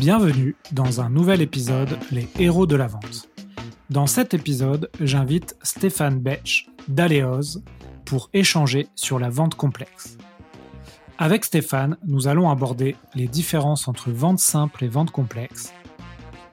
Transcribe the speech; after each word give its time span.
Bienvenue 0.00 0.54
dans 0.70 1.00
un 1.00 1.10
nouvel 1.10 1.42
épisode 1.42 1.98
Les 2.12 2.28
héros 2.38 2.68
de 2.68 2.76
la 2.76 2.86
vente. 2.86 3.28
Dans 3.90 4.06
cet 4.06 4.32
épisode, 4.32 4.90
j'invite 5.00 5.56
Stéphane 5.64 6.20
Betch 6.20 6.68
d'Aleos 6.86 7.58
pour 8.04 8.30
échanger 8.32 8.86
sur 8.94 9.18
la 9.18 9.28
vente 9.28 9.56
complexe. 9.56 10.16
Avec 11.18 11.44
Stéphane, 11.44 11.96
nous 12.06 12.28
allons 12.28 12.48
aborder 12.48 12.94
les 13.16 13.26
différences 13.26 13.88
entre 13.88 14.12
vente 14.12 14.38
simple 14.38 14.84
et 14.84 14.88
vente 14.88 15.10
complexe, 15.10 15.72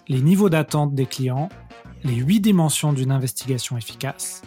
les 0.07 0.21
niveaux 0.21 0.49
d'attente 0.49 0.95
des 0.95 1.05
clients, 1.05 1.49
les 2.03 2.15
huit 2.15 2.39
dimensions 2.39 2.93
d'une 2.93 3.11
investigation 3.11 3.77
efficace, 3.77 4.41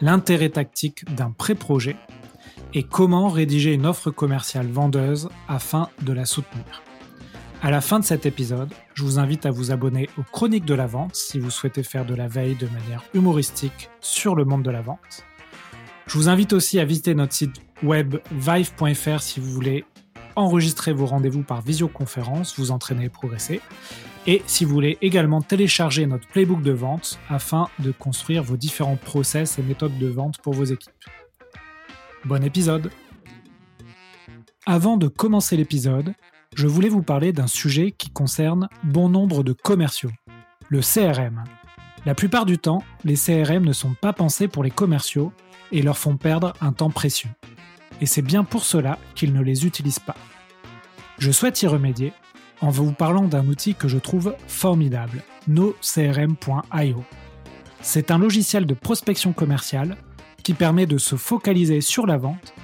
l'intérêt 0.00 0.50
tactique 0.50 1.12
d'un 1.12 1.32
pré-projet 1.32 1.96
et 2.72 2.84
comment 2.84 3.30
rédiger 3.30 3.74
une 3.74 3.84
offre 3.84 4.12
commerciale 4.12 4.68
vendeuse 4.68 5.28
afin 5.48 5.88
de 6.02 6.12
la 6.12 6.24
soutenir. 6.24 6.82
À 7.60 7.72
la 7.72 7.80
fin 7.80 7.98
de 7.98 8.04
cet 8.04 8.24
épisode, 8.24 8.72
je 8.94 9.02
vous 9.02 9.18
invite 9.18 9.44
à 9.44 9.50
vous 9.50 9.72
abonner 9.72 10.08
aux 10.16 10.22
Chroniques 10.22 10.64
de 10.64 10.74
la 10.74 10.86
Vente 10.86 11.16
si 11.16 11.40
vous 11.40 11.50
souhaitez 11.50 11.82
faire 11.82 12.06
de 12.06 12.14
la 12.14 12.28
veille 12.28 12.54
de 12.54 12.68
manière 12.68 13.02
humoristique 13.14 13.90
sur 14.00 14.36
le 14.36 14.44
monde 14.44 14.62
de 14.62 14.70
la 14.70 14.80
vente. 14.80 15.24
Je 16.06 16.16
vous 16.16 16.28
invite 16.28 16.52
aussi 16.52 16.78
à 16.78 16.84
visiter 16.84 17.16
notre 17.16 17.32
site 17.32 17.60
web 17.82 18.18
vive.fr 18.30 19.20
si 19.20 19.40
vous 19.40 19.50
voulez 19.50 19.84
enregistrer 20.36 20.92
vos 20.92 21.06
rendez-vous 21.06 21.42
par 21.42 21.60
visioconférence, 21.60 22.56
vous 22.56 22.70
entraîner 22.70 23.06
et 23.06 23.08
progresser. 23.08 23.60
Et 24.28 24.40
si 24.46 24.64
vous 24.64 24.72
voulez 24.72 24.96
également 25.02 25.42
télécharger 25.42 26.06
notre 26.06 26.28
playbook 26.28 26.62
de 26.62 26.70
vente 26.70 27.18
afin 27.28 27.66
de 27.80 27.90
construire 27.90 28.44
vos 28.44 28.56
différents 28.56 28.96
process 28.96 29.58
et 29.58 29.62
méthodes 29.62 29.98
de 29.98 30.06
vente 30.06 30.38
pour 30.38 30.54
vos 30.54 30.64
équipes. 30.64 30.92
Bon 32.24 32.44
épisode 32.44 32.92
Avant 34.64 34.96
de 34.96 35.08
commencer 35.08 35.56
l'épisode, 35.56 36.14
je 36.54 36.66
voulais 36.66 36.88
vous 36.88 37.02
parler 37.02 37.32
d'un 37.32 37.46
sujet 37.46 37.92
qui 37.92 38.10
concerne 38.10 38.68
bon 38.82 39.08
nombre 39.08 39.42
de 39.42 39.52
commerciaux, 39.52 40.10
le 40.68 40.80
CRM. 40.80 41.44
La 42.06 42.14
plupart 42.14 42.46
du 42.46 42.58
temps, 42.58 42.82
les 43.04 43.16
CRM 43.16 43.64
ne 43.64 43.72
sont 43.72 43.94
pas 43.94 44.12
pensés 44.12 44.48
pour 44.48 44.64
les 44.64 44.70
commerciaux 44.70 45.32
et 45.72 45.82
leur 45.82 45.98
font 45.98 46.16
perdre 46.16 46.54
un 46.60 46.72
temps 46.72 46.90
précieux. 46.90 47.30
Et 48.00 48.06
c'est 48.06 48.22
bien 48.22 48.44
pour 48.44 48.64
cela 48.64 48.98
qu'ils 49.14 49.32
ne 49.32 49.42
les 49.42 49.66
utilisent 49.66 49.98
pas. 49.98 50.16
Je 51.18 51.30
souhaite 51.30 51.60
y 51.62 51.66
remédier 51.66 52.12
en 52.60 52.70
vous 52.70 52.92
parlant 52.92 53.28
d'un 53.28 53.46
outil 53.46 53.74
que 53.74 53.88
je 53.88 53.98
trouve 53.98 54.34
formidable, 54.46 55.22
nocrm.io. 55.46 57.04
C'est 57.80 58.10
un 58.10 58.18
logiciel 58.18 58.66
de 58.66 58.74
prospection 58.74 59.32
commerciale 59.32 59.96
qui 60.42 60.54
permet 60.54 60.86
de 60.86 60.98
se 60.98 61.16
focaliser 61.16 61.80
sur 61.80 62.06
la 62.06 62.16
vente 62.16 62.54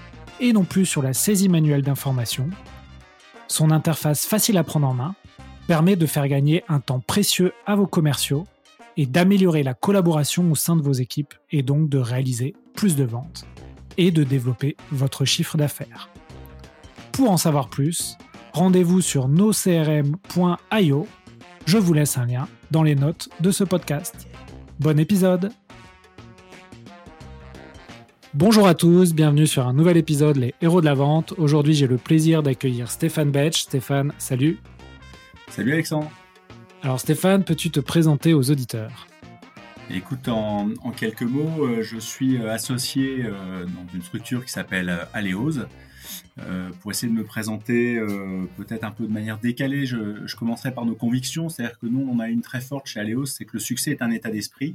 et 0.41 0.53
non 0.53 0.65
plus 0.65 0.87
sur 0.87 1.03
la 1.03 1.13
saisie 1.13 1.49
manuelle 1.49 1.83
d'informations 1.83 2.49
son 3.55 3.71
interface 3.71 4.27
facile 4.27 4.59
à 4.59 4.65
prendre 4.65 4.89
en 4.89 4.95
main 4.95 5.15
permet 5.69 5.95
de 5.95 6.07
faire 6.07 6.27
gagner 6.27 6.65
un 6.69 6.81
temps 6.81 6.99
précieux 6.99 7.53
à 7.67 7.77
vos 7.77 7.87
commerciaux 7.87 8.47
et 8.97 9.07
d'améliorer 9.07 9.63
la 9.63 9.75
collaboration 9.75 10.51
au 10.51 10.57
sein 10.57 10.75
de 10.75 10.83
vos 10.83 10.93
équipes 10.93 11.35
et 11.53 11.63
donc 11.63 11.89
de 11.89 11.99
réaliser 11.99 12.55
plus 12.75 12.97
de 12.97 13.05
ventes 13.05 13.47
et 13.97 14.11
de 14.11 14.25
développer 14.25 14.77
votre 14.91 15.25
chiffre 15.25 15.57
d'affaires. 15.57 16.11
Pour 17.13 17.31
en 17.31 17.37
savoir 17.37 17.71
plus, 17.71 18.19
rendez-vous 18.53 19.01
sur 19.01 19.29
nocrm.io. 19.29 21.07
Je 21.67 21.79
vous 21.79 21.93
laisse 21.95 22.19
un 22.19 22.27
lien 22.27 22.49
dans 22.73 22.83
les 22.83 22.97
notes 22.97 23.29
de 23.39 23.53
ce 23.53 23.63
podcast. 23.63 24.27
Bon 24.81 24.99
épisode 24.99 25.53
Bonjour 28.37 28.67
à 28.67 28.75
tous, 28.75 29.15
bienvenue 29.15 29.47
sur 29.47 29.65
un 29.65 29.73
nouvel 29.73 29.97
épisode 29.97 30.37
Les 30.39 30.57
Héros 30.61 30.81
de 30.81 30.87
la 30.87 30.95
Vente. 30.95 31.35
Aujourd'hui, 31.39 31.73
j'ai 31.73 31.87
le 31.87 31.99
plaisir 31.99 32.43
d'accueillir 32.43 32.91
Stéphane 32.91 33.31
Betch. 33.31 33.63
Stéphane, 33.63 34.13
salut. 34.19 34.59
Salut 35.51 35.73
Alexandre. 35.73 36.11
Alors 36.83 36.99
Stéphane, 36.99 37.45
peux-tu 37.45 37.71
te 37.71 37.79
présenter 37.79 38.35
aux 38.35 38.51
auditeurs? 38.51 39.07
Écoute, 39.89 40.27
en, 40.27 40.73
quelques 40.97 41.23
mots, 41.23 41.65
euh, 41.65 41.83
je 41.83 41.97
suis 41.97 42.37
euh, 42.39 42.51
associé 42.51 43.25
euh, 43.25 43.67
dans 43.67 43.95
une 43.95 44.03
structure 44.03 44.45
qui 44.45 44.51
s'appelle 44.51 45.07
Aléos. 45.13 45.61
pour 46.81 46.91
essayer 46.91 47.13
de 47.13 47.17
me 47.17 47.23
présenter 47.23 48.01
peut-être 48.57 48.83
un 48.83 48.91
peu 48.91 49.07
de 49.07 49.13
manière 49.13 49.39
décalée, 49.39 49.87
je, 49.87 50.27
je 50.27 50.35
commencerai 50.35 50.75
par 50.75 50.87
nos 50.87 50.97
convictions. 50.97 51.49
C'est-à-dire 51.49 51.79
que 51.79 51.87
nous, 51.87 52.05
on 52.13 52.19
a 52.19 52.29
une 52.29 52.43
très 52.43 52.61
forte 52.61 52.89
chez 52.89 52.99
Aléos, 52.99 53.27
c'est 53.27 53.45
que 53.45 53.53
le 53.53 53.61
succès 53.61 53.93
est 53.93 54.03
un 54.03 54.11
état 54.11 54.31
d'esprit. 54.31 54.75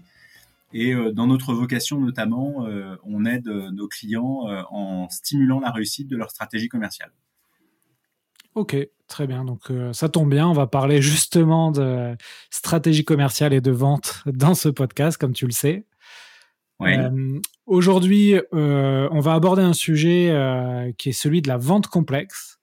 Et 0.74 0.94
euh, 0.94 1.12
dans 1.12 1.28
notre 1.28 1.54
vocation 1.54 2.00
notamment, 2.00 2.66
euh, 2.66 2.96
on 3.04 3.26
aide 3.26 3.48
euh, 3.48 3.72
nos 3.72 3.88
clients 3.88 4.48
en 4.70 5.10
stimulant 5.10 5.60
la 5.60 5.72
réussite 5.72 6.08
de 6.08 6.16
leur 6.16 6.30
stratégie 6.30 6.70
commerciale. 6.70 7.12
Ok, 8.56 8.76
très 9.08 9.28
bien. 9.28 9.46
Donc 9.46 9.72
ça 9.94 10.10
tombe 10.10 10.30
bien, 10.30 10.48
on 10.48 10.54
va 10.54 10.68
parler 10.68 11.02
justement 11.02 11.72
de 11.72 12.16
stratégie 12.50 13.06
commerciale 13.06 13.54
et 13.54 13.62
de 13.62 13.72
vente 13.72 14.24
dans 14.26 14.56
ce 14.56 14.70
podcast, 14.70 15.18
comme 15.18 15.34
tu 15.34 15.46
le 15.46 15.52
sais. 15.52 15.86
Aujourd'hui, 17.66 18.36
on 18.52 19.20
va 19.20 19.34
aborder 19.34 19.62
un 19.62 19.74
sujet 19.74 20.94
qui 20.98 21.10
est 21.10 21.14
celui 21.14 21.42
de 21.42 21.48
la 21.48 21.58
vente 21.58 21.88
complexe. 21.88 22.60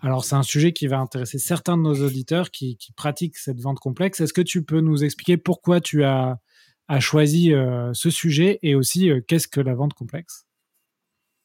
Alors 0.00 0.24
c'est 0.24 0.34
un 0.34 0.42
sujet 0.42 0.72
qui 0.72 0.88
va 0.88 0.98
intéresser 0.98 1.38
certains 1.38 1.78
de 1.78 1.82
nos 1.82 2.04
auditeurs 2.04 2.50
qui 2.50 2.76
pratiquent 2.96 3.36
cette 3.36 3.60
vente 3.60 3.78
complexe. 3.78 4.20
Est-ce 4.20 4.34
que 4.34 4.42
tu 4.42 4.64
peux 4.64 4.80
nous 4.80 5.04
expliquer 5.04 5.36
pourquoi 5.36 5.80
tu 5.80 6.04
as 6.04 6.38
a 6.88 7.00
choisi 7.00 7.52
euh, 7.52 7.92
ce 7.94 8.10
sujet 8.10 8.58
et 8.62 8.74
aussi 8.74 9.10
euh, 9.10 9.20
qu'est-ce 9.26 9.48
que 9.48 9.60
la 9.60 9.74
vente 9.74 9.94
complexe? 9.94 10.46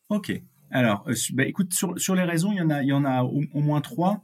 Ok. 0.09 0.31
Alors, 0.69 1.03
euh, 1.07 1.13
bah, 1.34 1.46
écoute, 1.46 1.74
sur, 1.74 2.16
les 2.16 2.24
raisons, 2.24 2.52
il 2.52 2.57
y 2.57 2.94
en 2.94 3.06
a, 3.06 3.24
au, 3.24 3.59
moins 3.59 3.81
trois. 3.81 4.24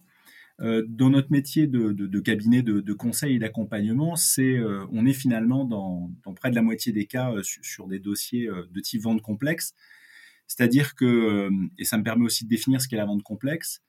dans 0.60 1.10
notre 1.10 1.32
métier 1.32 1.68
de, 1.68 2.20
cabinet 2.20 2.62
de, 2.62 2.94
conseil 2.94 3.36
et 3.36 3.40
d'accompagnement, 3.40 4.16
c'est 4.16 4.60
on 4.92 5.06
est 5.06 5.14
finalement 5.14 5.66
dans, 5.66 6.12
près 6.36 6.50
de 6.50 6.56
la 6.56 6.62
moitié 6.62 6.94
des 6.94 7.06
cas 7.06 7.34
sur, 7.42 7.88
des 7.88 8.00
dossiers 8.00 8.48
de 8.48 8.80
type 8.80 9.02
vente 9.02 9.22
complexe. 9.22 9.74
C'est-à-dire 10.48 10.96
que, 10.96 11.50
et 11.78 11.84
ça 11.84 11.98
me 11.98 12.04
permet 12.04 12.24
aussi 12.24 12.46
de 12.46 12.50
définir 12.50 12.82
ce 12.82 12.88
qu'est 12.88 12.96
la 12.96 13.06
vente 13.06 13.24
complexe, 13.24 13.82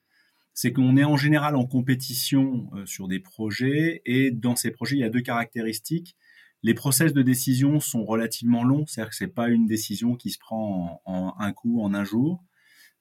c'est 0.53 0.73
qu'on 0.73 0.97
est 0.97 1.05
en 1.05 1.15
général 1.15 1.55
en 1.55 1.65
compétition 1.65 2.69
sur 2.85 3.07
des 3.07 3.19
projets 3.19 4.01
et 4.05 4.31
dans 4.31 4.57
ces 4.57 4.71
projets, 4.71 4.97
il 4.97 4.99
y 4.99 5.05
a 5.05 5.09
deux 5.09 5.21
caractéristiques. 5.21 6.17
Les 6.61 6.73
process 6.73 7.13
de 7.13 7.21
décision 7.21 7.79
sont 7.79 8.03
relativement 8.03 8.63
longs, 8.63 8.85
c'est-à-dire 8.85 9.09
que 9.09 9.15
c'est 9.15 9.27
pas 9.27 9.47
une 9.47 9.65
décision 9.65 10.15
qui 10.15 10.29
se 10.29 10.37
prend 10.37 11.01
en, 11.05 11.33
un 11.39 11.53
coup, 11.53 11.81
en 11.81 11.93
un 11.93 12.03
jour. 12.03 12.43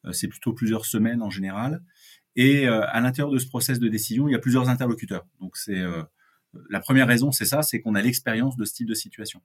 Euh, 0.05 0.13
c'est 0.13 0.29
plutôt 0.29 0.53
plusieurs 0.53 0.87
semaines 0.87 1.23
en 1.23 1.31
général. 1.31 1.83
Et 2.37 2.69
euh, 2.69 2.87
à 2.89 3.01
l'intérieur 3.01 3.33
de 3.33 3.39
ce 3.39 3.49
process 3.49 3.81
de 3.81 3.89
décision, 3.89 4.29
il 4.29 4.33
y 4.33 4.37
a 4.37 4.39
plusieurs 4.39 4.69
interlocuteurs. 4.69 5.27
Donc 5.41 5.57
c'est 5.57 5.79
euh, 5.79 6.05
la 6.71 6.79
première 6.79 7.09
raison, 7.09 7.33
c'est 7.33 7.45
ça, 7.45 7.63
c'est 7.63 7.81
qu'on 7.81 7.97
a 7.97 8.03
l'expérience 8.03 8.57
de 8.57 8.65
ce 8.65 8.75
type 8.75 8.89
de 8.89 8.95
situation. 8.95 9.43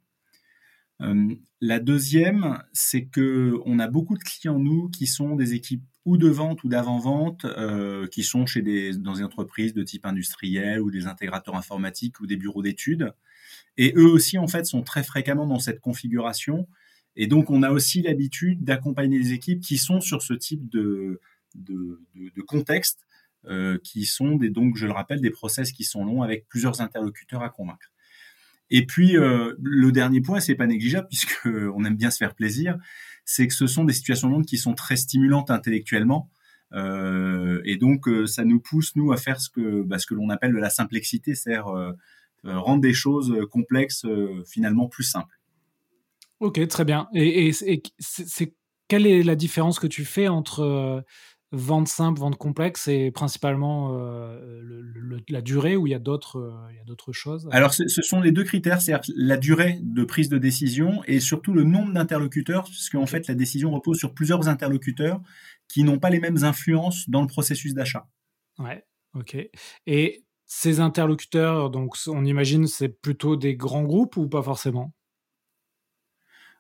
La 1.00 1.80
deuxième, 1.80 2.64
c'est 2.72 3.06
que 3.06 3.60
on 3.66 3.80
a 3.80 3.88
beaucoup 3.88 4.18
de 4.18 4.24
clients 4.24 4.60
nous 4.60 4.90
qui 4.90 5.06
sont 5.08 5.36
des 5.36 5.54
équipes 5.54 5.84
ou 6.06 6.18
de 6.18 6.30
vente 6.30 6.64
ou 6.64 6.70
d'avant-vente, 6.70 7.46
qui 8.10 8.24
sont 8.24 8.46
chez 8.46 8.62
des 8.62 8.98
dans 8.98 9.16
des 9.16 9.24
entreprises 9.24 9.74
de 9.74 9.84
type 9.84 10.06
industriel 10.06 10.82
ou 10.82 10.92
des 10.92 11.08
intégrateurs 11.08 11.56
informatiques 11.56 12.20
ou 12.20 12.28
des 12.28 12.38
bureaux 12.38 12.62
d'études 12.62 13.14
et 13.78 13.94
eux 13.96 14.08
aussi, 14.08 14.38
en 14.38 14.48
fait, 14.48 14.66
sont 14.66 14.84
très 14.84 15.04
fréquemment 15.04 15.48
dans 15.48 15.60
cette 15.60 15.80
configuration. 15.80 16.68
Et 17.16 17.28
donc, 17.28 17.50
on 17.50 17.64
a 17.64 17.72
aussi 17.72 18.02
l'habitude 18.02 18.64
d'accompagner 18.64 19.20
les 19.20 19.34
équipes 19.34 19.62
qui 19.62 19.78
sont 19.78 20.02
sur 20.02 20.22
ce 20.22 20.34
type 20.34 20.70
de, 20.70 21.20
de, 21.56 22.02
de, 22.16 22.42
contexte, 22.42 23.06
euh, 23.46 23.78
qui 23.84 24.06
sont 24.06 24.36
des, 24.36 24.50
donc, 24.50 24.78
je 24.78 24.86
le 24.86 24.94
rappelle, 24.94 25.22
des 25.22 25.32
process 25.32 25.72
qui 25.72 25.84
sont 25.84 26.06
longs 26.06 26.22
avec 26.22 26.48
plusieurs 26.48 26.82
interlocuteurs 26.82 27.44
à 27.44 27.50
convaincre. 27.50 27.92
Et 28.70 28.86
puis, 28.86 29.18
euh, 29.18 29.54
le 29.62 29.92
dernier 29.92 30.22
point, 30.22 30.40
c'est 30.40 30.56
pas 30.56 30.68
négligeable 30.68 31.08
puisque 31.08 31.46
on 31.76 31.86
aime 31.86 31.96
bien 31.96 32.12
se 32.12 32.18
faire 32.18 32.36
plaisir, 32.36 32.78
c'est 33.26 33.48
que 33.48 33.54
ce 33.54 33.68
sont 33.68 33.84
des 33.84 33.94
situations 33.94 34.30
longues 34.30 34.46
qui 34.46 34.58
sont 34.58 34.74
très 34.74 34.96
stimulantes 34.96 35.52
intellectuellement. 35.52 36.30
Euh, 36.74 37.62
et 37.66 37.78
donc, 37.78 38.08
euh, 38.08 38.26
ça 38.26 38.44
nous 38.46 38.60
pousse, 38.60 38.96
nous, 38.96 39.12
à 39.12 39.18
faire 39.18 39.40
ce 39.40 39.50
que, 39.50 39.84
bah, 39.84 39.98
que 39.98 40.16
l'on 40.16 40.30
appelle 40.30 40.54
de 40.54 40.58
la 40.58 40.70
simplexité, 40.70 41.36
c'est-à-dire 41.36 41.72
rendre 42.44 42.82
des 42.82 42.94
choses 42.94 43.34
complexes 43.50 44.06
finalement 44.46 44.90
plus 44.90 45.06
simples. 45.06 45.40
Ok, 46.42 46.68
très 46.68 46.84
bien. 46.84 47.08
Et, 47.14 47.52
quelle 48.90 49.08
est 49.08 49.24
la 49.24 49.36
différence 49.36 49.80
que 49.80 49.88
tu 49.88 50.04
fais 50.04 50.28
entre 50.28 51.06
vente 51.54 51.88
simple, 51.88 52.20
vente 52.20 52.38
complexe 52.38 52.88
et 52.88 53.12
principalement 53.12 53.98
la 55.30 55.42
durée 55.42 55.78
ou 55.78 55.88
il 55.88 55.92
y 55.92 55.96
a 55.96 56.00
d'autres 56.00 56.42
choses? 57.12 57.48
Alors 57.52 57.74
ce 57.74 58.02
sont 58.02 58.20
les 58.20 58.32
deux 58.32 58.44
critères, 58.44 58.82
c'est 58.82 58.94
la 59.16 59.38
durée 59.38 59.80
de 59.82 60.04
prise 60.04 60.30
de 60.30 60.38
décision 60.38 61.04
et 61.06 61.20
surtout 61.20 61.54
le 61.54 61.64
nombre 61.64 61.94
d'interlocuteurs, 61.94 62.66
puisque 62.66 62.96
en 62.96 63.06
fait 63.06 63.28
la 63.28 63.36
décision 63.36 63.72
repose 63.72 63.98
sur 63.98 64.14
plusieurs 64.14 64.50
interlocuteurs 64.50 65.22
qui 65.68 65.84
n'ont 65.84 66.00
pas 66.00 66.10
les 66.10 66.20
mêmes 66.20 66.44
influences 66.44 67.10
dans 67.10 67.22
le 67.22 67.28
processus 67.28 67.74
d'achat. 67.74 68.08
Ouais, 68.60 68.86
ok. 69.16 69.38
Et 69.88 70.26
ces 70.46 70.80
interlocuteurs, 70.80 71.70
donc 71.70 71.96
on 72.08 72.26
imagine 72.26 72.68
c'est 72.68 72.90
plutôt 72.90 73.36
des 73.36 73.56
grands 73.56 73.84
groupes 73.84 74.18
ou 74.18 74.28
pas 74.28 74.44
forcément? 74.44 74.94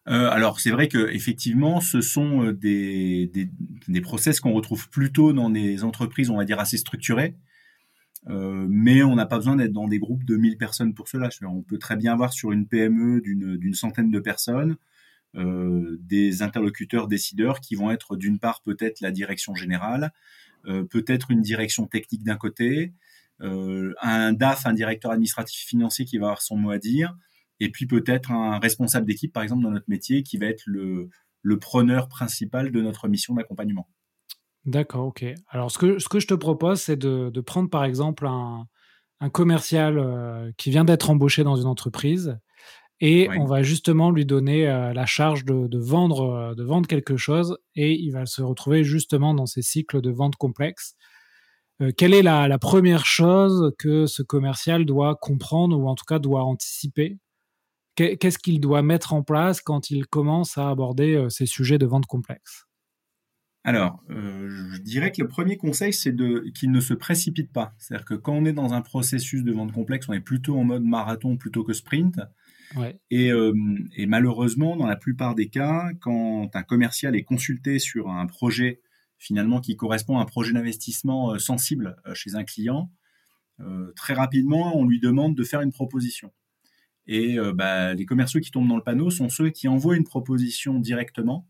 Euh, 0.09 0.29
alors 0.29 0.59
c'est 0.59 0.71
vrai 0.71 0.89
que 0.89 1.09
effectivement, 1.11 1.79
ce 1.79 2.01
sont 2.01 2.47
euh, 2.47 2.53
des, 2.53 3.31
des, 3.87 4.01
process 4.01 4.41
qu'on 4.41 4.51
retrouve 4.51 4.89
plutôt 4.89 5.31
dans 5.31 5.49
des 5.49 5.83
entreprises, 5.85 6.29
on 6.29 6.37
va 6.37 6.45
dire 6.45 6.59
assez 6.59 6.77
structurées. 6.77 7.35
mais 8.27 9.03
on 9.03 9.15
n'a 9.15 9.25
pas 9.25 9.37
besoin 9.37 9.55
d'être 9.55 9.73
dans 9.73 9.87
des 9.87 9.99
groupes 9.99 10.25
de 10.25 10.35
1000 10.35 10.57
personnes 10.57 10.93
pour 10.93 11.07
cela. 11.07 11.29
On 11.43 11.61
peut 11.61 11.77
très 11.77 11.95
bien 11.95 12.13
avoir 12.13 12.33
sur 12.33 12.51
une 12.51 12.67
PME 12.67 13.21
d'une 13.21 13.73
centaine 13.73 14.11
de 14.11 14.19
personnes 14.19 14.77
des 15.35 16.43
interlocuteurs 16.43 17.07
décideurs 17.07 17.59
qui 17.59 17.75
vont 17.75 17.91
être 17.91 18.15
d'une 18.15 18.39
part 18.39 18.61
peut-être 18.61 19.01
la 19.01 19.11
direction 19.11 19.55
générale, 19.55 20.13
peut-être 20.63 21.31
une 21.31 21.41
direction 21.41 21.87
technique 21.87 22.23
d'un 22.23 22.37
côté, 22.37 22.93
un 23.39 24.33
DAF, 24.33 24.65
un 24.67 24.73
directeur 24.73 25.11
administratif 25.11 25.65
financier 25.65 26.05
qui 26.05 26.17
va 26.17 26.27
avoir 26.27 26.41
son 26.41 26.55
mot 26.55 26.71
à 26.71 26.77
dire, 26.77 27.17
et 27.63 27.69
puis 27.69 27.85
peut-être 27.85 28.31
un 28.31 28.59
responsable 28.59 29.05
d'équipe, 29.05 29.31
par 29.31 29.43
exemple, 29.43 29.63
dans 29.63 29.71
notre 29.71 29.89
métier, 29.89 30.23
qui 30.23 30.37
va 30.37 30.47
être 30.47 30.63
le, 30.65 31.09
le 31.41 31.59
preneur 31.59 32.07
principal 32.07 32.71
de 32.71 32.81
notre 32.81 33.07
mission 33.07 33.35
d'accompagnement. 33.35 33.89
D'accord, 34.65 35.07
ok. 35.07 35.25
Alors, 35.49 35.71
ce 35.71 35.77
que, 35.77 35.99
ce 35.99 36.07
que 36.07 36.19
je 36.19 36.27
te 36.27 36.33
propose, 36.33 36.81
c'est 36.81 36.95
de, 36.95 37.29
de 37.29 37.41
prendre 37.41 37.69
par 37.69 37.83
exemple 37.83 38.25
un, 38.25 38.65
un 39.23 39.29
commercial 39.29 39.97
euh, 39.97 40.51
qui 40.57 40.69
vient 40.69 40.83
d'être 40.83 41.09
embauché 41.09 41.45
dans 41.45 41.55
une 41.55 41.67
entreprise 41.67 42.37
et 42.99 43.29
on 43.37 43.45
va 43.45 43.63
justement 43.63 44.11
lui 44.11 44.25
donner 44.25 44.69
euh, 44.69 44.93
la 44.93 45.05
charge 45.05 45.45
de, 45.45 45.67
de, 45.67 45.79
vendre, 45.79 46.29
euh, 46.29 46.55
de 46.55 46.63
vendre 46.63 46.87
quelque 46.87 47.15
chose 47.15 47.57
et 47.75 47.93
il 47.93 48.11
va 48.11 48.25
se 48.25 48.41
retrouver 48.41 48.83
justement 48.83 49.33
dans 49.33 49.45
ces 49.45 49.61
cycles 49.61 50.01
de 50.01 50.11
vente 50.11 50.35
complexes. 50.35 50.95
quelle 51.97 52.13
est 52.13 52.21
la, 52.21 52.49
la, 52.49 52.59
première 52.59 53.05
chose 53.05 53.73
que 53.79 54.05
ce 54.07 54.23
commercial 54.23 54.85
doit 54.85 55.15
comprendre 55.15 55.77
ou 55.77 55.87
en 55.87 55.95
tout 55.95 56.05
cas 56.05 56.19
doit 56.19 56.43
anticiper 56.43 57.17
Qu'est-ce 57.95 58.39
qu'il 58.39 58.59
doit 58.59 58.81
mettre 58.81 59.13
en 59.13 59.23
place 59.23 59.61
quand 59.61 59.91
il 59.91 60.07
commence 60.07 60.57
à 60.57 60.69
aborder 60.69 61.27
ces 61.29 61.45
sujets 61.45 61.77
de 61.77 61.85
vente 61.85 62.05
complexes 62.05 62.65
alors, 63.65 64.03
euh, 64.09 64.49
je 64.49 64.81
dirais 64.81 65.13
que 65.13 65.21
le 65.21 65.29
premier 65.29 65.55
conseil, 65.55 65.93
c'est 65.93 66.11
de 66.11 66.43
qu'il 66.53 66.69
ne 66.69 66.81
se 66.81 66.93
précipite 66.93 67.53
pas. 67.53 67.73
C'est-à-dire 67.77 68.03
que 68.03 68.13
quand 68.13 68.33
on 68.33 68.43
est 68.43 68.51
dans 68.51 68.73
un 68.73 68.81
processus 68.81 69.41
de 69.41 69.53
vente 69.53 69.71
complexe, 69.71 70.09
on 70.09 70.13
est 70.13 70.19
plutôt 70.19 70.57
en 70.57 70.65
mode 70.65 70.83
marathon 70.83 71.37
plutôt 71.37 71.63
que 71.63 71.71
sprint. 71.71 72.19
Ouais. 72.75 72.99
Et, 73.09 73.31
euh, 73.31 73.53
et, 73.95 74.05
malheureusement, 74.05 74.75
dans 74.75 74.85
la 74.85 74.97
plupart 74.97 75.33
des 75.33 75.47
cas, 75.47 75.91
quand 76.01 76.53
un 76.53 76.63
commercial 76.63 77.15
est 77.15 77.23
consulté 77.23 77.79
sur 77.79 78.09
un 78.09 78.25
projet 78.25 78.81
finalement 79.23 79.61
qui 79.61 79.77
correspond 79.77 80.17
à 80.17 80.21
un 80.21 80.25
projet 80.25 80.51
d'investissement 80.51 81.31
euh, 81.31 81.39
sensible 81.39 81.95
euh, 82.05 82.13
chez 82.13 82.35
un 82.35 82.43
client, 82.43 82.91
euh, 83.61 83.93
très 83.95 84.13
rapidement, 84.13 84.77
on 84.77 84.85
lui 84.85 84.99
demande 84.99 85.35
de 85.35 85.43
faire 85.43 85.61
une 85.61 85.71
proposition. 85.71 86.33
Et 87.07 87.37
bah, 87.53 87.93
les 87.93 88.05
commerciaux 88.05 88.39
qui 88.39 88.49
tombent 88.49 88.69
dans 88.69 88.77
le 88.77 88.83
panneau 88.83 89.09
sont 89.09 89.27
ceux 89.27 89.49
qui 89.49 89.67
envoient 89.67 89.97
une 89.97 90.05
proposition 90.05 90.79
directement 90.79 91.45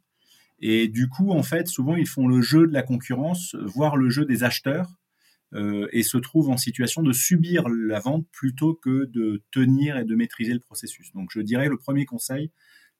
et 0.66 0.88
du 0.88 1.10
coup, 1.10 1.32
en 1.32 1.44
fait, 1.44 1.68
souvent, 1.68 1.98
ils 1.98 2.08
font 2.08 2.26
le 2.26 2.42
jeu 2.42 2.66
de 2.66 2.72
la 2.72 2.84
concurrence, 2.84 3.54
voire 3.56 3.98
le 3.98 4.10
jeu 4.10 4.24
des 4.24 4.46
acheteurs, 4.46 4.96
euh, 5.54 5.90
et 5.92 6.04
se 6.04 6.18
trouvent 6.18 6.50
en 6.50 6.56
situation 6.56 7.04
de 7.04 7.12
subir 7.12 7.68
la 7.68 8.00
vente 8.00 8.26
plutôt 8.32 8.74
que 8.74 9.04
de 9.12 9.44
tenir 9.52 9.98
et 9.98 10.06
de 10.06 10.16
maîtriser 10.16 10.54
le 10.54 10.62
processus. 10.62 11.12
Donc, 11.12 11.32
je 11.34 11.42
dirais, 11.42 11.68
le 11.68 11.78
premier 11.78 12.06
conseil, 12.06 12.50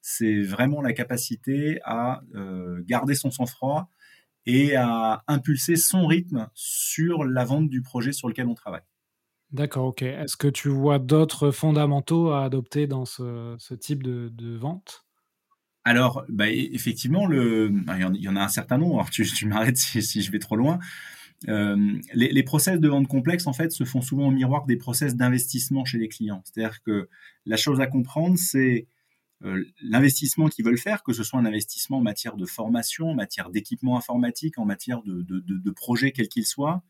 c'est 0.02 0.42
vraiment 0.42 0.82
la 0.82 0.92
capacité 0.92 1.80
à 1.86 2.22
euh, 2.36 2.82
garder 2.86 3.16
son 3.16 3.32
sang-froid 3.32 3.90
et 4.46 4.76
à 4.76 5.24
impulser 5.28 5.78
son 5.78 6.06
rythme 6.06 6.50
sur 6.54 7.24
la 7.24 7.46
vente 7.46 7.70
du 7.70 7.82
projet 7.82 8.12
sur 8.12 8.28
lequel 8.28 8.48
on 8.48 8.56
travaille. 8.56 8.84
D'accord, 9.54 9.86
ok. 9.86 10.02
Est-ce 10.02 10.36
que 10.36 10.48
tu 10.48 10.70
vois 10.70 11.00
d'autres 11.00 11.52
fondamentaux 11.52 12.32
à 12.32 12.44
adopter 12.44 12.88
dans 12.88 13.06
ce, 13.06 13.74
type 13.76 14.04
de 14.04 14.58
vente? 14.58 15.06
Alors, 15.86 16.24
bah, 16.30 16.50
effectivement, 16.50 17.28
bah, 17.28 17.98
il 17.98 18.22
y 18.22 18.28
en 18.30 18.36
a 18.36 18.42
un 18.42 18.48
certain 18.48 18.78
nombre. 18.78 18.96
Alors, 18.96 19.10
tu, 19.10 19.26
m'arrêtes 19.46 19.78
si, 19.78 20.22
je 20.22 20.32
vais 20.32 20.40
trop 20.40 20.56
loin. 20.56 20.80
Les, 21.46 22.44
process 22.44 22.80
de 22.80 22.88
vente 22.88 23.08
complexes, 23.08 23.48
en 23.48 23.54
fait, 23.54 23.72
se 23.72 23.84
font 23.84 24.02
souvent 24.02 24.28
au 24.28 24.32
miroir 24.32 24.66
des 24.66 24.78
process 24.78 25.16
d'investissement 25.16 25.84
chez 25.84 25.98
les 25.98 26.08
clients. 26.08 26.42
C'est-à-dire 26.46 26.82
que 26.84 27.10
la 27.46 27.58
chose 27.58 27.82
à 27.82 27.88
comprendre, 27.88 28.38
c'est 28.38 28.88
l'investissement 29.82 30.48
qu'ils 30.48 30.64
veulent 30.64 30.78
faire, 30.78 31.04
que 31.04 31.12
ce 31.12 31.24
soit 31.24 31.38
un 31.38 31.46
investissement 31.46 31.98
en 31.98 32.02
matière 32.02 32.38
de 32.38 32.46
formation, 32.46 33.10
en 33.10 33.16
matière 33.16 33.50
d'équipement 33.50 33.98
informatique, 33.98 34.58
en 34.58 34.66
matière 34.66 35.02
de, 35.04 35.22
de 35.22 35.72
projet 35.72 36.12
quel 36.12 36.30
qu'il 36.30 36.46
soit. 36.46 36.82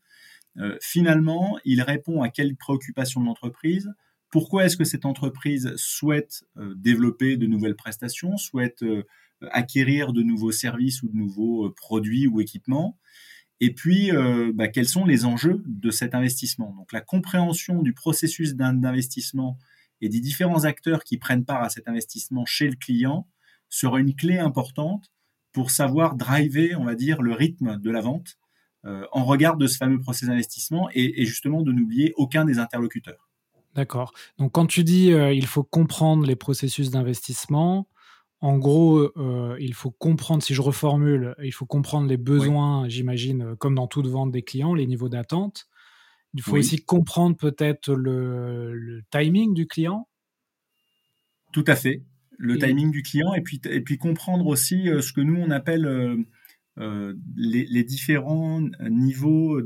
Euh, 0.58 0.76
finalement, 0.80 1.58
il 1.64 1.82
répond 1.82 2.22
à 2.22 2.28
quelle 2.28 2.56
préoccupation 2.56 3.20
de 3.20 3.26
l'entreprise, 3.26 3.92
pourquoi 4.30 4.64
est-ce 4.64 4.76
que 4.76 4.84
cette 4.84 5.04
entreprise 5.04 5.72
souhaite 5.76 6.44
euh, 6.56 6.74
développer 6.76 7.36
de 7.36 7.46
nouvelles 7.46 7.76
prestations, 7.76 8.36
souhaite 8.36 8.82
euh, 8.82 9.04
acquérir 9.50 10.12
de 10.12 10.22
nouveaux 10.22 10.52
services 10.52 11.02
ou 11.02 11.08
de 11.08 11.16
nouveaux 11.16 11.70
produits 11.70 12.26
ou 12.26 12.40
équipements? 12.40 12.98
Et 13.60 13.72
puis, 13.72 14.10
bah, 14.52 14.66
quels 14.66 14.88
sont 14.88 15.06
les 15.06 15.24
enjeux 15.24 15.62
de 15.64 15.90
cet 15.90 16.14
investissement? 16.14 16.74
Donc, 16.76 16.92
la 16.92 17.00
compréhension 17.00 17.82
du 17.82 17.94
processus 17.94 18.56
d'investissement 18.56 19.58
et 20.00 20.08
des 20.08 20.20
différents 20.20 20.64
acteurs 20.64 21.04
qui 21.04 21.18
prennent 21.18 21.44
part 21.44 21.62
à 21.62 21.70
cet 21.70 21.88
investissement 21.88 22.44
chez 22.44 22.68
le 22.68 22.74
client 22.74 23.28
sera 23.68 24.00
une 24.00 24.14
clé 24.16 24.38
importante 24.38 25.12
pour 25.52 25.70
savoir 25.70 26.16
driver, 26.16 26.74
on 26.74 26.84
va 26.84 26.96
dire, 26.96 27.22
le 27.22 27.32
rythme 27.32 27.78
de 27.78 27.90
la 27.90 28.00
vente 28.00 28.38
en 29.12 29.24
regard 29.24 29.56
de 29.56 29.66
ce 29.66 29.76
fameux 29.76 30.00
processus 30.00 30.28
d'investissement 30.28 30.88
et 30.92 31.24
justement 31.24 31.62
de 31.62 31.72
n'oublier 31.72 32.12
aucun 32.16 32.44
des 32.44 32.58
interlocuteurs. 32.58 33.28
D'accord. 33.74 34.12
Donc 34.38 34.52
quand 34.52 34.66
tu 34.66 34.84
dis 34.84 35.12
euh, 35.12 35.32
il 35.32 35.46
faut 35.46 35.64
comprendre 35.64 36.26
les 36.26 36.36
processus 36.36 36.90
d'investissement, 36.90 37.88
en 38.40 38.58
gros, 38.58 39.10
euh, 39.16 39.56
il 39.58 39.74
faut 39.74 39.90
comprendre, 39.90 40.42
si 40.42 40.54
je 40.54 40.60
reformule, 40.60 41.34
il 41.42 41.52
faut 41.52 41.64
comprendre 41.64 42.06
les 42.08 42.18
besoins, 42.18 42.88
j'imagine, 42.88 43.42
euh, 43.42 43.56
comme 43.56 43.74
dans 43.74 43.86
toute 43.86 44.06
vente 44.06 44.32
des 44.32 44.42
clients, 44.42 44.74
les 44.74 44.86
niveaux 44.86 45.08
d'attente. 45.08 45.66
Il 46.34 46.42
faut 46.42 46.56
aussi 46.56 46.84
comprendre 46.84 47.36
peut-être 47.36 47.94
le, 47.94 49.02
timing 49.10 49.54
du 49.54 49.66
client. 49.66 50.08
Tout 51.52 51.64
à 51.68 51.76
fait, 51.76 52.02
le 52.36 52.58
timing 52.58 52.90
du 52.90 53.02
client, 53.02 53.32
et 53.34 53.40
puis, 53.40 53.60
et 53.70 53.80
puis 53.80 53.98
comprendre 53.98 54.46
aussi 54.48 54.86
ce 54.86 55.12
que 55.12 55.20
nous, 55.20 55.36
on 55.36 55.50
appelle 55.50 56.26
les, 56.76 57.84
différents 57.84 58.60
niveaux 58.80 59.60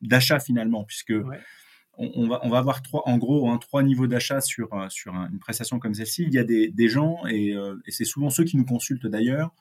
d'achat 0.00 0.40
finalement, 0.40 0.84
puisque 0.84 1.14
on, 1.98 2.26
va, 2.26 2.40
on 2.42 2.48
va 2.48 2.58
avoir 2.58 2.82
trois, 2.82 3.02
en 3.06 3.18
gros 3.18 3.50
hein, 3.50 3.58
trois 3.58 3.82
niveaux 3.82 4.06
d'achat 4.06 4.40
sur, 4.40 4.72
euh, 4.74 4.88
sur 4.88 5.14
une 5.14 5.38
prestation 5.38 5.78
comme 5.78 5.94
celle-ci. 5.94 6.24
Il 6.24 6.32
y 6.32 6.38
a 6.38 6.44
des, 6.44 6.68
des 6.68 6.88
gens, 6.88 7.26
et, 7.26 7.54
euh, 7.54 7.76
et 7.86 7.90
c'est 7.90 8.04
souvent 8.04 8.30
ceux 8.30 8.44
qui 8.44 8.56
nous 8.56 8.64
consultent 8.64 9.06
d'ailleurs, 9.06 9.54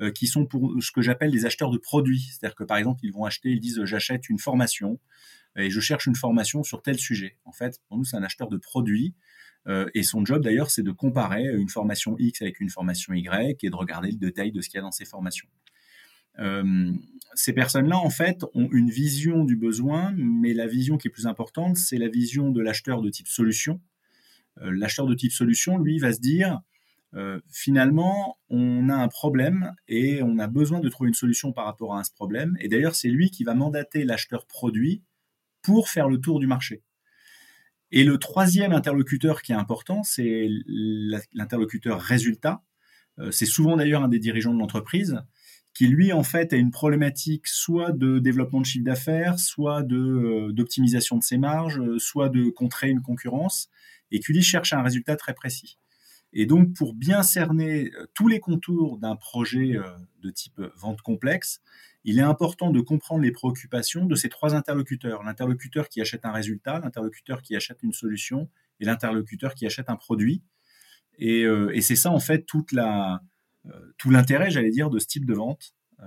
euh, 0.00 0.10
qui 0.10 0.26
sont 0.26 0.46
pour 0.46 0.74
ce 0.80 0.90
que 0.90 1.00
j'appelle 1.00 1.30
des 1.30 1.46
acheteurs 1.46 1.70
de 1.70 1.78
produits. 1.78 2.20
C'est-à-dire 2.20 2.56
que 2.56 2.64
par 2.64 2.76
exemple, 2.76 3.00
ils 3.02 3.12
vont 3.12 3.24
acheter, 3.24 3.50
ils 3.50 3.60
disent 3.60 3.84
j'achète 3.84 4.28
une 4.28 4.38
formation 4.38 4.98
et 5.58 5.70
je 5.70 5.80
cherche 5.80 6.06
une 6.06 6.16
formation 6.16 6.62
sur 6.62 6.82
tel 6.82 6.98
sujet. 6.98 7.38
En 7.46 7.52
fait, 7.52 7.80
pour 7.88 7.96
nous, 7.96 8.04
c'est 8.04 8.16
un 8.16 8.22
acheteur 8.22 8.48
de 8.48 8.58
produits. 8.58 9.14
et 9.94 10.02
son 10.02 10.22
job 10.22 10.42
d'ailleurs, 10.44 10.70
c'est 10.70 10.82
de 10.82 10.90
comparer 10.92 11.44
une 11.44 11.70
formation 11.70 12.14
X 12.18 12.42
avec 12.42 12.60
une 12.60 12.68
formation 12.68 13.14
Y 13.14 13.64
et 13.64 13.70
de 13.70 13.74
regarder 13.74 14.10
le 14.10 14.18
détail 14.18 14.52
de 14.52 14.60
ce 14.60 14.68
qu'il 14.68 14.76
y 14.76 14.80
a 14.80 14.82
dans 14.82 14.92
ces 14.92 15.06
formations. 15.06 15.48
Euh, 16.38 16.92
ces 17.34 17.52
personnes-là, 17.52 17.98
en 17.98 18.10
fait, 18.10 18.44
ont 18.54 18.68
une 18.72 18.90
vision 18.90 19.44
du 19.44 19.56
besoin, 19.56 20.14
mais 20.16 20.54
la 20.54 20.66
vision 20.66 20.96
qui 20.96 21.08
est 21.08 21.10
plus 21.10 21.26
importante, 21.26 21.76
c'est 21.76 21.98
la 21.98 22.08
vision 22.08 22.50
de 22.50 22.60
l'acheteur 22.60 23.02
de 23.02 23.10
type 23.10 23.28
solution. 23.28 23.80
Euh, 24.62 24.70
l'acheteur 24.72 25.06
de 25.06 25.14
type 25.14 25.32
solution, 25.32 25.78
lui, 25.78 25.98
va 25.98 26.12
se 26.12 26.20
dire, 26.20 26.60
euh, 27.14 27.40
finalement, 27.50 28.38
on 28.48 28.88
a 28.88 28.94
un 28.94 29.08
problème 29.08 29.72
et 29.88 30.22
on 30.22 30.38
a 30.38 30.46
besoin 30.46 30.80
de 30.80 30.88
trouver 30.88 31.08
une 31.08 31.14
solution 31.14 31.52
par 31.52 31.66
rapport 31.66 31.96
à 31.96 32.04
ce 32.04 32.12
problème. 32.12 32.56
Et 32.60 32.68
d'ailleurs, 32.68 32.94
c'est 32.94 33.08
lui 33.08 33.30
qui 33.30 33.44
va 33.44 33.54
mandater 33.54 34.04
l'acheteur 34.04 34.46
produit 34.46 35.02
pour 35.62 35.88
faire 35.88 36.08
le 36.08 36.18
tour 36.18 36.40
du 36.40 36.46
marché. 36.46 36.82
Et 37.92 38.02
le 38.02 38.18
troisième 38.18 38.72
interlocuteur 38.72 39.42
qui 39.42 39.52
est 39.52 39.56
important, 39.56 40.02
c'est 40.02 40.48
l'interlocuteur 41.32 42.00
résultat. 42.00 42.62
c'est 43.30 43.46
souvent 43.46 43.76
d'ailleurs 43.76 44.02
un 44.02 44.08
des 44.08 44.18
dirigeants 44.18 44.52
de 44.52 44.58
l'entreprise 44.58 45.20
qui 45.76 45.88
lui 45.88 46.10
en 46.10 46.22
fait 46.22 46.54
a 46.54 46.56
une 46.56 46.70
problématique 46.70 47.46
soit 47.46 47.92
de 47.92 48.18
développement 48.18 48.62
de 48.62 48.64
chiffre 48.64 48.86
d'affaires, 48.86 49.38
soit 49.38 49.82
de 49.82 49.98
euh, 49.98 50.52
d'optimisation 50.52 51.18
de 51.18 51.22
ses 51.22 51.36
marges, 51.36 51.78
euh, 51.78 51.98
soit 51.98 52.30
de 52.30 52.48
contrer 52.48 52.88
une 52.88 53.02
concurrence, 53.02 53.68
et 54.10 54.20
qui 54.20 54.32
lui 54.32 54.42
cherche 54.42 54.72
un 54.72 54.82
résultat 54.82 55.16
très 55.16 55.34
précis. 55.34 55.78
Et 56.32 56.46
donc 56.46 56.72
pour 56.72 56.94
bien 56.94 57.22
cerner 57.22 57.90
euh, 57.92 58.06
tous 58.14 58.26
les 58.26 58.40
contours 58.40 58.96
d'un 58.96 59.16
projet 59.16 59.76
de 60.22 60.30
type 60.30 60.62
vente 60.76 61.02
complexe, 61.02 61.60
il 62.04 62.18
est 62.18 62.22
important 62.22 62.70
de 62.70 62.80
comprendre 62.80 63.20
les 63.20 63.32
préoccupations 63.32 64.06
de 64.06 64.14
ces 64.14 64.30
trois 64.30 64.54
interlocuteurs 64.54 65.24
l'interlocuteur 65.24 65.90
qui 65.90 66.00
achète 66.00 66.24
un 66.24 66.32
résultat, 66.32 66.80
l'interlocuteur 66.80 67.42
qui 67.42 67.54
achète 67.54 67.82
une 67.82 67.92
solution, 67.92 68.48
et 68.80 68.86
l'interlocuteur 68.86 69.54
qui 69.54 69.66
achète 69.66 69.90
un 69.90 69.96
produit. 69.96 70.42
Et, 71.18 71.42
et 71.42 71.80
c'est 71.82 71.96
ça 71.96 72.10
en 72.10 72.20
fait 72.20 72.46
toute 72.46 72.72
la 72.72 73.22
tout 73.98 74.10
l'intérêt, 74.10 74.50
j'allais 74.50 74.70
dire, 74.70 74.90
de 74.90 74.98
ce 74.98 75.06
type 75.06 75.26
de 75.26 75.34
vente, 75.34 75.74
euh, 76.00 76.04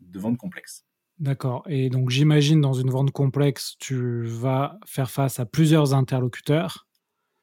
de 0.00 0.18
vente 0.18 0.36
complexe. 0.36 0.84
D'accord. 1.18 1.64
Et 1.68 1.90
donc 1.90 2.10
j'imagine 2.10 2.60
dans 2.60 2.74
une 2.74 2.90
vente 2.90 3.10
complexe, 3.10 3.74
tu 3.78 4.22
vas 4.22 4.78
faire 4.86 5.10
face 5.10 5.40
à 5.40 5.46
plusieurs 5.46 5.94
interlocuteurs. 5.94 6.86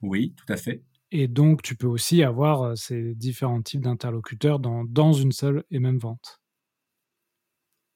Oui, 0.02 0.34
tout 0.38 0.52
à 0.52 0.58
fait. 0.58 0.84
Et 1.12 1.28
donc 1.28 1.62
tu 1.62 1.75
peux 1.75 1.88
aussi 1.88 2.24
avoir 2.24 2.62
euh, 2.62 2.75
ces 2.75 3.14
différents 3.16 3.62
types 3.62 3.82
d'interlocuteurs 3.82 4.60
dans, 4.60 4.86
dans 4.86 5.14
une 5.14 5.32
seule 5.32 5.64
et 5.72 5.80
même 5.80 5.98
vente. 5.98 6.42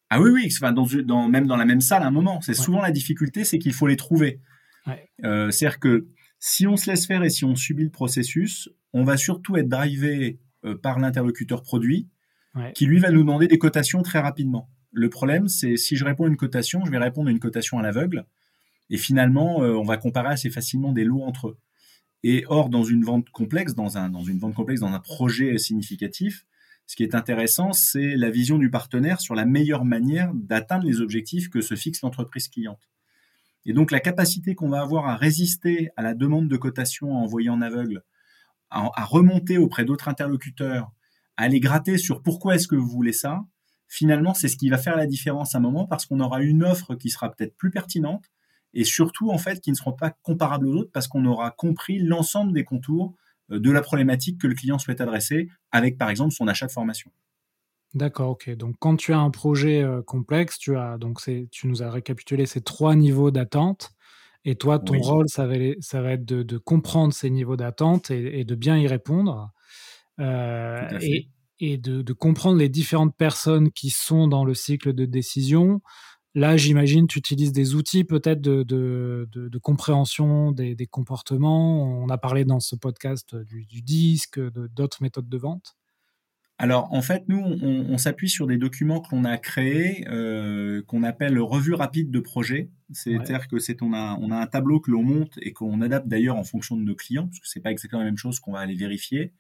Ah 0.10 0.20
oui, 0.20 0.32
oui, 0.32 0.50
enfin, 0.52 0.74
dans, 0.74 1.30
même 1.30 1.46
dans 1.46 1.56
la 1.56 1.66
même 1.66 1.82
salle 1.82 2.02
à 2.02 2.08
un 2.08 2.12
moment. 2.12 2.42
C'est 2.42 2.56
souvent 2.56 2.82
la 2.82 2.92
difficulté, 2.92 3.44
c'est 3.44 3.60
qu'il 3.60 3.74
faut 3.74 3.88
les 3.88 3.96
trouver. 3.96 4.42
Euh, 5.24 5.52
c'est-à-dire 5.52 5.80
que 5.80 6.08
si 6.40 6.66
on 6.66 6.78
se 6.78 6.90
laisse 6.90 7.06
faire 7.06 7.24
et 7.24 7.30
si 7.30 7.46
on 7.46 7.56
subit 7.56 7.84
le 7.84 7.92
processus, 7.92 8.70
on 8.92 9.04
va 9.04 9.18
surtout 9.18 9.56
être 9.58 9.70
drivé 9.70 10.40
euh, 10.40 10.49
par 10.82 11.00
l'interlocuteur 11.00 11.64
produit, 11.64 12.08
qui 12.74 12.86
lui 12.86 13.00
va 13.00 13.12
nous 13.12 13.22
demander 13.22 13.48
des 13.48 13.58
cotations 13.58 14.02
très 14.02 14.20
rapidement. 14.20 14.70
Le 14.92 15.10
problème, 15.10 15.48
c'est 15.48 15.78
si 15.78 15.96
je 15.96 16.04
réponds 16.04 16.26
à 16.26 16.28
une 16.28 16.38
cotation, 16.38 16.84
je 16.84 16.92
vais 16.92 16.98
répondre 16.98 17.30
à 17.30 17.32
une 17.32 17.40
cotation 17.40 17.78
à 17.78 17.82
l'aveugle, 17.82 18.26
et 18.90 18.98
finalement, 18.98 19.62
euh, 19.62 19.74
on 19.74 19.84
va 19.84 19.98
comparer 19.98 20.30
assez 20.30 20.50
facilement 20.50 20.92
des 20.92 21.04
lots 21.04 21.22
entre 21.22 21.50
eux. 21.50 21.58
Et 22.24 22.44
or, 22.48 22.70
dans 22.70 22.84
une 22.84 23.04
vente 23.04 23.30
complexe, 23.30 23.76
dans, 23.76 23.98
un, 23.98 24.10
dans 24.10 24.24
une 24.24 24.40
vente 24.40 24.56
complexe, 24.56 24.82
dans 24.82 24.92
un 24.92 25.00
projet 25.00 25.58
significatif, 25.58 26.46
ce 26.86 26.96
qui 26.96 27.04
est 27.04 27.14
intéressant, 27.14 27.72
c'est 27.72 28.16
la 28.16 28.32
vision 28.32 28.58
du 28.58 28.72
partenaire 28.72 29.22
sur 29.22 29.36
la 29.36 29.46
meilleure 29.46 29.86
manière 29.86 30.34
d'atteindre 30.34 30.86
les 30.86 31.02
objectifs 31.02 31.50
que 31.50 31.62
se 31.62 31.76
fixe 31.76 32.02
l'entreprise 32.02 32.48
cliente. 32.48 32.90
Et 33.66 33.74
donc 33.74 33.92
la 33.92 34.00
capacité 34.00 34.56
qu'on 34.56 34.70
va 34.70 34.82
avoir 34.82 35.08
à 35.08 35.16
résister 35.16 35.92
à 35.96 36.02
la 36.02 36.16
demande 36.16 36.48
de 36.48 36.58
cotation 36.58 37.14
envoyée 37.14 37.50
en 37.50 37.62
aveugle, 37.62 38.04
à, 38.72 39.06
remonter 39.06 39.58
auprès 39.58 39.86
d'autres 39.86 40.08
interlocuteurs, 40.08 40.92
à 41.38 41.44
aller 41.44 41.60
gratter 41.60 41.98
sur 41.98 42.22
pourquoi 42.22 42.56
est-ce 42.56 42.68
que 42.68 42.76
vous 42.76 42.88
voulez 42.88 43.14
ça, 43.14 43.44
finalement 43.88 44.34
c'est 44.34 44.48
ce 44.48 44.58
qui 44.58 44.70
va 44.70 44.78
faire 44.78 44.96
la 44.96 45.08
différence 45.08 45.56
à 45.56 45.58
un 45.58 45.62
moment 45.62 45.86
parce 45.86 46.06
qu'on 46.06 46.20
aura 46.20 46.42
une 46.42 46.64
offre 46.64 46.96
qui 46.96 47.10
sera 47.10 47.32
peut-être 47.32 47.56
plus 47.56 47.72
pertinente, 47.72 48.26
et 48.74 48.84
surtout 48.84 49.32
en 49.32 49.38
fait 49.38 49.62
qui 49.62 49.72
ne 49.72 49.76
seront 49.76 49.94
pas 49.94 50.12
comparables 50.22 50.68
aux 50.68 50.76
autres 50.76 50.92
parce 50.92 51.08
qu'on 51.08 51.26
aura 51.26 51.52
compris 51.52 52.00
l'ensemble 52.00 52.54
des 52.54 52.64
contours 52.64 53.16
euh, 53.52 53.60
de 53.60 53.72
la 53.72 53.82
problématique 53.82 54.40
que 54.40 54.48
le 54.48 54.56
client 54.56 54.78
souhaite 54.78 55.02
adresser 55.02 55.50
avec 55.72 55.98
par 55.98 56.10
exemple 56.10 56.34
son 56.34 56.48
achat 56.48 56.68
de 56.68 56.72
formation. 56.72 57.12
D'accord, 57.96 58.30
ok. 58.32 58.52
Donc 58.52 58.76
quand 58.80 58.96
tu 58.98 59.14
as 59.14 59.20
un 59.20 59.32
projet 59.32 59.82
euh, 59.82 60.04
complexe, 60.04 60.60
tu 60.60 60.78
as 60.78 60.98
donc 60.98 61.20
tu 61.52 61.68
nous 61.68 61.82
as 61.82 61.90
récapitulé 61.90 62.46
ces 62.46 62.62
trois 62.62 62.96
niveaux 62.96 63.32
d'attente. 63.32 63.92
Et 64.46 64.56
toi, 64.56 64.80
ton 64.80 64.98
rôle, 65.00 65.28
ça 65.28 65.46
va, 65.46 65.56
ça 65.80 66.02
va 66.02 66.14
être 66.14 66.26
de, 66.26 66.58
comprendre 66.58 67.14
ces 67.14 67.30
niveaux 67.30 67.58
d'attente 67.58 68.10
et, 68.12 68.44
de 68.44 68.56
bien 68.56 68.78
y 68.78 68.88
répondre. 68.88 69.52
Euh, 70.20 70.88
et, 71.02 71.30
et 71.60 71.78
de, 71.78 72.02
de, 72.02 72.14
comprendre 72.14 72.58
les 72.58 72.70
différentes 72.70 73.16
personnes 73.16 73.72
qui 73.72 73.90
sont 73.90 74.28
dans 74.28 74.46
le 74.46 74.54
cycle 74.54 74.94
de 74.94 75.06
décision, 75.06 75.82
Là, 76.36 76.58
j'imagine, 76.58 77.08
tu 77.08 77.18
utilises 77.18 77.52
des 77.52 77.74
outils 77.74 78.04
peut-être 78.04 78.40
de, 78.42 79.58
compréhension 79.62 80.52
des, 80.52 80.88
comportements. 80.88 81.84
On 81.84 82.08
a 82.10 82.18
parlé 82.18 82.46
dans 82.46 82.60
ce 82.60 82.76
podcast 82.76 83.36
du, 83.36 83.82
disque, 83.82 84.40
d'autres 84.40 85.02
méthodes 85.02 85.28
de 85.28 85.38
vente. 85.38 85.76
Alors, 86.62 86.92
en 86.94 87.02
fait, 87.02 87.24
nous, 87.30 87.40
on, 87.40 87.98
s'appuie 87.98 88.28
sur 88.28 88.46
des 88.46 88.58
documents 88.58 89.00
que 89.00 89.16
l'on 89.16 89.24
a 89.24 89.38
créés, 89.38 90.06
euh, 90.10 90.84
qu'on 90.88 91.04
appelle 91.04 91.40
revue 91.40 91.74
rapide 91.74 92.12
de 92.12 92.20
projet. 92.20 92.70
C'est-à-dire 92.92 93.48
que 93.48 93.60
c'est 93.60 93.82
on 93.82 93.94
a, 93.94 94.18
on 94.20 94.30
a 94.30 94.36
un 94.36 94.46
tableau 94.46 94.82
que 94.82 94.92
l'on 94.92 95.02
monte 95.02 95.40
et 95.42 95.54
qu'on 95.54 95.82
adapte 95.82 96.10
d'ailleurs 96.10 96.36
en 96.36 96.44
fonction 96.44 96.76
de 96.76 96.82
nos 96.82 96.96
clients, 96.96 97.28
parce 97.28 97.40
que 97.40 97.48
c'est 97.48 97.62
pas 97.62 97.72
exactement 97.72 98.02
la 98.02 98.08
même 98.08 98.18
chose 98.18 98.42
qu'on 98.42 98.52
va 98.52 98.60
aller 98.60 98.76
vérifier. 98.76 99.32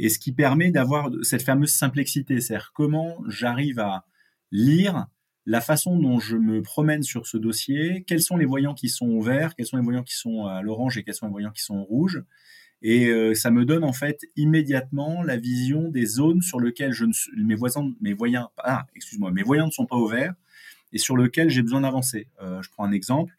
Et 0.00 0.08
ce 0.08 0.18
qui 0.18 0.32
permet 0.32 0.72
d'avoir 0.72 1.10
cette 1.22 1.42
fameuse 1.42 1.72
simplicité, 1.72 2.40
c'est-à-dire 2.40 2.72
comment 2.74 3.18
j'arrive 3.28 3.78
à 3.78 4.04
lire 4.50 5.06
la 5.46 5.60
façon 5.60 5.96
dont 5.96 6.18
je 6.18 6.36
me 6.36 6.60
promène 6.60 7.04
sur 7.04 7.28
ce 7.28 7.36
dossier, 7.36 8.04
quels 8.04 8.20
sont 8.20 8.36
les 8.36 8.46
voyants 8.46 8.74
qui 8.74 8.88
sont 8.88 9.08
au 9.08 9.22
vert, 9.22 9.54
quels 9.54 9.66
sont 9.66 9.76
les 9.76 9.84
voyants 9.84 10.02
qui 10.02 10.14
sont 10.14 10.46
à 10.46 10.60
l'orange 10.60 10.98
et 10.98 11.04
quels 11.04 11.14
sont 11.14 11.26
les 11.26 11.32
voyants 11.32 11.52
qui 11.52 11.62
sont 11.62 11.76
au 11.76 11.84
rouge. 11.84 12.20
Et 12.82 13.06
euh, 13.06 13.34
ça 13.34 13.50
me 13.50 13.64
donne 13.64 13.82
en 13.82 13.92
fait 13.92 14.20
immédiatement 14.36 15.22
la 15.22 15.36
vision 15.36 15.88
des 15.88 16.06
zones 16.06 16.42
sur 16.42 16.60
lesquelles 16.60 16.92
je 16.92 17.06
ne, 17.06 17.12
mes 17.44 17.56
voisins, 17.56 17.92
mes 18.00 18.12
voyants, 18.12 18.50
ah, 18.58 18.86
excuse-moi, 18.94 19.32
mes 19.32 19.42
voyants 19.42 19.66
ne 19.66 19.72
sont 19.72 19.86
pas 19.86 19.96
au 19.96 20.12
et 20.92 20.98
sur 20.98 21.16
lesquels 21.16 21.50
j'ai 21.50 21.62
besoin 21.62 21.80
d'avancer. 21.80 22.28
Euh, 22.42 22.62
je 22.62 22.70
prends 22.70 22.84
un 22.84 22.92
exemple. 22.92 23.34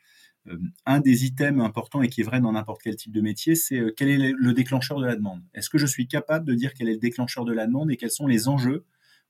Euh, 0.47 0.57
un 0.85 0.99
des 0.99 1.25
items 1.25 1.63
importants 1.63 2.01
et 2.01 2.09
qui 2.09 2.21
est 2.21 2.23
vrai 2.23 2.41
dans 2.41 2.51
n'importe 2.51 2.81
quel 2.83 2.95
type 2.95 3.11
de 3.11 3.21
métier, 3.21 3.55
c'est 3.55 3.81
quel 3.95 4.09
est 4.09 4.33
le 4.37 4.53
déclencheur 4.53 4.99
de 4.99 5.05
la 5.05 5.15
demande. 5.15 5.41
Est-ce 5.53 5.69
que 5.69 5.77
je 5.77 5.85
suis 5.85 6.07
capable 6.07 6.45
de 6.45 6.53
dire 6.53 6.73
quel 6.73 6.89
est 6.89 6.93
le 6.93 6.99
déclencheur 6.99 7.45
de 7.45 7.53
la 7.53 7.65
demande 7.65 7.91
et 7.91 7.97
quels 7.97 8.11
sont 8.11 8.27
les 8.27 8.47
enjeux 8.47 8.85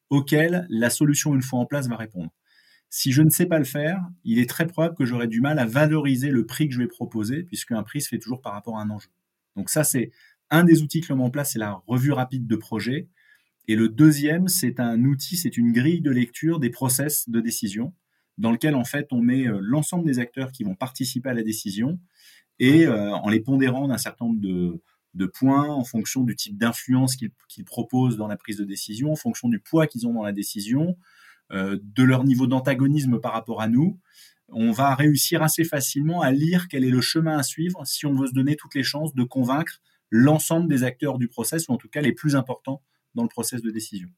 auxquels 0.09 0.65
la 0.69 0.89
solution 0.89 1.35
une 1.35 1.41
fois 1.41 1.59
en 1.59 1.65
place 1.65 1.87
va 1.87 1.95
répondre? 1.95 2.31
Si 2.89 3.11
je 3.11 3.21
ne 3.21 3.29
sais 3.29 3.45
pas 3.45 3.59
le 3.59 3.65
faire, 3.65 4.01
il 4.23 4.39
est 4.39 4.49
très 4.49 4.65
probable 4.65 4.95
que 4.95 5.05
j'aurai 5.05 5.27
du 5.27 5.41
mal 5.41 5.59
à 5.59 5.65
valoriser 5.65 6.31
le 6.31 6.45
prix 6.45 6.67
que 6.67 6.73
je 6.73 6.79
vais 6.79 6.87
proposer, 6.87 7.43
puisque 7.43 7.71
un 7.71 7.83
prix 7.83 8.01
se 8.01 8.09
fait 8.09 8.17
toujours 8.17 8.41
par 8.41 8.53
rapport 8.53 8.77
à 8.77 8.81
un 8.81 8.89
enjeu. 8.89 9.09
Donc 9.59 9.69
ça, 9.69 9.83
c'est 9.83 10.11
un 10.49 10.63
des 10.63 10.81
outils 10.81 11.01
que 11.01 11.09
l'on 11.09 11.17
met 11.17 11.25
en 11.25 11.29
place, 11.29 11.51
c'est 11.51 11.59
la 11.59 11.81
revue 11.85 12.13
rapide 12.13 12.47
de 12.47 12.55
projet. 12.55 13.09
Et 13.67 13.75
le 13.75 13.89
deuxième, 13.89 14.47
c'est 14.47 14.79
un 14.79 15.03
outil, 15.03 15.35
c'est 15.35 15.57
une 15.57 15.73
grille 15.73 15.99
de 15.99 16.11
lecture 16.11 16.61
des 16.61 16.69
process 16.69 17.27
de 17.27 17.41
décision, 17.41 17.93
dans 18.37 18.53
lequel 18.53 18.73
en 18.73 18.85
fait 18.85 19.11
on 19.11 19.21
met 19.21 19.47
euh, 19.47 19.59
l'ensemble 19.61 20.05
des 20.05 20.19
acteurs 20.19 20.53
qui 20.53 20.63
vont 20.63 20.75
participer 20.75 21.27
à 21.27 21.33
la 21.33 21.43
décision 21.43 21.99
et 22.57 22.87
euh, 22.87 23.11
en 23.11 23.27
les 23.29 23.41
pondérant 23.41 23.89
d'un 23.89 23.97
certain 23.97 24.27
nombre 24.27 24.39
de, 24.39 25.25
points 25.25 25.67
en 25.67 25.83
fonction 25.83 26.23
du 26.23 26.37
type 26.37 26.57
d'influence 26.57 27.17
qu'ils 27.17 27.65
proposent 27.65 28.15
dans 28.15 28.27
la 28.27 28.37
prise 28.37 28.55
de 28.55 28.63
décision, 28.63 29.11
en 29.11 29.17
fonction 29.17 29.49
du 29.49 29.59
poids 29.59 29.87
qu'ils 29.87 30.07
ont 30.07 30.13
dans 30.13 30.23
la 30.23 30.31
décision, 30.31 30.97
euh, 31.51 31.77
de 31.83 32.03
leur 32.03 32.23
niveau 32.23 32.47
d'antagonisme 32.47 33.19
par 33.19 33.33
rapport 33.33 33.61
à 33.61 33.67
nous, 33.67 33.99
on 34.51 34.71
va 34.71 34.95
réussir 34.95 35.41
assez 35.43 35.63
facilement 35.63 36.21
à 36.21 36.31
lire 36.31 36.67
quel 36.69 36.83
est 36.83 36.89
le 36.89 37.01
chemin 37.01 37.37
à 37.37 37.43
suivre 37.43 37.81
si 37.85 38.05
on 38.05 38.13
veut 38.13 38.27
se 38.27 38.33
donner 38.33 38.55
toutes 38.55 38.75
les 38.75 38.83
chances 38.83 39.13
de 39.13 39.23
convaincre 39.23 39.81
l'ensemble 40.11 40.67
des 40.67 40.83
acteurs 40.83 41.17
du 41.17 41.27
process, 41.27 41.67
ou 41.67 41.73
en 41.73 41.77
tout 41.77 41.89
cas 41.89 42.01
les 42.01 42.13
plus 42.13 42.35
importants 42.35 42.81
dans 43.15 43.23
le 43.23 43.29
process 43.29 43.61
de 43.61 43.71
décision. 43.71 44.09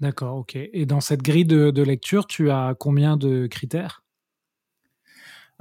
D'accord, 0.00 0.36
ok. 0.36 0.56
Et 0.56 0.86
dans 0.86 1.00
cette 1.00 1.22
grille 1.22 1.46
de, 1.46 1.82
lecture, 1.82 2.26
tu 2.26 2.50
as 2.50 2.74
combien 2.78 3.16
de 3.16 3.46
critères? 3.46 4.04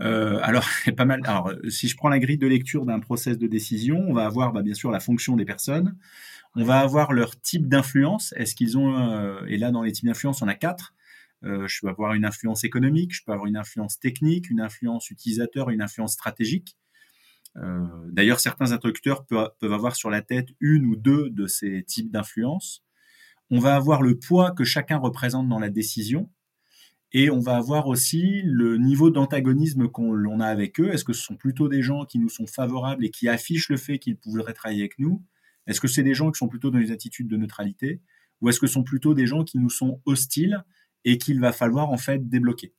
Euh, 0.02 0.40
alors, 0.44 0.66
pas 0.98 1.06
mal. 1.06 1.22
Alors, 1.26 1.54
si 1.70 1.88
je 1.88 1.96
prends 1.96 2.10
la 2.10 2.20
grille 2.20 2.38
de 2.38 2.48
lecture 2.48 2.86
d'un 2.86 3.00
process 3.00 3.38
de 3.38 3.48
décision, 3.48 4.04
on 4.08 4.14
va 4.14 4.26
avoir 4.26 4.52
bah, 4.52 4.62
bien 4.62 4.74
sûr 4.74 4.92
la 4.92 5.00
fonction 5.00 5.36
des 5.36 5.46
personnes. 5.46 5.98
On 6.56 6.64
va 6.64 6.80
avoir 6.80 7.14
leur 7.14 7.40
type 7.40 7.68
d'influence. 7.68 8.34
Est-ce 8.38 8.56
qu'ils 8.56 8.78
ont 8.78 8.98
euh, 8.98 9.42
Et 9.48 9.58
là, 9.58 9.72
dans 9.72 9.84
les 9.84 9.92
types 9.92 10.06
d'influence, 10.06 10.42
on 10.42 10.48
a 10.48 10.56
quatre. 10.56 10.94
Euh, 11.46 11.68
je 11.68 11.80
peux 11.82 11.90
avoir 11.90 12.14
une 12.14 12.26
influence 12.26 12.64
économique, 12.64 13.14
je 13.14 13.22
peux 13.24 13.32
avoir 13.32 13.48
une 13.48 13.58
influence 13.58 14.00
technique, 14.00 14.50
une 14.50 14.62
influence 14.62 15.10
utilisateur, 15.12 15.70
une 15.70 15.82
influence 15.82 16.14
stratégique. 16.14 16.76
Euh, 17.58 17.86
d'ailleurs, 18.12 18.40
certains 18.40 18.72
interlocuteurs 18.72 19.26
peuvent, 19.26 19.52
avoir 19.62 19.96
sur 19.96 20.10
la 20.10 20.22
tête 20.22 20.50
une 20.60 20.86
ou 20.86 20.96
deux 20.96 21.30
de 21.30 21.48
ces 21.48 21.84
types 21.84 22.12
d'influence. 22.12 22.84
On 23.52 23.60
va 23.60 23.76
avoir 23.76 24.02
le 24.02 24.18
poids 24.18 24.52
que 24.52 24.64
chacun 24.64 24.98
représente 24.98 25.48
dans 25.48 25.60
la 25.60 25.70
décision. 25.70 26.30
Et 27.12 27.30
on 27.30 27.40
va 27.40 27.56
avoir 27.56 27.88
aussi 27.88 28.42
le 28.44 28.78
niveau 28.78 29.10
d'antagonisme 29.10 29.88
qu'on 29.88 30.40
a 30.42 30.48
avec 30.48 30.80
eux. 30.82 30.90
Est-ce 30.92 31.06
que 31.06 31.14
ce 31.14 31.22
sont 31.22 31.38
plutôt 31.38 31.70
des 31.70 31.82
gens 31.82 32.04
qui 32.04 32.20
nous 32.20 32.28
sont 32.28 32.48
favorables 32.48 33.06
et 33.06 33.10
qui 33.10 33.30
affichent 33.30 33.70
le 33.70 33.78
fait 33.78 34.00
qu'ils 34.00 34.18
pourraient 34.18 34.52
travailler 34.54 34.82
avec 34.82 35.00
nous? 35.00 35.24
Est-ce 35.68 35.80
que 35.80 35.88
c'est 35.88 36.04
des 36.04 36.14
gens 36.14 36.32
qui 36.32 36.40
sont 36.40 36.50
plutôt 36.50 36.72
dans 36.72 36.80
une 36.80 36.92
attitude 36.92 37.30
de 37.30 37.38
neutralité? 37.38 38.02
Ou 38.42 38.50
est-ce 38.50 38.60
que 38.60 38.68
ce 38.68 38.74
sont 38.74 38.84
plutôt 38.84 39.14
des 39.14 39.28
gens 39.28 39.46
qui 39.46 39.60
nous 39.60 39.70
sont 39.70 40.02
hostiles 40.06 40.66
et 41.06 41.18
qu'il 41.18 41.40
va 41.40 41.54
falloir 41.54 41.92
en 41.92 41.98
fait 41.98 42.28
débloquer. 42.28 42.74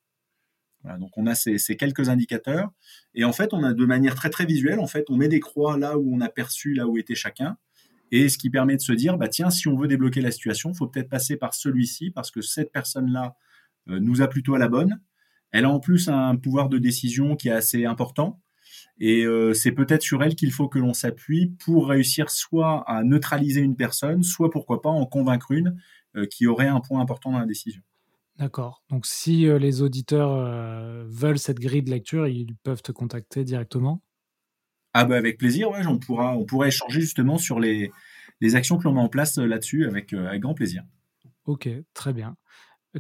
donc 0.99 1.17
on 1.17 1.27
a 1.27 1.35
ces, 1.35 1.59
quelques 1.77 2.09
indicateurs 2.09 2.71
et 3.15 3.25
en 3.25 3.33
fait 3.33 3.55
on 3.55 3.63
a 3.63 3.73
de 3.73 3.87
manière 3.87 4.15
très 4.15 4.31
très 4.31 4.45
visuelle 4.45 4.81
en 4.81 4.87
fait 4.87 5.07
on 5.09 5.17
met 5.17 5.29
des 5.29 5.41
croix 5.41 5.79
là 5.79 5.97
où 5.97 6.15
on 6.15 6.21
a 6.21 6.29
perçu 6.29 6.75
là 6.75 6.87
où 6.87 6.99
était 6.99 7.15
chacun 7.15 7.57
et 8.13 8.29
ce 8.29 8.37
qui 8.39 8.51
permet 8.51 8.77
de 8.77 8.83
se 8.83 8.93
dire 8.93 9.17
bah 9.17 9.29
tiens 9.29 9.51
si 9.51 9.69
on 9.69 9.77
veut 9.77 9.89
débloquer 9.89 10.21
la 10.21 10.31
situation 10.31 10.75
faut 10.75 10.89
peut-être 10.89 11.09
passer 11.09 11.37
par 11.37 11.55
celui-ci 11.55 12.11
parce 12.11 12.31
que 12.31 12.43
cette 12.43 12.73
personne 12.73 13.11
là 13.13 13.37
euh, 13.89 14.01
nous 14.01 14.21
a 14.21 14.29
plutôt 14.29 14.55
à 14.55 14.59
la 14.59 14.69
bonne 14.69 15.01
elle 15.53 15.65
a 15.65 15.71
en 15.71 15.81
plus 15.81 16.09
un 16.09 16.37
pouvoir 16.37 16.69
de 16.69 16.79
décision 16.79 17.37
qui 17.37 17.49
est 17.49 17.53
assez 17.53 17.85
important 17.85 18.41
et 18.99 19.25
euh, 19.25 19.55
c'est 19.55 19.73
peut-être 19.73 20.03
sur 20.03 20.23
elle 20.23 20.35
qu'il 20.35 20.53
faut 20.53 20.69
que 20.69 20.79
l'on 20.79 20.95
s'appuie 20.95 21.55
pour 21.65 21.89
réussir 21.89 22.31
soit 22.31 22.83
à 22.89 23.03
neutraliser 23.05 23.61
une 23.61 23.77
personne 23.77 24.23
soit 24.23 24.51
pourquoi 24.51 24.83
pas 24.83 24.91
en 24.91 25.07
convaincre 25.07 25.53
une 25.53 25.77
euh, 26.17 26.27
qui 26.27 26.47
aurait 26.47 26.69
un 26.69 26.81
point 26.81 27.01
important 27.01 27.31
dans 27.31 27.39
la 27.39 27.47
décision. 27.47 27.83
D'accord. 28.39 28.83
Donc, 28.91 29.07
si 29.07 29.49
euh, 29.49 29.59
les 29.59 29.81
auditeurs 29.81 30.31
euh, 30.31 31.05
veulent 31.09 31.39
cette 31.39 31.59
grille 31.59 31.83
de 31.83 31.91
lecture, 31.91 32.27
ils 32.27 32.55
peuvent 32.63 32.83
te 32.83 32.93
contacter 32.93 33.45
directement? 33.45 34.03
Ah, 34.93 35.07
bah 35.07 35.17
avec 35.17 35.39
plaisir, 35.39 35.71
ouais, 35.71 35.87
on, 35.87 35.99
pourra, 35.99 36.37
on 36.37 36.45
pourra 36.45 36.69
échanger 36.69 37.01
justement 37.01 37.39
sur 37.39 37.61
les, 37.61 37.91
les 38.41 38.55
actions 38.55 38.77
que 38.77 38.85
l'on 38.85 38.93
met 38.93 39.01
en 39.01 39.09
place 39.09 39.39
euh, 39.39 39.47
là-dessus 39.47 39.87
avec, 39.87 40.13
avec 40.13 40.43
grand 40.43 40.55
plaisir. 40.55 40.85
Ok, 41.47 41.69
très 41.95 42.13
bien. 42.13 42.37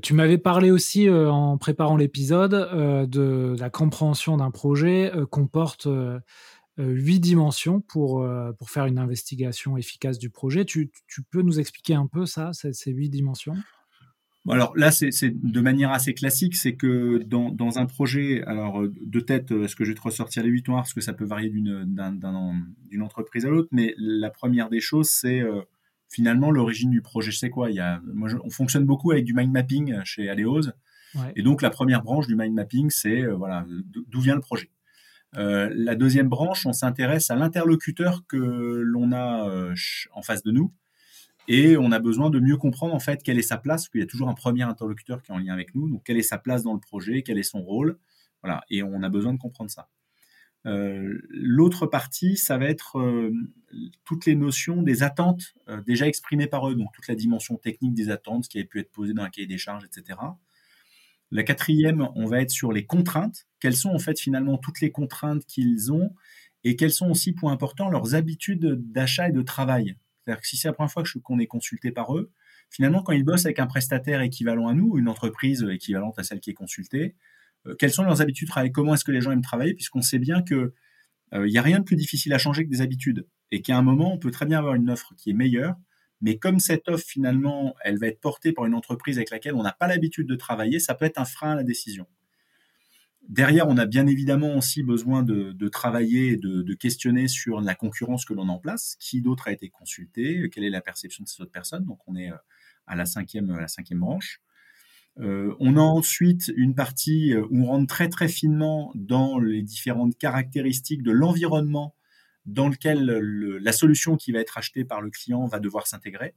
Tu 0.02 0.14
m'avais 0.14 0.38
parlé 0.38 0.70
aussi 0.70 1.08
en 1.08 1.56
préparant 1.56 1.96
l'épisode 1.96 2.50
de 3.08 3.56
la 3.58 3.70
compréhension 3.70 4.36
d'un 4.36 4.50
projet 4.50 5.10
comporte 5.30 5.88
huit 6.76 7.18
dimensions 7.18 7.80
pour, 7.80 8.28
pour 8.58 8.68
faire 8.68 8.84
une 8.84 8.98
investigation 8.98 9.78
efficace 9.78 10.18
du 10.18 10.28
projet. 10.28 10.66
Tu, 10.66 10.90
tu 11.06 11.22
peux 11.22 11.40
nous 11.40 11.58
expliquer 11.58 11.94
un 11.94 12.06
peu 12.06 12.26
ça, 12.26 12.52
ces 12.52 12.90
huit 12.90 13.08
dimensions? 13.08 13.56
Alors 14.48 14.76
là, 14.76 14.90
c'est 14.90 15.10
de 15.32 15.60
manière 15.60 15.90
assez 15.90 16.14
classique, 16.14 16.56
c'est 16.56 16.74
que 16.74 17.18
dans, 17.18 17.50
dans, 17.50 17.78
un 17.78 17.86
projet, 17.86 18.42
alors 18.44 18.82
de 18.82 19.20
tête, 19.20 19.50
est-ce 19.50 19.74
que 19.74 19.84
je 19.84 19.90
vais 19.90 19.96
te 19.96 20.02
ressortir 20.02 20.42
les 20.42 20.48
huit 20.48 20.68
noirs, 20.68 20.82
parce 20.82 20.94
que 20.94 21.00
ça 21.00 21.12
peut 21.12 21.24
varier 21.24 21.50
d'une 21.50 23.02
entreprise 23.02 23.44
à 23.44 23.50
l'autre, 23.50 23.68
mais 23.72 23.94
la 23.98 24.30
première 24.30 24.68
des 24.68 24.80
choses, 24.80 25.08
c'est 25.08 25.40
euh, 25.40 25.62
finalement 26.08 26.50
l'origine 26.50 26.90
du 26.90 27.02
projet. 27.02 27.30
Je 27.30 27.38
sais 27.38 27.50
quoi, 27.50 27.70
il 27.70 27.76
y 27.76 27.80
a, 27.80 28.00
moi, 28.12 28.28
on 28.44 28.50
fonctionne 28.50 28.84
beaucoup 28.84 29.10
avec 29.10 29.24
du 29.24 29.34
mind 29.34 29.52
mapping 29.52 29.94
chez 30.04 30.28
Aleos. 30.28 30.70
Et 31.34 31.42
donc 31.42 31.62
la 31.62 31.70
première 31.70 32.02
branche 32.02 32.26
du 32.26 32.36
mind 32.36 32.54
mapping, 32.54 32.90
c'est 32.90 33.24
voilà 33.24 33.64
d'où 34.08 34.20
vient 34.20 34.34
le 34.34 34.42
projet. 34.42 34.70
la 35.32 35.94
deuxième 35.94 36.28
branche, 36.28 36.66
on 36.66 36.74
s'intéresse 36.74 37.30
à 37.30 37.36
l'interlocuteur 37.36 38.24
que 38.28 38.36
l'on 38.36 39.12
a 39.12 39.50
en 40.12 40.22
face 40.22 40.42
de 40.42 40.50
nous 40.50 40.72
et 41.48 41.76
on 41.76 41.92
a 41.92 41.98
besoin 41.98 42.30
de 42.30 42.40
mieux 42.40 42.56
comprendre 42.56 42.94
en 42.94 43.00
fait 43.00 43.22
quelle 43.22 43.38
est 43.38 43.42
sa 43.42 43.56
place, 43.56 43.82
parce 43.82 43.88
qu'il 43.90 44.00
y 44.00 44.04
a 44.04 44.06
toujours 44.06 44.28
un 44.28 44.34
premier 44.34 44.62
interlocuteur 44.62 45.22
qui 45.22 45.30
est 45.30 45.34
en 45.34 45.38
lien 45.38 45.52
avec 45.52 45.74
nous. 45.74 45.88
Donc 45.88 46.04
quelle 46.04 46.16
est 46.16 46.22
sa 46.22 46.38
place 46.38 46.62
dans 46.62 46.74
le 46.74 46.80
projet, 46.80 47.22
quel 47.22 47.38
est 47.38 47.42
son 47.42 47.62
rôle, 47.62 47.98
voilà. 48.42 48.62
Et 48.70 48.82
on 48.82 49.02
a 49.02 49.08
besoin 49.08 49.32
de 49.32 49.38
comprendre 49.38 49.70
ça. 49.70 49.88
Euh, 50.66 51.20
l'autre 51.28 51.86
partie, 51.86 52.36
ça 52.36 52.58
va 52.58 52.66
être 52.66 52.98
euh, 52.98 53.32
toutes 54.04 54.26
les 54.26 54.34
notions 54.34 54.82
des 54.82 55.04
attentes 55.04 55.54
euh, 55.68 55.80
déjà 55.82 56.08
exprimées 56.08 56.48
par 56.48 56.68
eux, 56.68 56.74
donc 56.74 56.92
toute 56.92 57.06
la 57.06 57.14
dimension 57.14 57.56
technique 57.56 57.94
des 57.94 58.10
attentes, 58.10 58.44
ce 58.44 58.48
qui 58.48 58.58
avait 58.58 58.66
pu 58.66 58.80
être 58.80 58.90
posé 58.90 59.14
dans 59.14 59.22
un 59.22 59.30
cahier 59.30 59.46
des 59.46 59.58
charges, 59.58 59.84
etc. 59.84 60.18
La 61.30 61.42
quatrième, 61.44 62.08
on 62.16 62.26
va 62.26 62.40
être 62.40 62.50
sur 62.50 62.72
les 62.72 62.84
contraintes. 62.84 63.46
Quelles 63.60 63.76
sont 63.76 63.90
en 63.90 63.98
fait 63.98 64.18
finalement 64.18 64.58
toutes 64.58 64.80
les 64.80 64.90
contraintes 64.90 65.44
qu'ils 65.46 65.92
ont? 65.92 66.14
Et 66.64 66.74
quelles 66.74 66.92
sont 66.92 67.10
aussi, 67.10 67.32
point 67.32 67.52
important, 67.52 67.88
leurs 67.88 68.16
habitudes 68.16 68.66
d'achat 68.92 69.28
et 69.28 69.32
de 69.32 69.42
travail? 69.42 69.96
C'est-à-dire 70.26 70.40
que 70.40 70.48
si 70.48 70.56
c'est 70.56 70.68
la 70.68 70.74
première 70.74 70.90
fois 70.90 71.04
qu'on 71.22 71.38
est 71.38 71.46
consulté 71.46 71.92
par 71.92 72.16
eux, 72.16 72.32
finalement, 72.70 73.02
quand 73.02 73.12
ils 73.12 73.24
bossent 73.24 73.46
avec 73.46 73.60
un 73.60 73.66
prestataire 73.66 74.20
équivalent 74.22 74.66
à 74.66 74.74
nous, 74.74 74.98
une 74.98 75.08
entreprise 75.08 75.64
équivalente 75.70 76.18
à 76.18 76.24
celle 76.24 76.40
qui 76.40 76.50
est 76.50 76.54
consultée, 76.54 77.14
euh, 77.66 77.76
quelles 77.78 77.92
sont 77.92 78.02
leurs 78.02 78.22
habitudes 78.22 78.48
de 78.48 78.50
travail? 78.50 78.72
Comment 78.72 78.94
est-ce 78.94 79.04
que 79.04 79.12
les 79.12 79.20
gens 79.20 79.30
aiment 79.30 79.42
travailler? 79.42 79.74
Puisqu'on 79.74 80.02
sait 80.02 80.18
bien 80.18 80.42
que 80.42 80.74
il 81.32 81.38
euh, 81.38 81.48
n'y 81.48 81.58
a 81.58 81.62
rien 81.62 81.80
de 81.80 81.84
plus 81.84 81.96
difficile 81.96 82.32
à 82.32 82.38
changer 82.38 82.64
que 82.64 82.70
des 82.70 82.80
habitudes. 82.80 83.26
Et 83.50 83.62
qu'à 83.62 83.76
un 83.76 83.82
moment, 83.82 84.12
on 84.12 84.18
peut 84.18 84.30
très 84.30 84.46
bien 84.46 84.58
avoir 84.58 84.74
une 84.74 84.90
offre 84.90 85.14
qui 85.16 85.30
est 85.30 85.32
meilleure, 85.32 85.76
mais 86.20 86.38
comme 86.38 86.58
cette 86.60 86.88
offre, 86.88 87.04
finalement, 87.06 87.74
elle 87.84 87.98
va 87.98 88.08
être 88.08 88.20
portée 88.20 88.52
par 88.52 88.66
une 88.66 88.74
entreprise 88.74 89.18
avec 89.18 89.30
laquelle 89.30 89.54
on 89.54 89.62
n'a 89.62 89.72
pas 89.72 89.86
l'habitude 89.86 90.26
de 90.26 90.34
travailler, 90.34 90.80
ça 90.80 90.94
peut 90.94 91.04
être 91.04 91.18
un 91.18 91.24
frein 91.24 91.52
à 91.52 91.54
la 91.56 91.62
décision. 91.62 92.06
Derrière, 93.28 93.66
on 93.68 93.76
a 93.76 93.86
bien 93.86 94.06
évidemment 94.06 94.56
aussi 94.56 94.82
besoin 94.82 95.22
de, 95.22 95.68
travailler 95.68 96.32
et 96.32 96.36
de, 96.36 96.74
questionner 96.74 97.28
sur 97.28 97.60
la 97.60 97.74
concurrence 97.74 98.24
que 98.24 98.34
l'on 98.34 98.48
en 98.48 98.58
place. 98.58 98.96
Qui 99.00 99.20
d'autre 99.20 99.48
a 99.48 99.52
été 99.52 99.68
consulté? 99.68 100.48
Quelle 100.50 100.64
est 100.64 100.70
la 100.70 100.80
perception 100.80 101.24
de 101.24 101.28
ces 101.28 101.42
autres 101.42 101.52
personnes? 101.52 101.84
Donc, 101.84 101.98
on 102.06 102.16
est 102.16 102.30
euh, 102.30 102.36
à 102.86 102.94
la 102.94 103.04
cinquième, 103.04 103.56
la 103.58 103.68
cinquième 103.68 104.00
branche. 104.00 104.40
Euh, 105.18 105.54
on 105.60 105.76
a 105.76 105.80
ensuite 105.80 106.52
une 106.56 106.74
partie 106.74 107.32
euh, 107.32 107.46
où 107.50 107.62
on 107.62 107.66
rentre 107.66 107.86
très 107.86 108.08
très 108.08 108.28
finement 108.28 108.92
dans 108.94 109.38
les 109.38 109.62
différentes 109.62 110.16
caractéristiques 110.18 111.02
de 111.02 111.10
l'environnement 111.10 111.94
dans 112.44 112.68
lequel 112.68 113.04
la 113.04 113.72
solution 113.72 114.16
qui 114.16 114.30
va 114.30 114.38
être 114.38 114.56
achetée 114.56 114.84
par 114.84 115.00
le 115.00 115.10
client 115.10 115.46
va 115.46 115.58
devoir 115.58 115.88
s'intégrer. 115.88 116.34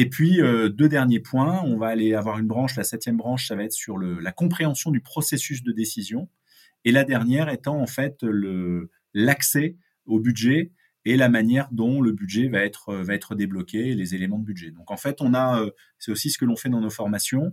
Et 0.00 0.08
puis, 0.08 0.40
euh, 0.40 0.68
deux 0.68 0.88
derniers 0.88 1.18
points, 1.18 1.60
on 1.64 1.76
va 1.76 1.88
aller 1.88 2.14
avoir 2.14 2.38
une 2.38 2.46
branche, 2.46 2.76
la 2.76 2.84
septième 2.84 3.16
branche, 3.16 3.48
ça 3.48 3.56
va 3.56 3.64
être 3.64 3.72
sur 3.72 3.98
la 3.98 4.30
compréhension 4.30 4.92
du 4.92 5.00
processus 5.00 5.64
de 5.64 5.72
décision. 5.72 6.28
Et 6.84 6.92
la 6.92 7.02
dernière 7.02 7.48
étant 7.48 7.80
en 7.80 7.88
fait 7.88 8.24
l'accès 9.12 9.74
au 10.06 10.20
budget 10.20 10.70
et 11.04 11.16
la 11.16 11.28
manière 11.28 11.68
dont 11.72 12.00
le 12.00 12.12
budget 12.12 12.46
va 12.46 12.64
être, 12.64 12.94
va 12.94 13.12
être 13.12 13.34
débloqué, 13.34 13.96
les 13.96 14.14
éléments 14.14 14.38
de 14.38 14.44
budget. 14.44 14.70
Donc 14.70 14.92
en 14.92 14.96
fait, 14.96 15.20
on 15.20 15.34
a, 15.34 15.62
euh, 15.62 15.70
c'est 15.98 16.12
aussi 16.12 16.30
ce 16.30 16.38
que 16.38 16.44
l'on 16.44 16.54
fait 16.54 16.68
dans 16.68 16.80
nos 16.80 16.90
formations. 16.90 17.52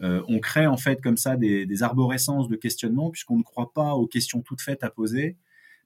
Euh, 0.00 0.22
on 0.28 0.38
crée 0.38 0.66
en 0.66 0.78
fait 0.78 0.98
comme 1.02 1.18
ça 1.18 1.36
des, 1.36 1.66
des 1.66 1.82
arborescences 1.82 2.48
de 2.48 2.56
questionnement 2.56 3.10
puisqu'on 3.10 3.36
ne 3.36 3.42
croit 3.42 3.74
pas 3.74 3.92
aux 3.92 4.06
questions 4.06 4.40
toutes 4.40 4.62
faites 4.62 4.82
à 4.82 4.88
poser, 4.88 5.36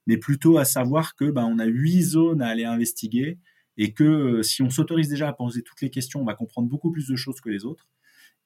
mais 0.06 0.18
plutôt 0.18 0.56
à 0.58 0.64
savoir 0.64 1.16
que 1.16 1.32
ben, 1.32 1.46
on 1.46 1.58
a 1.58 1.64
huit 1.64 2.02
zones 2.02 2.42
à 2.42 2.46
aller 2.46 2.64
investiguer 2.64 3.40
et 3.76 3.92
que 3.92 4.04
euh, 4.04 4.42
si 4.42 4.62
on 4.62 4.70
s'autorise 4.70 5.08
déjà 5.08 5.28
à 5.28 5.32
poser 5.32 5.62
toutes 5.62 5.80
les 5.80 5.90
questions, 5.90 6.20
on 6.20 6.24
va 6.24 6.34
comprendre 6.34 6.68
beaucoup 6.68 6.90
plus 6.90 7.08
de 7.08 7.16
choses 7.16 7.40
que 7.40 7.48
les 7.48 7.64
autres. 7.64 7.88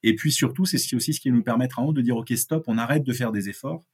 Et 0.02 0.14
puis 0.14 0.32
surtout, 0.32 0.64
c'est 0.64 0.96
aussi 0.96 1.12
ce 1.12 1.20
qui 1.20 1.30
nous 1.30 1.42
permettra 1.42 1.84
de 1.92 2.00
dire 2.00 2.16
ok 2.16 2.32
stop, 2.32 2.64
on 2.66 2.78
arrête 2.78 3.04
de 3.04 3.12
faire 3.12 3.32
des 3.32 3.48
efforts, 3.48 3.84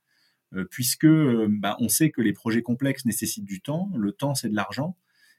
euh, 0.54 0.64
puisque 0.70 1.04
euh, 1.04 1.48
bah, 1.50 1.76
on 1.80 1.88
sait 1.88 2.10
que 2.10 2.20
les 2.20 2.32
projets 2.32 2.62
complexes 2.62 3.04
nécessitent 3.04 3.44
du 3.44 3.60
temps, 3.60 3.90
le 3.96 4.12
temps 4.12 4.34
c'est 4.34 4.48
de 4.48 4.54
l'argent, 4.54 4.96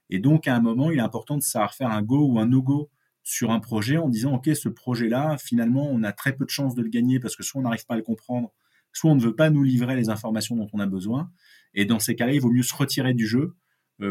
et 0.10 0.20
donc 0.20 0.48
à 0.48 0.56
un 0.56 0.60
moment 0.60 0.92
il 0.92 1.00
est 1.00 1.02
important 1.02 1.38
de 1.38 1.42
savoir 1.42 1.74
faire 1.74 1.92
un 1.92 2.02
go 2.02 2.28
ou 2.28 2.40
un 2.40 2.48
no 2.48 2.62
go 2.62 2.90
sur 3.24 3.52
un 3.52 3.60
projet 3.60 3.98
en 3.98 4.10
disant 4.10 4.36
ok 4.36 4.50
ce 4.56 4.70
projet-là 4.70 5.38
finalement 5.38 5.90
on 5.90 6.04
a 6.04 6.14
très 6.14 6.34
peu 6.34 6.46
de 6.46 6.50
chances 6.50 6.76
de 6.76 6.82
le 6.82 6.90
gagner 6.90 7.20
parce 7.20 7.36
que 7.36 7.44
soit 7.44 7.60
on 7.60 7.64
n'arrive 7.64 7.86
pas 7.86 7.96
à 7.96 7.98
le 7.98 8.04
comprendre, 8.04 8.54
soit 8.94 9.12
on 9.12 9.16
ne 9.16 9.22
veut 9.22 9.36
pas 9.36 9.50
nous 9.50 9.64
livrer 9.64 9.96
les 9.96 10.10
informations 10.10 10.56
dont 10.56 10.70
on 10.74 10.80
a 10.80 10.86
besoin, 10.86 11.32
et 11.74 11.86
dans 11.86 12.00
ces 12.00 12.16
cas-là 12.16 12.34
il 12.34 12.42
vaut 12.42 12.52
mieux 12.52 12.64
se 12.64 12.76
retirer 12.76 13.14
du 13.14 13.26
jeu 13.26 13.56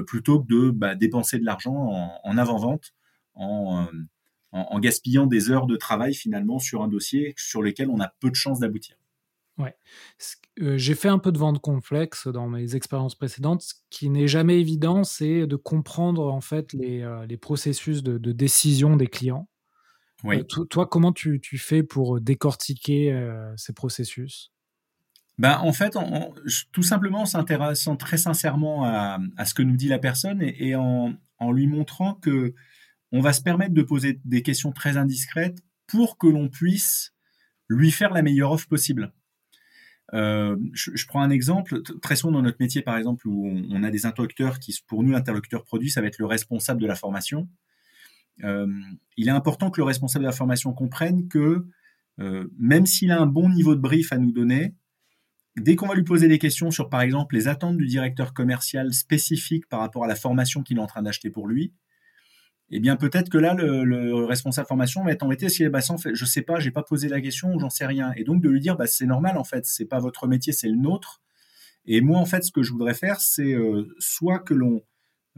plutôt 0.07 0.41
que 0.41 0.47
de 0.49 0.71
bah, 0.71 0.95
dépenser 0.95 1.39
de 1.39 1.45
l'argent 1.45 1.75
en, 2.23 2.39
avant-vente, 2.39 2.93
euh, 3.37 3.41
en, 3.41 3.89
en, 4.53 4.81
gaspillant 4.81 5.27
des 5.27 5.51
heures 5.51 5.67
de 5.67 5.77
travail 5.77 6.15
finalement 6.15 6.59
sur 6.59 6.83
un 6.83 6.89
dossier 6.89 7.35
sur 7.37 7.63
lequel 7.63 7.91
on 7.91 8.01
a 8.01 8.09
peu 8.21 8.31
de 8.31 8.35
chances 8.35 8.61
d'aboutir. 8.61 8.97
Ouais. 9.59 9.75
Euh, 10.61 10.77
j'ai 10.77 10.95
fait 10.95 11.09
un 11.09 11.19
peu 11.19 11.33
de 11.33 11.39
vente 11.39 11.61
complexe 11.61 12.29
dans 12.29 12.49
mes 12.49 12.75
expériences 12.75 13.15
précédentes. 13.15 13.63
Ce 13.63 13.75
qui 13.91 14.11
n'est 14.11 14.29
jamais 14.29 14.61
évident, 14.61 15.05
c'est 15.05 15.47
de 15.47 15.57
comprendre 15.57 16.33
en 16.33 16.41
fait 16.41 16.73
les, 16.73 17.09
les 17.29 17.37
processus 17.37 18.03
de, 18.03 18.33
décision 18.33 18.97
des 18.97 19.07
clients. 19.07 19.49
Oui. 20.25 20.45
toi, 20.71 20.87
comment 20.87 21.13
tu, 21.13 21.41
tu, 21.41 21.59
fais 21.59 21.83
pour 21.83 22.21
décortiquer 22.21 23.15
ces 23.57 23.73
processus? 23.73 24.51
Ben, 25.39 25.59
en 25.59 25.73
fait, 25.73 25.97
tout 26.73 26.83
simplement 26.83 27.23
en 27.23 27.27
s'intéressant 27.27 27.97
très 27.97 28.17
sincèrement 28.17 28.85
à, 28.85 29.19
ce 29.45 29.55
que 29.55 29.63
nous 29.63 29.77
dit 29.77 29.89
la 29.89 29.99
personne 29.99 30.41
et, 30.43 30.75
en, 30.75 31.17
lui 31.53 31.67
montrant 31.67 32.15
que 32.15 32.55
on 33.13 33.21
va 33.21 33.33
se 33.33 33.43
permettre 33.43 33.75
de 33.75 33.83
poser 33.83 34.21
des 34.25 34.43
questions 34.43 34.73
très 34.73 34.97
indiscrètes 34.97 35.59
pour 35.87 36.19
que 36.19 36.27
l'on 36.27 36.49
puisse 36.49 37.15
lui 37.69 37.91
faire 37.91 38.13
la 38.13 38.23
meilleure 38.23 38.53
offre 38.53 38.67
possible. 38.67 39.13
Euh, 40.15 40.57
je, 40.73 41.07
prends 41.07 41.21
un 41.21 41.31
exemple. 41.31 41.83
Très 42.01 42.17
souvent 42.17 42.33
dans 42.33 42.43
notre 42.43 42.59
métier, 42.61 42.83
par 42.83 42.97
exemple, 42.97 43.29
où 43.29 43.47
on, 43.71 43.83
a 43.83 43.91
des 43.91 44.07
interlocuteurs 44.07 44.59
qui, 44.59 44.75
pour 44.87 45.03
nous, 45.03 45.13
l'interlocuteur 45.13 45.65
produit, 45.65 45.91
ça 45.91 46.01
va 46.01 46.07
être 46.07 46.19
le 46.19 46.27
responsable 46.27 46.81
de 46.81 46.87
la 46.87 46.95
formation. 46.95 47.49
Euh, 48.45 48.67
il 49.17 49.29
est 49.29 49.33
important 49.33 49.71
que 49.71 49.81
le 49.81 49.85
responsable 49.85 50.25
de 50.25 50.29
la 50.29 50.37
formation 50.37 50.73
comprenne 50.73 51.29
que 51.29 51.67
euh, 52.21 52.49
même 52.59 52.87
s'il 52.87 53.11
a 53.11 53.21
un 53.21 53.27
bon 53.27 53.49
niveau 53.49 53.75
de 53.75 53.81
brief 53.81 54.13
à 54.13 54.19
nous 54.19 54.33
donner, 54.33 54.75
dès 55.57 55.77
qu'on 55.77 55.87
va 55.87 55.95
lui 55.95 56.05
poser 56.05 56.29
des 56.29 56.39
questions 56.39 56.71
sur, 56.71 56.89
par 56.89 57.01
exemple, 57.01 57.35
les 57.35 57.49
attentes 57.49 57.77
du 57.77 57.87
directeur 57.87 58.35
commercial 58.35 58.93
spécifiques 58.93 59.69
par 59.69 59.81
rapport 59.81 60.05
à 60.05 60.07
la 60.07 60.17
formation 60.17 60.63
qu'il 60.63 60.79
est 60.79 60.81
en 60.81 60.87
train 60.87 61.03
d'acheter 61.03 61.31
pour 61.31 61.49
lui, 61.49 61.73
eh 62.71 62.81
bien 62.81 62.97
peut-être 62.97 63.31
que 63.31 63.39
là, 63.39 63.55
le, 63.55 64.25
responsable 64.25 64.67
formation 64.67 65.05
va 65.05 65.13
être 65.13 65.23
embêté 65.23 65.49
si 65.49 65.67
bah, 65.69 65.79
en 65.89 65.99
fait, 65.99 66.15
je 66.15 66.25
sais 66.25 66.43
pas, 66.43 66.59
j'ai 66.59 66.73
pas 66.73 66.83
posé 66.83 67.09
la 67.09 67.21
question 67.21 67.55
ou 67.55 67.61
j'en 67.61 67.71
sais 67.71 67.87
rien. 67.87 68.13
Et 68.17 68.25
donc 68.25 68.43
de 68.43 68.49
lui 68.49 68.61
dire, 68.61 68.77
bah, 68.77 68.87
c'est 68.87 69.07
normal 69.07 69.39
en 69.39 69.45
fait, 69.45 69.67
c'est 69.67 69.85
pas 69.85 70.01
votre 70.01 70.27
métier, 70.27 70.53
c'est 70.53 70.69
le 70.69 70.77
nôtre. 70.77 71.23
Et 71.85 72.01
moi 72.01 72.19
en 72.19 72.27
fait, 72.27 72.43
ce 72.43 72.51
que 72.51 72.63
je 72.63 72.73
voudrais 72.73 72.95
faire, 72.95 73.21
c'est 73.21 73.53
euh, 73.53 73.87
soit 74.01 74.41
que 74.41 74.53
l'on, 74.53 74.83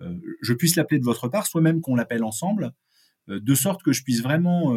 euh, 0.01 0.15
je 0.41 0.55
puisse 0.55 0.77
l'appeler 0.77 0.99
de 0.99 1.05
votre 1.05 1.29
part, 1.29 1.47
soit 1.47 1.61
même 1.61 1.83
qu'on 1.83 1.95
l'appelle 1.95 2.25
ensemble, 2.25 2.73
euh, 3.29 3.41
de 3.41 3.55
sorte 3.55 3.83
que 3.83 3.93
je 3.93 4.03
puisse 4.03 4.23
vraiment 4.23 4.75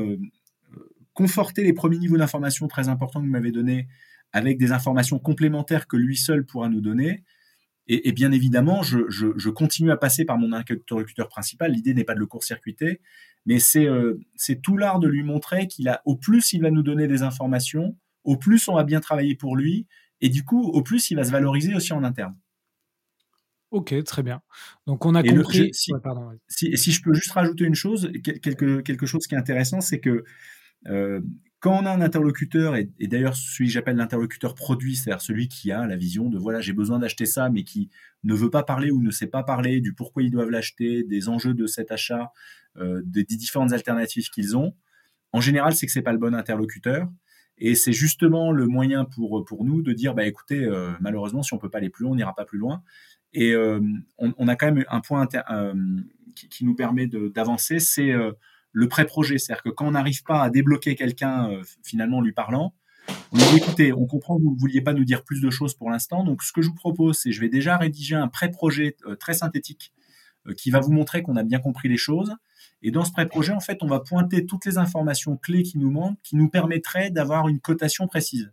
conforter 1.13 1.63
les 1.63 1.73
premiers 1.73 1.97
niveaux 1.97 2.17
d'information 2.17 2.67
très 2.67 2.89
importants 2.89 3.19
que 3.19 3.25
vous 3.25 3.31
m'avez 3.31 3.51
donnés 3.51 3.87
avec 4.33 4.57
des 4.57 4.71
informations 4.71 5.19
complémentaires 5.19 5.87
que 5.87 5.97
lui 5.97 6.17
seul 6.17 6.45
pourra 6.45 6.69
nous 6.69 6.81
donner. 6.81 7.23
Et, 7.87 8.11
bien 8.13 8.31
évidemment, 8.31 8.83
je, 8.83 9.49
continue 9.49 9.91
à 9.91 9.97
passer 9.97 10.23
par 10.23 10.37
mon 10.37 10.53
interlocuteur 10.53 11.27
principal. 11.27 11.71
L'idée 11.71 11.93
n'est 11.93 12.05
pas 12.05 12.13
de 12.13 12.19
le 12.19 12.25
court-circuiter, 12.25 13.01
mais 13.45 13.57
euh, 13.75 14.19
c'est 14.35 14.61
tout 14.61 14.77
l'art 14.77 14.99
de 14.99 15.09
lui 15.09 15.23
montrer 15.23 15.67
qu'il 15.67 15.89
a, 15.89 16.01
au 16.05 16.15
plus 16.15 16.53
il 16.53 16.61
va 16.61 16.71
nous 16.71 16.83
donner 16.83 17.07
des 17.07 17.23
informations, 17.23 17.97
au 18.23 18.37
plus 18.37 18.67
on 18.69 18.75
va 18.75 18.83
bien 18.83 19.01
travailler 19.01 19.35
pour 19.35 19.57
lui, 19.57 19.87
et 20.21 20.29
du 20.29 20.45
coup, 20.45 20.61
au 20.61 20.83
plus 20.83 21.11
il 21.11 21.15
va 21.15 21.25
se 21.25 21.31
valoriser 21.31 21.75
aussi 21.75 21.91
en 21.91 22.03
interne. 22.03 22.37
Ok, 23.71 23.93
très 24.03 24.21
bien. 24.21 24.41
Donc 24.85 25.05
on 25.05 25.15
a 25.15 25.23
compris. 25.23 25.71
si, 25.73 26.77
si, 26.77 26.91
je 26.91 27.01
peux 27.01 27.13
juste 27.13 27.31
rajouter 27.31 27.65
une 27.65 27.75
chose, 27.75 28.11
quelque, 28.23 28.81
quelque 28.81 29.05
chose 29.05 29.27
qui 29.27 29.35
est 29.35 29.37
intéressant, 29.37 29.81
c'est 29.81 29.99
que 29.99 30.23
euh, 30.87 31.21
quand 31.61 31.79
on 31.79 31.85
a 31.85 31.91
un 31.91 32.01
interlocuteur, 32.01 32.75
et, 32.75 32.89
d'ailleurs 33.01 33.35
celui 33.35 33.67
que 33.67 33.73
j'appelle 33.73 33.95
l'interlocuteur 33.95 34.55
produit, 34.55 34.95
c'est-à-dire 34.95 35.21
celui 35.21 35.47
qui 35.47 35.71
a 35.71 35.85
la 35.85 35.95
vision 35.95 36.27
de 36.27 36.39
voilà, 36.39 36.59
j'ai 36.59 36.73
besoin 36.73 36.97
d'acheter 36.97 37.27
ça, 37.27 37.49
mais 37.49 37.63
qui 37.63 37.89
ne 38.23 38.33
veut 38.33 38.49
pas 38.49 38.63
parler 38.63 38.89
ou 38.89 39.01
ne 39.01 39.11
sait 39.11 39.27
pas 39.27 39.43
parler 39.43 39.79
du 39.79 39.93
pourquoi 39.93 40.23
ils 40.23 40.31
doivent 40.31 40.49
l'acheter, 40.49 41.03
des 41.03 41.29
enjeux 41.29 41.53
de 41.53 41.67
cet 41.67 41.91
achat, 41.91 42.33
euh, 42.77 43.03
des, 43.05 43.23
différentes 43.23 43.73
alternatives 43.73 44.29
qu'ils 44.31 44.57
ont, 44.57 44.73
en 45.33 45.39
général, 45.39 45.73
c'est 45.75 45.85
que 45.85 45.91
c'est 45.91 46.01
pas 46.01 46.11
le 46.13 46.17
bon 46.17 46.33
interlocuteur. 46.33 47.07
Et 47.59 47.75
c'est 47.75 47.93
justement 47.93 48.51
le 48.51 48.65
moyen 48.65 49.05
pour, 49.05 49.45
pour 49.45 49.63
nous 49.63 49.83
de 49.83 49.93
dire, 49.93 50.15
bah, 50.15 50.25
écoutez, 50.25 50.65
euh, 50.65 50.91
malheureusement, 50.99 51.43
si 51.43 51.53
on 51.53 51.59
peut 51.59 51.69
pas 51.69 51.77
aller 51.77 51.91
plus 51.91 52.03
loin, 52.03 52.13
on 52.13 52.15
n'ira 52.15 52.33
pas 52.33 52.43
plus 52.43 52.57
loin. 52.57 52.81
Et 53.33 53.53
euh, 53.53 53.79
on, 54.17 54.47
a 54.47 54.55
quand 54.55 54.65
même 54.65 54.83
un 54.89 54.99
point 54.99 55.27
qui, 56.35 56.49
qui, 56.49 56.65
nous 56.65 56.75
permet 56.75 57.05
d'avancer, 57.07 57.79
c'est 57.79 58.13
le 58.71 58.87
pré-projet. 58.87 59.37
C'est-à-dire 59.37 59.63
que 59.63 59.69
quand 59.69 59.87
on 59.87 59.91
n'arrive 59.91 60.23
pas 60.23 60.41
à 60.41 60.49
débloquer 60.49 60.95
quelqu'un, 60.95 61.49
euh, 61.51 61.63
finalement, 61.83 62.21
lui 62.21 62.33
parlant, 62.33 62.73
on 63.31 63.37
dit 63.37 63.57
écoutez, 63.57 63.93
on 63.93 64.05
comprend 64.05 64.37
que 64.37 64.43
vous 64.43 64.53
ne 64.53 64.59
vouliez 64.59 64.81
pas 64.81 64.93
nous 64.93 65.05
dire 65.05 65.23
plus 65.23 65.41
de 65.41 65.49
choses 65.49 65.73
pour 65.73 65.89
l'instant. 65.89 66.23
Donc, 66.23 66.43
ce 66.43 66.51
que 66.51 66.61
je 66.61 66.69
vous 66.69 66.75
propose, 66.75 67.17
c'est 67.17 67.31
je 67.31 67.41
vais 67.41 67.49
déjà 67.49 67.77
rédiger 67.77 68.15
un 68.15 68.27
pré-projet 68.27 68.95
euh, 69.05 69.15
très 69.15 69.33
synthétique 69.33 69.93
euh, 70.47 70.53
qui 70.53 70.71
va 70.71 70.79
vous 70.79 70.91
montrer 70.91 71.23
qu'on 71.23 71.35
a 71.35 71.43
bien 71.43 71.59
compris 71.59 71.89
les 71.89 71.97
choses. 71.97 72.35
Et 72.83 72.91
dans 72.91 73.05
ce 73.05 73.11
pré-projet, 73.11 73.53
en 73.53 73.59
fait, 73.59 73.79
on 73.81 73.87
va 73.87 73.99
pointer 73.99 74.45
toutes 74.45 74.65
les 74.65 74.77
informations 74.77 75.37
clés 75.37 75.63
qui 75.63 75.77
nous 75.77 75.91
manquent, 75.91 76.19
qui 76.23 76.35
nous 76.35 76.49
permettraient 76.49 77.11
d'avoir 77.11 77.47
une 77.47 77.59
cotation 77.59 78.07
précise. 78.07 78.51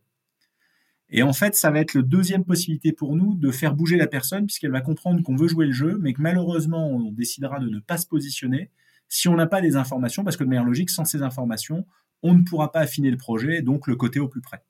Et 1.10 1.22
en 1.22 1.32
fait, 1.32 1.54
ça 1.54 1.70
va 1.70 1.80
être 1.80 1.94
le 1.94 2.02
deuxième 2.02 2.44
possibilité 2.44 2.92
pour 2.92 3.16
nous 3.16 3.34
de 3.34 3.50
faire 3.50 3.74
bouger 3.74 3.96
la 3.96 4.06
personne, 4.06 4.46
puisqu'elle 4.46 4.70
va 4.70 4.82
comprendre 4.82 5.22
qu'on 5.22 5.36
veut 5.36 5.48
jouer 5.48 5.66
le 5.66 5.72
jeu, 5.72 5.98
mais 6.02 6.12
que 6.12 6.20
malheureusement, 6.20 6.86
on 6.90 7.10
décidera 7.12 7.60
de 7.60 7.68
ne 7.68 7.80
pas 7.80 7.96
se 7.96 8.06
positionner 8.06 8.70
si 9.08 9.28
on 9.28 9.36
n'a 9.36 9.46
pas 9.46 9.60
les 9.60 9.76
informations, 9.76 10.24
parce 10.24 10.36
que 10.36 10.44
de 10.44 10.48
manière 10.48 10.64
logique, 10.64 10.90
sans 10.90 11.04
ces 11.04 11.22
informations, 11.22 11.86
on 12.22 12.34
ne 12.34 12.42
pourra 12.42 12.72
pas 12.72 12.80
affiner 12.80 13.10
le 13.10 13.16
projet, 13.16 13.62
donc 13.62 13.86
le 13.86 13.96
côté 13.96 14.20
au 14.20 14.28
plus 14.28 14.40
près. 14.40 14.62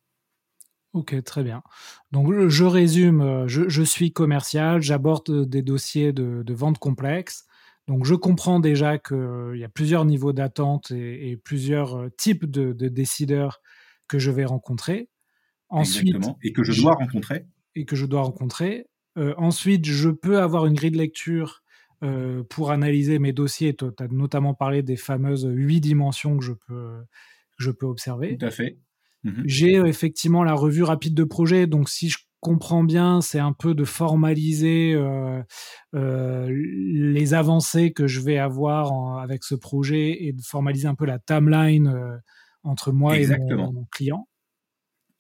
Ok, 0.94 1.22
très 1.22 1.44
bien. 1.44 1.62
Donc 2.12 2.48
je 2.48 2.64
résume, 2.64 3.46
je, 3.46 3.83
suis 3.83 4.12
commercial, 4.12 4.81
j'aborde 4.81 5.48
des 5.48 5.62
dossiers 5.62 6.12
de, 6.12 6.55
vente 6.55 6.79
complexe. 6.79 7.46
Donc 7.87 8.05
je 8.05 8.14
comprends 8.14 8.61
déjà 8.61 8.98
qu'il 8.98 9.57
y 9.57 9.64
a 9.64 9.68
plusieurs 9.68 10.05
niveaux 10.05 10.33
d'attente 10.33 10.90
et, 10.90 11.37
plusieurs 11.37 12.09
types 12.16 12.46
de, 12.46 12.72
décideurs 12.88 13.61
que 14.09 14.18
je 14.18 14.31
vais 14.31 14.44
rencontrer. 14.44 15.09
Ensuite, 15.68 16.16
Et 16.42 16.53
que 16.53 16.62
je 16.64 16.81
dois 16.81 16.94
rencontrer. 16.94 17.44
Et 17.74 17.85
que 17.85 17.94
je 17.94 18.07
dois 18.07 18.22
rencontrer. 18.22 18.87
ensuite, 19.37 19.85
je 19.85 20.09
peux 20.09 20.40
avoir 20.40 20.64
une 20.64 20.74
grille 20.74 20.90
de 20.90 20.96
lecture 20.96 21.62
pour 22.48 22.70
analyser 22.70 23.18
mes 23.18 23.32
dossiers. 23.32 23.74
Tu 23.74 23.84
as 23.84 24.08
notamment 24.08 24.54
parlé 24.54 24.82
des 24.82 24.96
fameuses 24.96 25.48
huit 25.50 25.80
dimensions 25.80 26.38
que 26.38 26.44
je 26.44 26.52
peux, 26.52 27.00
que 27.58 27.64
je 27.64 27.70
peux 27.70 27.87
observer. 27.87 28.37
Tout 28.38 28.46
à 28.46 28.50
fait. 28.50 28.78
Mmh 29.24 29.42
J'ai 29.46 29.78
euh, 29.78 29.87
effectivement 29.87 30.44
la 30.44 30.54
revue 30.54 30.82
rapide 30.82 31.14
de 31.14 31.24
projet, 31.24 31.66
donc 31.66 31.88
si 31.88 32.08
je 32.08 32.18
comprends 32.40 32.84
bien, 32.84 33.20
c'est 33.20 33.40
un 33.40 33.52
peu 33.52 33.74
de 33.74 33.84
formaliser 33.84 34.92
euh, 34.94 35.42
euh, 35.94 36.48
les 36.48 37.34
avancées 37.34 37.92
que 37.92 38.06
je 38.06 38.20
vais 38.20 38.38
avoir 38.38 39.18
avec 39.18 39.42
ce 39.42 39.56
projet 39.56 40.24
et 40.24 40.32
de 40.32 40.42
formaliser 40.42 40.87
un 40.87 40.94
peu 40.94 41.04
la 41.04 41.18
timeline 41.18 41.92
entre 42.62 42.92
moi 42.92 43.18
et 43.18 43.26
mon, 43.26 43.87
client. 43.90 44.28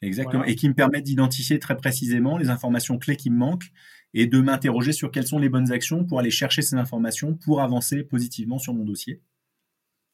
Exactement, 0.00 0.44
et 0.44 0.54
qui 0.54 0.68
me 0.68 0.74
permet 0.74 1.02
d'identifier 1.02 1.58
très 1.58 1.76
précisément 1.76 2.38
les 2.38 2.50
informations 2.50 2.98
clés 2.98 3.16
qui 3.16 3.30
me 3.30 3.36
manquent 3.36 3.72
et 4.14 4.26
de 4.26 4.40
m'interroger 4.40 4.92
sur 4.92 5.10
quelles 5.10 5.26
sont 5.26 5.38
les 5.38 5.48
bonnes 5.48 5.72
actions 5.72 6.04
pour 6.04 6.18
aller 6.18 6.30
chercher 6.30 6.62
ces 6.62 6.76
informations 6.76 7.34
pour 7.34 7.60
avancer 7.60 8.02
positivement 8.02 8.58
sur 8.58 8.74
mon 8.74 8.84
dossier. 8.84 9.22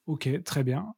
Ok, 0.06 0.28
très 0.44 0.64
bien. 0.64 0.94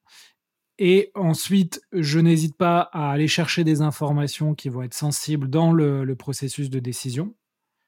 Et 0.79 1.11
ensuite, 1.15 1.81
je 1.93 2.19
n'hésite 2.19 2.57
pas 2.57 2.81
à 2.93 3.11
aller 3.11 3.29
chercher 3.29 3.65
des 3.65 3.81
informations 3.81 4.55
qui 4.55 4.69
vont 4.69 4.83
être 4.83 4.95
sensibles 4.95 5.49
dans 5.49 5.73
le, 5.73 6.15
processus 6.17 6.69
de 6.69 6.79
décision. 6.81 7.35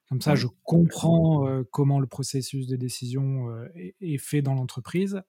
Comme 0.08 0.22
ça, 0.22 0.34
je 0.34 0.46
comprends 0.62 1.46
euh, 1.46 1.64
comment 1.70 2.00
le 2.00 2.06
processus 2.06 2.66
de 2.66 2.76
décision 2.76 3.50
euh, 3.50 3.68
est, 4.00 4.16
fait 4.16 4.40
dans 4.40 4.54
l'entreprise. 4.54 5.20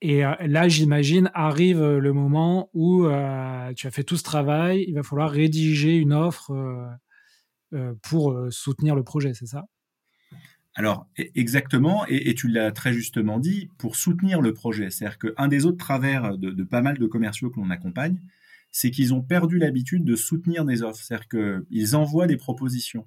Et 0.00 0.24
euh, 0.24 0.34
là, 0.46 0.68
j'imagine, 0.68 1.32
arrive 1.34 1.82
le 1.82 2.12
moment 2.12 2.70
où 2.74 3.06
tu 3.74 3.86
as 3.86 3.90
fait 3.90 4.04
tout 4.04 4.16
ce 4.16 4.22
travail, 4.22 4.84
il 4.86 4.94
va 4.94 5.02
falloir 5.02 5.30
rédiger 5.30 5.96
une 5.96 6.12
offre 6.12 6.52
pour 8.02 8.46
soutenir 8.50 8.94
le 8.94 9.02
projet, 9.02 9.34
c'est 9.34 9.46
ça? 9.46 9.66
Alors, 10.76 11.08
e, 11.18 11.24
exactement, 11.34 12.04
et, 12.06 12.34
tu 12.34 12.48
l'as 12.48 12.70
très 12.70 12.92
justement 12.92 13.40
dit, 13.40 13.70
pour 13.78 13.96
soutenir 13.96 14.40
le 14.42 14.52
projet. 14.52 14.90
C'est-à-dire 14.90 15.18
qu'un 15.18 15.48
des 15.48 15.64
autres 15.64 15.78
travers 15.78 16.38
de, 16.38 16.62
pas 16.62 16.82
mal 16.82 16.98
de 16.98 17.06
commerciaux 17.06 17.50
que 17.50 17.58
l'on 17.58 17.70
accompagne, 17.70 18.20
c'est 18.70 18.90
qu'ils 18.90 19.14
ont 19.14 19.22
perdu 19.22 19.58
l'habitude 19.58 20.04
de 20.04 20.14
soutenir 20.14 20.66
des 20.66 20.82
offres. 20.82 21.02
C'est-à-dire 21.02 21.28
qu'ils 21.28 21.96
envoient 21.96 22.26
des 22.26 22.36
propositions. 22.36 23.06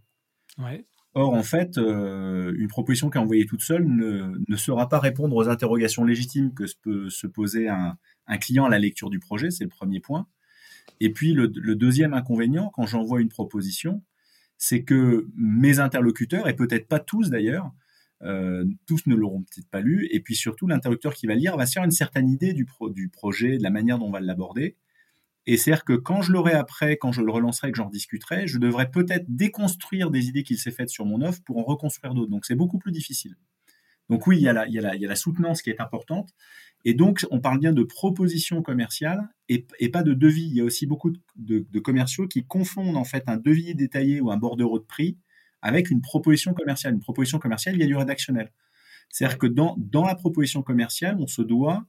Or, 1.13 1.33
en 1.33 1.43
fait, 1.43 1.77
euh, 1.77 2.53
une 2.57 2.67
proposition 2.67 3.09
qui 3.09 3.17
est 3.17 3.21
envoyée 3.21 3.45
toute 3.45 3.61
seule 3.61 3.87
ne, 3.87 4.33
ne 4.47 4.55
saura 4.57 4.89
pas 4.89 4.99
répondre 4.99 5.35
aux 5.35 5.47
interrogations 5.47 6.03
légitimes 6.03 6.53
que 6.53 6.63
peut 6.81 7.09
se 7.09 7.27
poser 7.27 7.69
un, 7.69 7.97
client 8.41 8.65
à 8.65 8.69
la 8.69 8.79
lecture 8.79 9.09
du 9.09 9.19
projet, 9.19 9.51
c'est 9.51 9.63
le 9.63 9.69
premier 9.69 9.99
point. 9.99 10.27
Et 10.99 11.11
puis, 11.11 11.33
le 11.33 11.47
deuxième 11.75 12.13
inconvénient, 12.13 12.71
quand 12.73 12.87
j'envoie 12.87 13.21
une 13.21 13.29
proposition, 13.29 14.03
c'est 14.59 14.83
que 14.83 15.27
mes 15.35 15.79
interlocuteurs, 15.79 16.47
et 16.49 16.55
peut-être 16.55 16.87
pas 16.87 16.99
tous 16.99 17.29
d'ailleurs, 17.29 17.71
euh, 18.23 18.65
tous 18.85 19.07
ne 19.07 19.15
l'auront 19.15 19.43
peut-être 19.43 19.69
pas 19.69 19.79
lu, 19.79 20.07
et 20.11 20.19
puis 20.19 20.35
surtout 20.35 20.67
l'interlocuteur 20.67 21.13
qui 21.13 21.27
va 21.27 21.33
lire 21.33 21.55
va 21.55 21.65
se 21.65 21.71
faire 21.71 21.85
une 21.85 21.91
certaine 21.91 22.29
idée 22.29 22.53
du, 22.53 22.65
projet, 23.09 23.57
de 23.57 23.63
la 23.63 23.69
manière 23.69 23.97
dont 23.97 24.07
on 24.07 24.11
va 24.11 24.19
l'aborder. 24.19 24.75
Et 25.45 25.55
c'est-à-dire 25.55 25.85
que 25.85 25.93
quand 25.93 26.21
je 26.21 26.33
l'aurai 26.33 26.51
après, 26.51 26.97
quand 26.97 27.13
je 27.13 27.21
le 27.21 27.31
relancerai, 27.31 27.71
que 27.71 27.77
j'en 27.77 27.89
discuterai, 27.89 28.47
je 28.47 28.59
devrais 28.59 28.91
peut-être 28.91 29.25
déconstruire 29.29 30.11
des 30.11 30.27
idées 30.27 30.43
qu'il 30.43 30.59
s'est 30.59 30.71
faites 30.71 30.89
sur 30.89 31.05
mon 31.05 31.21
offre 31.21 31.41
pour 31.43 31.57
en 31.57 31.63
reconstruire 31.63 32.13
d'autres. 32.13 32.29
Donc 32.29 32.45
c'est 32.45 32.55
beaucoup 32.55 32.79
plus 32.79 32.91
difficile. 32.91 33.37
Donc 34.09 34.25
oui, 34.25 34.37
il 34.37 34.41
y, 34.41 34.47
a 34.49 34.53
la, 34.53 35.15
soutenance 35.15 35.61
qui 35.61 35.69
est 35.69 35.79
importante. 35.79 36.33
Et 36.83 36.93
donc, 36.93 37.25
on 37.29 37.39
parle 37.39 37.59
bien 37.59 37.73
de 37.73 37.83
proposition 37.83 38.63
commerciale 38.63 39.29
et, 39.49 39.65
pas 39.89 40.01
de 40.01 40.13
devis. 40.13 40.47
Il 40.47 40.55
y 40.55 40.61
a 40.61 40.63
aussi 40.63 40.87
beaucoup 40.87 41.13
de, 41.35 41.79
commerciaux 41.79 42.27
qui 42.27 42.43
confondent 42.43 42.97
en 42.97 43.03
fait 43.03 43.23
un 43.27 43.37
devis 43.37 43.75
détaillé 43.75 44.19
ou 44.19 44.31
un 44.31 44.37
bordereau 44.37 44.79
de 44.79 44.85
prix 44.85 45.17
avec 45.61 45.91
une 45.91 46.01
proposition 46.01 46.53
commerciale. 46.53 46.93
Une 46.93 47.01
proposition 47.01 47.37
commerciale, 47.37 47.75
il 47.75 47.81
y 47.81 47.83
a 47.83 47.87
du 47.87 47.95
rédactionnel. 47.95 48.51
C'est-à-dire 49.09 49.37
que 49.37 49.47
dans, 49.47 49.77
la 49.93 50.15
proposition 50.15 50.63
commerciale, 50.63 51.17
on 51.19 51.27
se 51.27 51.41
doit 51.41 51.85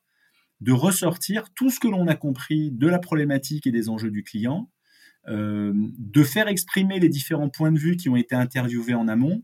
de 0.61 0.73
ressortir 0.73 1.45
tout 1.55 1.71
ce 1.71 1.81
que 1.81 1.89
l'on 1.89 2.07
a 2.07 2.17
compris 2.17 2.71
de 2.71 2.87
la 2.87 2.99
problématique 2.99 3.67
et 3.67 3.71
des 3.71 3.89
enjeux 3.89 4.11
du 4.11 4.25
client, 4.25 4.71
euh, 5.29 5.73
de 5.75 6.23
faire 6.23 6.49
exprimer 6.49 6.99
les 6.99 7.09
différents 7.09 7.49
points 7.49 7.73
de 7.73 7.79
vue 7.79 7.97
qui 7.97 8.11
ont 8.11 8.17
été 8.17 8.35
interviewés 8.35 8.95
en 8.95 9.09
amont, 9.09 9.43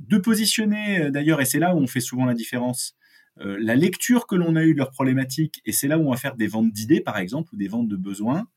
de 0.00 0.18
positionner 0.18 0.98
euh, 0.98 1.10
d'ailleurs, 1.10 1.40
et 1.40 1.44
c'est 1.44 1.58
là 1.58 1.74
où 1.74 1.78
on 1.78 1.86
fait 1.86 2.00
souvent 2.00 2.24
la 2.24 2.34
différence, 2.34 2.96
euh, 3.40 3.56
la 3.60 3.76
lecture 3.76 4.26
que 4.26 4.34
l'on 4.34 4.56
a 4.56 4.64
eue 4.64 4.72
de 4.72 4.78
leurs 4.78 4.90
problématiques, 4.90 5.60
et 5.64 5.72
c'est 5.72 5.88
là 5.88 5.98
où 5.98 6.08
on 6.08 6.10
va 6.10 6.16
faire 6.16 6.36
des 6.36 6.46
ventes 6.46 6.72
d'idées 6.72 7.00
par 7.00 7.18
exemple, 7.18 7.54
ou 7.54 7.56
des 7.56 7.68
ventes 7.68 7.88
de 7.88 7.96
besoins, 7.96 8.48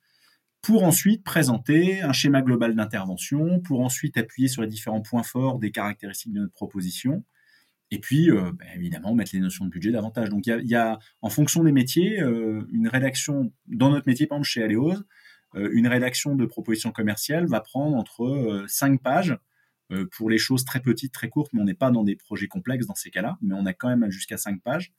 pour 0.62 0.84
ensuite 0.86 1.23
présenter 1.23 2.01
un 2.01 2.13
schéma 2.13 2.41
global 2.41 2.73
d'intervention, 2.73 3.60
pour 3.60 3.82
ensuite 3.82 4.17
appuyer 4.17 4.47
sur 4.47 4.62
les 4.62 4.69
différents 4.69 5.01
points 5.01 5.23
forts 5.23 5.60
des 5.60 5.71
caractéristiques 5.71 6.32
de 6.34 6.39
notre 6.39 6.53
proposition, 6.53 7.23
et 7.91 7.99
puis 7.99 8.32
euh, 8.32 8.51
ben, 8.53 8.67
évidemment 8.75 9.13
mettre 9.13 9.32
les 9.34 9.41
notions 9.41 9.65
de 9.65 9.69
budget 9.69 9.91
davantage. 9.91 10.29
Donc 10.29 10.47
il 10.47 10.67
y 10.67 10.75
a, 10.75 10.97
en 11.21 11.29
fonction 11.29 11.63
des 11.63 11.73
métiers, 11.73 12.19
une 12.19 12.88
rédaction, 12.88 13.51
dans 13.67 13.91
notre 13.91 14.08
métier 14.08 14.25
par 14.27 14.38
exemple 14.38 14.49
chez 14.49 14.63
Aléos, 14.63 14.95
une 15.56 15.86
rédaction 15.88 16.36
de 16.36 16.47
proposition 16.47 16.91
commerciale 16.91 17.45
va 17.45 17.62
prendre 17.62 17.95
entre 17.95 18.65
5 18.67 18.99
pages 19.03 19.38
pour 20.12 20.30
les 20.30 20.38
choses 20.38 20.65
très 20.65 20.80
petites, 20.80 21.13
très 21.13 21.30
courtes, 21.30 21.52
mais 21.54 21.62
on 21.62 21.65
n'est 21.65 21.74
pas 21.74 21.91
dans 21.91 22.04
des 22.04 22.15
projets 22.15 22.48
complexes 22.48 22.88
dans 22.88 22.96
ces 22.96 23.12
cas-là, 23.12 23.38
mais 23.41 23.54
on 23.54 23.65
a 23.65 23.74
quand 23.74 23.89
même 23.89 24.10
jusqu'à 24.10 24.38
5 24.38 24.62
pages. 24.62 24.93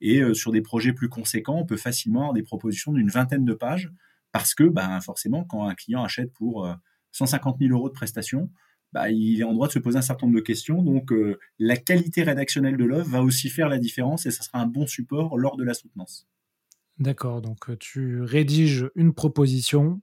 Et 0.00 0.20
euh, 0.20 0.34
sur 0.34 0.52
des 0.52 0.60
projets 0.60 0.92
plus 0.92 1.08
conséquents, 1.08 1.58
on 1.58 1.66
peut 1.66 1.76
facilement 1.76 2.20
avoir 2.20 2.34
des 2.34 2.42
propositions 2.42 2.92
d'une 2.92 3.08
vingtaine 3.08 3.44
de 3.44 3.54
pages, 3.54 3.90
parce 4.32 4.54
que 4.54 4.64
ben, 4.64 5.00
forcément, 5.00 5.44
quand 5.44 5.66
un 5.66 5.74
client 5.74 6.02
achète 6.02 6.32
pour 6.32 6.68
150 7.12 7.56
euh, 7.56 7.66
000 7.66 7.78
euros 7.78 7.88
de 7.88 7.94
prestations, 7.94 8.50
bah, 8.92 9.10
il 9.10 9.40
est 9.40 9.44
en 9.44 9.52
droit 9.52 9.68
de 9.68 9.72
se 9.72 9.78
poser 9.78 9.98
un 9.98 10.02
certain 10.02 10.26
nombre 10.26 10.38
de 10.38 10.44
questions. 10.44 10.82
Donc, 10.82 11.12
la 11.58 11.76
qualité 11.76 12.22
rédactionnelle 12.22 12.76
de 12.76 12.84
l'œuvre 12.84 13.08
va 13.08 13.22
aussi 13.22 13.48
faire 13.48 13.68
la 13.68 13.78
différence 13.78 14.26
et 14.26 14.30
ça 14.30 14.44
sera 14.44 14.60
un 14.60 14.66
bon 14.66 14.86
support 14.86 15.36
lors 15.36 15.56
de 15.56 15.64
la 15.64 15.74
soutenance. 15.74 16.28
D'accord, 16.98 17.42
donc 17.42 17.76
tu 17.80 18.20
rédiges 18.20 18.88
une 18.94 19.14
proposition, 19.14 20.00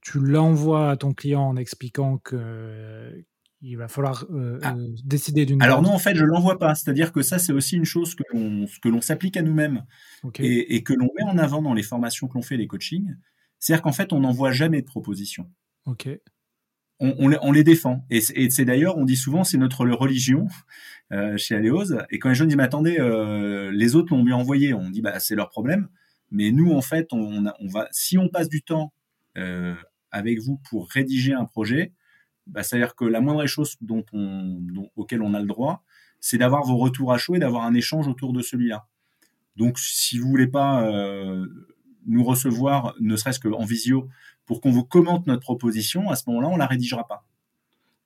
tu 0.00 0.18
l'envoies 0.18 0.90
à 0.90 0.96
ton 0.96 1.14
client 1.14 1.42
en 1.42 1.54
expliquant 1.54 2.18
que, 2.18 3.24
il 3.64 3.76
va 3.78 3.88
falloir 3.88 4.26
euh, 4.30 4.58
ah. 4.62 4.74
euh, 4.76 4.94
décider 5.04 5.46
d'une. 5.46 5.62
Alors 5.62 5.80
non, 5.80 5.90
en 5.90 5.98
fait, 5.98 6.14
je 6.14 6.24
l'envoie 6.24 6.58
pas. 6.58 6.74
C'est-à-dire 6.74 7.12
que 7.12 7.22
ça, 7.22 7.38
c'est 7.38 7.52
aussi 7.52 7.76
une 7.76 7.86
chose 7.86 8.14
que 8.14 8.22
l'on 8.32 8.66
que 8.82 8.88
l'on 8.88 9.00
s'applique 9.00 9.36
à 9.36 9.42
nous-mêmes 9.42 9.84
et, 10.38 10.82
que 10.82 10.92
l'on 10.92 11.08
met 11.16 11.24
en 11.24 11.38
avant 11.38 11.62
dans 11.62 11.74
les 11.74 11.82
formations 11.82 12.28
que 12.28 12.34
l'on 12.34 12.42
fait, 12.42 12.56
les 12.56 12.66
coachings. 12.66 13.16
C'est-à-dire 13.58 13.82
qu'en 13.82 13.92
fait, 13.92 14.12
on 14.12 14.20
n'envoie 14.20 14.52
jamais 14.52 14.82
de 14.82 14.86
propositions. 14.86 15.50
Ok. 15.86 16.08
On, 17.00 17.14
on, 17.18 17.52
les 17.52 17.64
défend. 17.64 18.06
Et 18.08 18.20
c'est 18.20 18.64
d'ailleurs, 18.64 18.96
on 18.98 19.04
dit 19.04 19.16
souvent, 19.16 19.42
c'est 19.42 19.58
notre 19.58 19.84
religion 19.86 20.46
euh, 21.12 21.36
chez 21.36 21.56
Aléos. 21.56 21.92
Et 22.10 22.18
quand 22.18 22.28
les 22.28 22.34
jeunes 22.34 22.48
disent, 22.48 22.56
mais 22.56 22.62
attendez, 22.62 22.96
les 23.72 23.96
autres 23.96 24.14
l'ont 24.14 24.22
mieux 24.22 24.34
envoyé, 24.34 24.74
on 24.74 24.90
dit, 24.90 25.00
bah 25.00 25.18
c'est 25.18 25.34
leur 25.34 25.48
problème. 25.48 25.88
Mais 26.30 26.52
nous, 26.52 26.72
en 26.72 26.82
fait, 26.82 27.08
on, 27.12 27.44
on 27.58 27.66
va, 27.68 27.88
si 27.90 28.16
on 28.16 28.28
passe 28.28 28.48
du 28.48 28.62
temps 28.62 28.92
avec 30.10 30.38
vous 30.40 30.60
pour 30.68 30.88
rédiger 30.88 31.32
un 31.32 31.46
projet, 31.46 31.92
bah, 32.46 32.62
c'est-à-dire 32.62 32.94
que 32.94 33.04
la 33.04 33.20
moindre 33.20 33.46
chose 33.46 33.76
dont 33.80 34.04
on, 34.12 34.60
auquel 34.96 35.22
on 35.22 35.34
a 35.34 35.40
le 35.40 35.46
droit, 35.46 35.82
c'est 36.20 36.38
d'avoir 36.38 36.64
vos 36.64 36.76
retours 36.76 37.12
à 37.12 37.18
chaud 37.18 37.34
et 37.34 37.38
d'avoir 37.38 37.64
un 37.64 37.74
échange 37.74 38.08
autour 38.08 38.32
de 38.32 38.42
celui-là. 38.42 38.86
Donc, 39.56 39.78
si 39.78 40.18
vous 40.18 40.28
voulez 40.28 40.46
pas 40.46 40.86
euh, 40.88 41.46
nous 42.06 42.24
recevoir, 42.24 42.94
ne 43.00 43.16
serait-ce 43.16 43.40
qu'en 43.40 43.64
visio, 43.64 44.08
pour 44.46 44.60
qu'on 44.60 44.70
vous 44.70 44.84
commente 44.84 45.26
notre 45.26 45.42
proposition, 45.42 46.10
à 46.10 46.16
ce 46.16 46.24
moment-là, 46.28 46.48
on 46.48 46.56
la 46.56 46.66
rédigera 46.66 47.06
pas. 47.06 47.26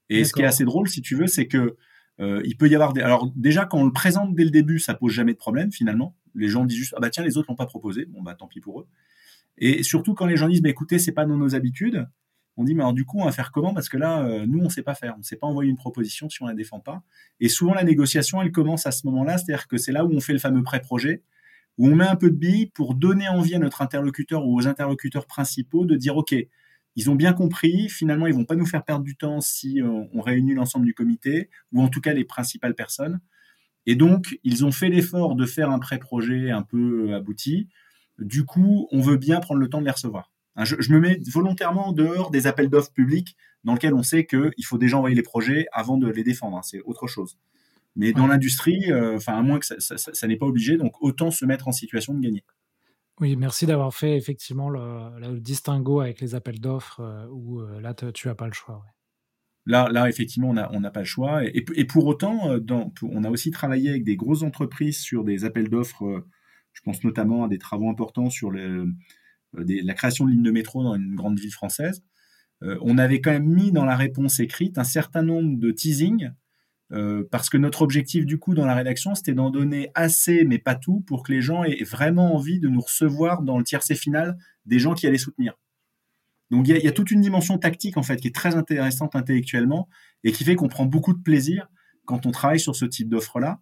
Et 0.09 0.25
ce 0.25 0.33
qui 0.33 0.43
est 0.43 0.47
assez 0.47 0.65
drôle, 0.65 0.89
si 0.89 1.03
tu 1.03 1.17
veux, 1.17 1.27
c'est 1.27 1.47
que 1.47 1.77
euh, 2.21 2.43
il 2.45 2.57
peut 2.57 2.69
y 2.69 2.75
avoir 2.75 2.93
des. 2.93 3.01
Alors 3.01 3.31
déjà, 3.37 3.65
quand 3.65 3.79
on 3.79 3.85
le 3.85 3.93
présente 3.93 4.35
dès 4.35 4.45
le 4.45 4.51
début, 4.51 4.79
ça 4.79 4.95
pose 4.95 5.13
jamais 5.13 5.33
de 5.33 5.39
problème 5.39 5.71
finalement. 5.71 6.17
Les 6.35 6.49
gens 6.49 6.65
disent 6.65 6.79
juste 6.79 6.95
ah 6.97 7.01
bah 7.01 7.11
tiens, 7.11 7.23
les 7.23 7.37
autres 7.37 7.49
l'ont 7.49 7.57
pas 7.57 7.67
proposé, 7.67 8.07
bon 8.07 8.23
bah 8.23 8.35
tant 8.35 8.49
pis 8.49 8.61
pour 8.61 8.81
eux. 8.81 8.87
Et 9.59 9.83
surtout 9.83 10.15
quand 10.15 10.27
les 10.27 10.37
gens 10.37 10.49
disent 10.49 10.63
bah 10.63 10.71
écoutez, 10.71 10.99
c'est 10.99 11.13
pas 11.13 11.27
dans 11.27 11.37
nos 11.37 11.55
habitudes, 11.55 12.09
on 12.59 12.65
dit 12.65 12.75
mais 12.75 12.83
alors 12.83 12.93
du 12.93 13.05
coup 13.05 13.21
on 13.21 13.25
va 13.25 13.33
faire 13.33 13.53
comment? 13.53 13.73
Parce 13.73 13.89
que 13.89 13.97
là 13.97 14.25
euh, 14.25 14.45
nous 14.47 14.59
on 14.59 14.69
sait 14.69 14.83
pas 14.83 14.95
faire, 14.95 15.15
on 15.19 15.23
sait 15.23 15.37
pas 15.37 15.47
envoyer 15.47 15.71
une 15.71 15.77
proposition 15.77 16.29
si 16.29 16.43
on 16.43 16.47
la 16.47 16.55
défend 16.55 16.81
pas. 16.81 17.03
Et 17.41 17.49
souvent 17.49 17.73
la 17.73 17.85
négociation 17.85 18.43
elle 18.43 18.51
commence 18.51 18.85
à 18.85 18.91
ce 18.91 19.07
moment-là, 19.07 19.39
c'est-à-dire 19.39 19.69
que 19.69 19.79
c'est 19.79 19.93
là 19.93 20.05
où 20.05 20.13
on 20.13 20.21
fait 20.21 20.33
le 20.33 20.41
fameux 20.41 20.63
pré-projet, 20.65 21.23
où 21.79 21.87
on 21.87 21.95
met 21.95 22.07
un 22.07 22.17
peu 22.17 22.31
de 22.31 22.37
billes 22.37 22.67
pour 22.67 22.97
donner 22.97 23.29
envie 23.29 23.55
à 23.55 23.61
notre 23.61 23.81
interlocuteur 23.81 24.45
ou 24.45 24.59
aux 24.59 24.67
interlocuteurs 24.67 25.27
principaux 25.27 25.87
de 25.87 25.97
dire 25.97 26.17
ok 26.17 26.35
ils 26.97 27.11
ont 27.11 27.15
bien 27.15 27.33
compris, 27.33 27.89
finalement 27.89 28.27
ils 28.27 28.35
vont 28.35 28.45
pas 28.45 28.57
nous 28.57 28.67
faire 28.67 28.85
perdre 28.85 29.05
du 29.05 29.17
temps 29.17 29.41
si 29.41 29.81
euh, 29.81 30.05
on 30.13 30.21
réunit 30.21 30.55
l'ensemble 30.55 30.85
du 30.85 30.95
comité 30.95 31.51
ou 31.73 31.81
en 31.81 31.89
tout 31.89 32.01
cas 32.01 32.13
les 32.13 32.25
principales 32.25 32.75
personnes. 32.75 33.21
Et 33.87 33.95
donc 33.95 34.41
ils 34.43 34.65
ont 34.65 34.73
fait 34.73 34.89
l'effort 34.89 35.37
de 35.37 35.47
faire 35.47 35.71
un 35.71 35.79
pré-projet 35.79 36.51
un 36.51 36.63
peu 36.63 37.15
abouti. 37.15 37.69
Du 38.19 38.45
coup 38.45 38.89
on 38.91 39.01
veut 39.01 39.17
bien 39.17 39.39
prendre 39.39 39.61
le 39.61 39.69
temps 39.69 39.79
de 39.79 39.85
les 39.85 39.93
recevoir. 39.93 40.33
Hein, 40.59 40.65
je, 40.65 40.93
me 40.93 40.99
mets 40.99 41.21
volontairement 41.33 41.89
en 41.89 41.93
dehors 41.93 42.33
des 42.33 42.49
appels 42.49 42.69
d'offres 42.69 42.93
publics 42.93 43.37
dans 43.63 43.75
lesquels 43.75 43.95
on 43.95 44.03
sait 44.03 44.27
qu'il 44.27 44.65
faut 44.65 44.77
déjà 44.77 44.97
envoyer 44.97 45.15
les 45.15 45.23
projets 45.23 45.67
avant 45.71 45.97
de 45.97 46.11
les 46.11 46.25
défendre. 46.25 46.57
Hein, 46.57 46.63
c'est 46.65 46.81
autre 46.81 47.07
chose. 47.07 47.39
Mais 47.95 48.13
dans 48.13 48.27
l'industrie, 48.27 48.91
euh, 48.91 49.17
enfin 49.17 49.39
à 49.39 49.43
moins 49.43 49.61
que 49.61 49.67
ça, 49.67 50.27
n'est 50.27 50.37
pas 50.37 50.47
obligé, 50.47 50.77
donc 50.77 51.01
autant 51.01 51.31
se 51.31 51.45
mettre 51.45 51.69
en 51.69 51.73
situation 51.73 52.13
de 52.13 52.21
gagner. 52.21 52.45
Oui, 53.21 53.37
merci 53.37 53.67
d'avoir 53.67 53.95
fait 53.95 54.17
effectivement 54.17 54.69
le, 54.69 55.39
distinguo 55.39 56.01
avec 56.01 56.21
les 56.21 56.35
appels 56.35 56.61
d'offres 56.61 57.01
euh, 57.01 57.27
où 57.31 57.61
euh, 57.61 57.81
là 57.81 57.95
tu 57.95 58.27
n'as 58.27 58.35
pas 58.35 58.47
le 58.47 58.53
choix. 58.53 58.85
Là, 59.65 59.89
là, 59.91 60.09
effectivement, 60.09 60.49
on 60.49 60.81
n'a 60.81 60.91
pas 60.91 61.01
le 61.01 61.07
choix. 61.07 61.45
Et, 61.45 61.85
pour 61.85 62.07
autant, 62.07 62.57
dans, 62.59 62.91
on 63.03 63.23
a 63.23 63.29
aussi 63.29 63.51
travaillé 63.51 63.91
avec 63.91 64.03
des 64.03 64.17
grosses 64.17 64.43
entreprises 64.43 64.99
sur 64.99 65.25
des 65.25 65.45
appels 65.45 65.69
d'offres. 65.69 66.25
je 66.73 66.81
pense 66.81 67.05
notamment 67.05 67.45
à 67.45 67.49
des 67.49 67.59
travaux 67.59 67.91
importants 67.91 68.31
sur 68.31 68.51
le, 68.51 68.91
euh, 69.57 69.65
la 69.83 69.95
création 69.95 70.25
de 70.25 70.31
lignes 70.31 70.43
de 70.43 70.51
métro 70.51 70.83
dans 70.83 70.95
une 70.95 71.15
grande 71.15 71.39
ville 71.39 71.53
française, 71.53 72.03
euh, 72.63 72.79
on 72.83 72.99
avait 72.99 73.21
quand 73.21 73.31
même 73.31 73.47
mis 73.47 73.73
dans 73.73 73.85
la 73.85 73.97
réponse 73.97 74.41
écrite 74.41 74.79
un 74.79 74.85
certain 74.85 75.23
nombre 75.23 75.59
de 75.59 75.71
teasing, 75.71 76.31
euh, 76.91 77.25
parce 77.31 77.51
que 77.51 77.59
notre 77.59 77.83
objectif 77.83 78.25
du 78.25 78.39
coup 78.39 78.55
dans 78.55 78.67
la 78.67 78.75
rédaction, 78.75 79.15
c'était 79.15 79.35
d'en 79.35 79.51
donner 79.51 79.91
assez, 79.95 80.45
mais 80.45 80.59
pas 80.59 80.75
tout, 80.75 81.01
pour 81.01 81.23
que 81.23 81.33
les 81.33 81.43
gens 81.43 81.65
aient 81.65 81.85
vraiment 81.85 82.35
envie 82.35 82.61
de 82.61 82.69
nous 82.69 82.81
recevoir 82.81 83.43
dans 83.43 83.59
le 83.59 83.65
tiercé 83.65 83.95
final 83.95 84.37
des 84.67 84.79
gens 84.79 84.95
qui 84.95 85.07
allaient 85.07 85.19
soutenir. 85.19 85.55
Donc 86.51 86.67
il 86.67 86.79
y, 86.79 86.89
a 86.89 86.93
toute 86.93 87.11
une 87.11 87.21
dimension 87.21 87.59
tactique 87.59 87.99
en 87.99 88.03
fait 88.03 88.17
qui 88.17 88.29
est 88.29 88.35
très 88.35 88.57
intéressante 88.57 89.15
intellectuellement 89.15 89.87
et 90.25 90.33
qui 90.33 90.45
fait 90.45 90.55
qu'on 90.55 90.69
prend 90.69 90.87
beaucoup 90.87 91.13
de 91.13 91.21
plaisir 91.21 91.69
quand 92.07 92.25
on 92.25 92.31
travaille 92.31 92.59
sur 92.59 92.75
ce 92.75 92.87
type 92.87 93.11
d'offre-là. 93.11 93.61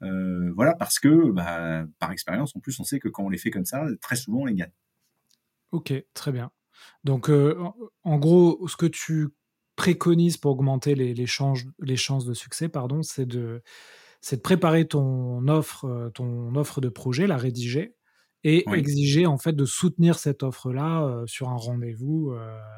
voilà, 0.00 0.74
parce 0.74 0.98
que 0.98 1.30
bah, 1.30 1.84
par 2.00 2.10
expérience, 2.10 2.56
en 2.56 2.60
plus, 2.60 2.78
on 2.80 2.84
sait 2.84 2.98
que 2.98 3.08
quand 3.08 3.24
on 3.24 3.28
les 3.28 3.38
fait 3.38 3.50
comme 3.50 3.64
ça, 3.64 3.86
très 4.00 4.16
souvent, 4.16 4.40
on 4.40 4.46
les 4.46 4.54
gagne. 4.54 4.72
Ok, 5.74 5.92
très 6.14 6.30
bien. 6.30 6.52
Donc, 7.02 7.28
euh, 7.28 7.56
en 8.04 8.16
gros, 8.16 8.68
ce 8.68 8.76
que 8.76 8.86
tu 8.86 9.30
préconises 9.74 10.36
pour 10.36 10.52
augmenter 10.52 10.94
les, 10.94 11.26
chances, 11.26 11.64
les 11.80 11.96
chances 11.96 12.24
de 12.24 12.32
succès, 12.32 12.68
pardon, 12.68 13.02
c'est 13.02 13.26
de, 13.26 13.60
de 14.30 14.36
préparer 14.36 14.86
ton 14.86 15.48
offre, 15.48 15.86
euh, 15.86 16.10
ton 16.10 16.54
offre 16.54 16.80
de 16.80 16.88
projet, 16.88 17.26
la 17.26 17.36
rédiger, 17.36 17.96
et 18.44 18.64
exiger 18.72 19.26
en 19.26 19.36
fait 19.36 19.54
de 19.54 19.64
soutenir 19.64 20.16
cette 20.16 20.44
offre-là 20.44 21.02
euh, 21.02 21.26
sur 21.26 21.48
un 21.48 21.56
rendez-vous 21.56 22.32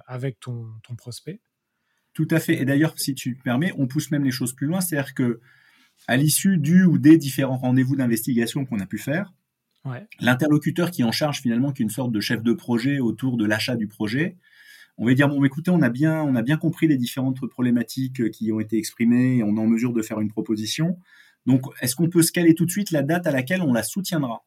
avec 0.06 0.40
ton, 0.40 0.64
ton, 0.82 0.96
prospect. 0.96 1.42
Tout 2.14 2.28
à 2.30 2.40
fait. 2.40 2.54
Et 2.54 2.64
d'ailleurs, 2.64 2.98
si 2.98 3.14
tu 3.14 3.36
permets, 3.44 3.74
on 3.76 3.86
pousse 3.86 4.10
même 4.10 4.24
les 4.24 4.30
choses 4.30 4.54
plus 4.54 4.68
loin, 4.68 4.80
c'est-à-dire 4.80 5.12
que 5.12 5.38
à 6.08 6.16
l'issue 6.16 6.56
du 6.56 6.84
ou 6.84 6.96
des 6.96 7.18
différents 7.18 7.58
rendez-vous 7.58 7.96
d'investigation 7.96 8.64
qu'on 8.64 8.80
a 8.80 8.86
pu 8.86 8.96
faire, 8.96 9.34
L'interlocuteur 10.20 10.90
qui 10.90 11.02
est 11.02 11.04
en 11.04 11.12
charge 11.12 11.40
finalement, 11.40 11.72
qui 11.72 11.82
est 11.82 11.84
une 11.84 11.90
sorte 11.90 12.12
de 12.12 12.20
chef 12.20 12.42
de 12.42 12.52
projet 12.52 12.98
autour 12.98 13.36
de 13.36 13.44
l'achat 13.44 13.76
du 13.76 13.86
projet, 13.86 14.36
on 14.98 15.06
va 15.06 15.14
dire 15.14 15.28
bon, 15.28 15.44
écoutez, 15.44 15.70
on 15.70 15.82
a 15.82 15.90
bien, 15.90 16.22
on 16.22 16.34
a 16.36 16.42
bien 16.42 16.56
compris 16.56 16.86
les 16.88 16.96
différentes 16.96 17.46
problématiques 17.48 18.30
qui 18.30 18.50
ont 18.52 18.60
été 18.60 18.78
exprimées, 18.78 19.38
et 19.38 19.42
on 19.42 19.56
est 19.56 19.60
en 19.60 19.66
mesure 19.66 19.92
de 19.92 20.02
faire 20.02 20.20
une 20.20 20.30
proposition. 20.30 20.98
Donc, 21.44 21.62
est-ce 21.80 21.94
qu'on 21.94 22.08
peut 22.08 22.22
se 22.22 22.32
caler 22.32 22.54
tout 22.54 22.64
de 22.64 22.70
suite 22.70 22.90
la 22.90 23.02
date 23.02 23.26
à 23.26 23.30
laquelle 23.30 23.62
on 23.62 23.72
la 23.72 23.82
soutiendra? 23.82 24.44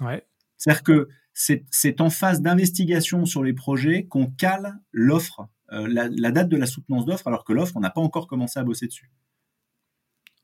Ouais. 0.00 0.26
C'est-à-dire 0.56 0.82
que 0.82 1.08
c'est 1.32 2.00
en 2.00 2.10
phase 2.10 2.42
d'investigation 2.42 3.24
sur 3.24 3.44
les 3.44 3.52
projets 3.52 4.06
qu'on 4.06 4.26
cale 4.26 4.80
l'offre, 4.90 5.48
euh, 5.72 5.86
la, 5.86 6.08
la, 6.08 6.32
date 6.32 6.48
de 6.48 6.56
la 6.56 6.66
soutenance 6.66 7.06
d'offre, 7.06 7.28
alors 7.28 7.44
que 7.44 7.52
l'offre, 7.52 7.76
on 7.76 7.80
n'a 7.80 7.90
pas 7.90 8.00
encore 8.00 8.26
commencé 8.26 8.58
à 8.58 8.64
bosser 8.64 8.88
dessus. 8.88 9.10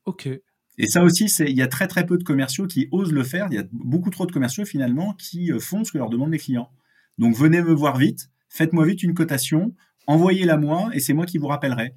Ok. 0.04 0.28
Et 0.78 0.86
ça 0.86 1.04
aussi, 1.04 1.26
il 1.40 1.56
y 1.56 1.62
a 1.62 1.68
très 1.68 1.86
très 1.86 2.04
peu 2.04 2.18
de 2.18 2.24
commerciaux 2.24 2.66
qui 2.66 2.88
osent 2.90 3.12
le 3.12 3.22
faire. 3.22 3.46
Il 3.50 3.54
y 3.54 3.58
a 3.58 3.64
beaucoup 3.72 4.10
trop 4.10 4.26
de 4.26 4.32
commerciaux 4.32 4.64
finalement 4.64 5.14
qui 5.14 5.52
euh, 5.52 5.60
font 5.60 5.84
ce 5.84 5.92
que 5.92 5.98
leur 5.98 6.10
demandent 6.10 6.32
les 6.32 6.38
clients. 6.38 6.70
Donc 7.18 7.36
venez 7.36 7.62
me 7.62 7.72
voir 7.72 7.96
vite, 7.96 8.30
faites-moi 8.48 8.84
vite 8.84 9.02
une 9.02 9.14
cotation, 9.14 9.74
envoyez-la 10.06 10.56
moi 10.56 10.90
et 10.92 11.00
c'est 11.00 11.12
moi 11.12 11.26
qui 11.26 11.38
vous 11.38 11.46
rappellerai. 11.46 11.94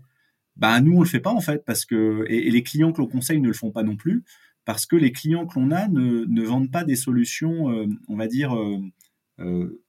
Bah 0.55 0.79
nous 0.81 0.97
on 0.97 1.01
le 1.01 1.07
fait 1.07 1.19
pas 1.19 1.31
en 1.31 1.41
fait 1.41 1.65
parce 1.65 1.85
que 1.85 2.25
et, 2.29 2.49
les 2.49 2.63
clients 2.63 2.91
que 2.91 3.01
l'on 3.01 3.07
conseille 3.07 3.41
ne 3.41 3.47
le 3.47 3.53
font 3.53 3.71
pas 3.71 3.83
non 3.83 3.95
plus 3.95 4.23
parce 4.65 4.85
que 4.85 4.95
les 4.95 5.11
clients 5.11 5.47
que 5.47 5.59
l'on 5.59 5.71
a 5.71 5.87
ne, 5.87 6.25
ne, 6.25 6.43
vendent 6.43 6.71
pas 6.71 6.83
des 6.83 6.95
solutions, 6.95 7.71
euh, 7.71 7.85
on 8.07 8.15
va 8.15 8.27
dire 8.27 8.55
euh, 9.39 9.83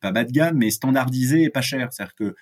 pas 0.00 0.12
bas 0.12 0.24
de 0.24 0.32
gamme 0.32 0.58
mais 0.58 0.70
standardisées 0.70 1.42
et 1.42 1.50
pas 1.50 1.62
chères. 1.62 1.92
C'est-à-dire 1.92 2.14
que 2.14 2.36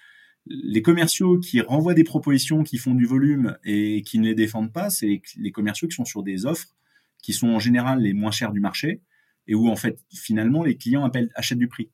les 0.47 0.83
commerciaux 0.83 1.39
qui 1.39 1.61
renvoient 1.61 1.95
des 1.95 2.05
propositions, 2.05 2.63
qui 2.63 2.79
font 2.79 2.95
du 2.95 3.07
volume 3.07 3.57
et 3.65 4.03
qui 4.03 4.19
ne 4.19 4.27
les 4.27 4.35
défendent 4.35 4.73
pas, 4.73 4.91
c'est 4.91 5.21
les 5.37 5.51
commerciaux 5.53 5.89
qui 5.89 5.95
sont 5.95 6.05
sur 6.05 6.23
des 6.23 6.47
offres 6.47 6.77
qui 7.27 7.33
sont 7.33 7.49
en 7.49 7.59
général 7.59 8.01
les 8.01 8.13
moins 8.13 8.31
chères 8.31 8.53
du 8.53 8.61
marché 8.61 9.03
et 9.49 9.55
où 9.57 9.69
en 9.69 9.75
fait 9.75 9.99
finalement 10.15 10.63
les 10.63 10.77
clients 10.77 11.11
achètent 11.35 11.59
du 11.59 11.67
prix. 11.67 11.91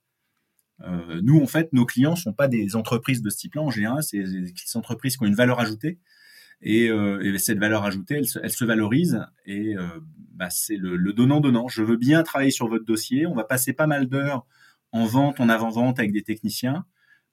Euh, 0.82 1.20
nous 1.22 1.40
en 1.40 1.46
fait 1.46 1.72
nos 1.72 1.86
clients 1.86 2.16
sont 2.16 2.34
pas 2.34 2.48
des 2.48 2.76
entreprises 2.76 3.22
de 3.22 3.30
ce 3.30 3.38
type-là 3.38 3.62
en 3.62 3.70
général, 3.70 4.02
c'est 4.02 4.22
des 4.22 4.52
entreprises 4.74 5.16
qui 5.16 5.22
ont 5.22 5.26
une 5.26 5.34
valeur 5.34 5.58
ajoutée 5.58 5.98
et, 6.60 6.88
euh, 6.90 7.38
cette 7.38 7.58
valeur 7.58 7.84
ajoutée 7.84 8.20
elle, 8.42 8.50
se 8.50 8.64
valorise 8.64 9.24
et 9.46 9.74
euh, 9.74 9.86
bah, 10.34 10.50
c'est 10.50 10.76
le, 10.76 11.12
donnant 11.14 11.40
donnant. 11.40 11.68
Je 11.68 11.82
veux 11.82 11.96
bien 11.96 12.22
travailler 12.22 12.50
sur 12.50 12.68
votre 12.68 12.84
dossier, 12.84 13.26
on 13.26 13.34
va 13.34 13.44
passer 13.44 13.72
pas 13.72 13.86
mal 13.86 14.08
d'heures 14.08 14.46
en 14.90 15.06
vente, 15.06 15.40
en 15.40 15.48
avant-vente 15.48 15.98
avec 15.98 16.12
des 16.12 16.22
techniciens 16.22 16.84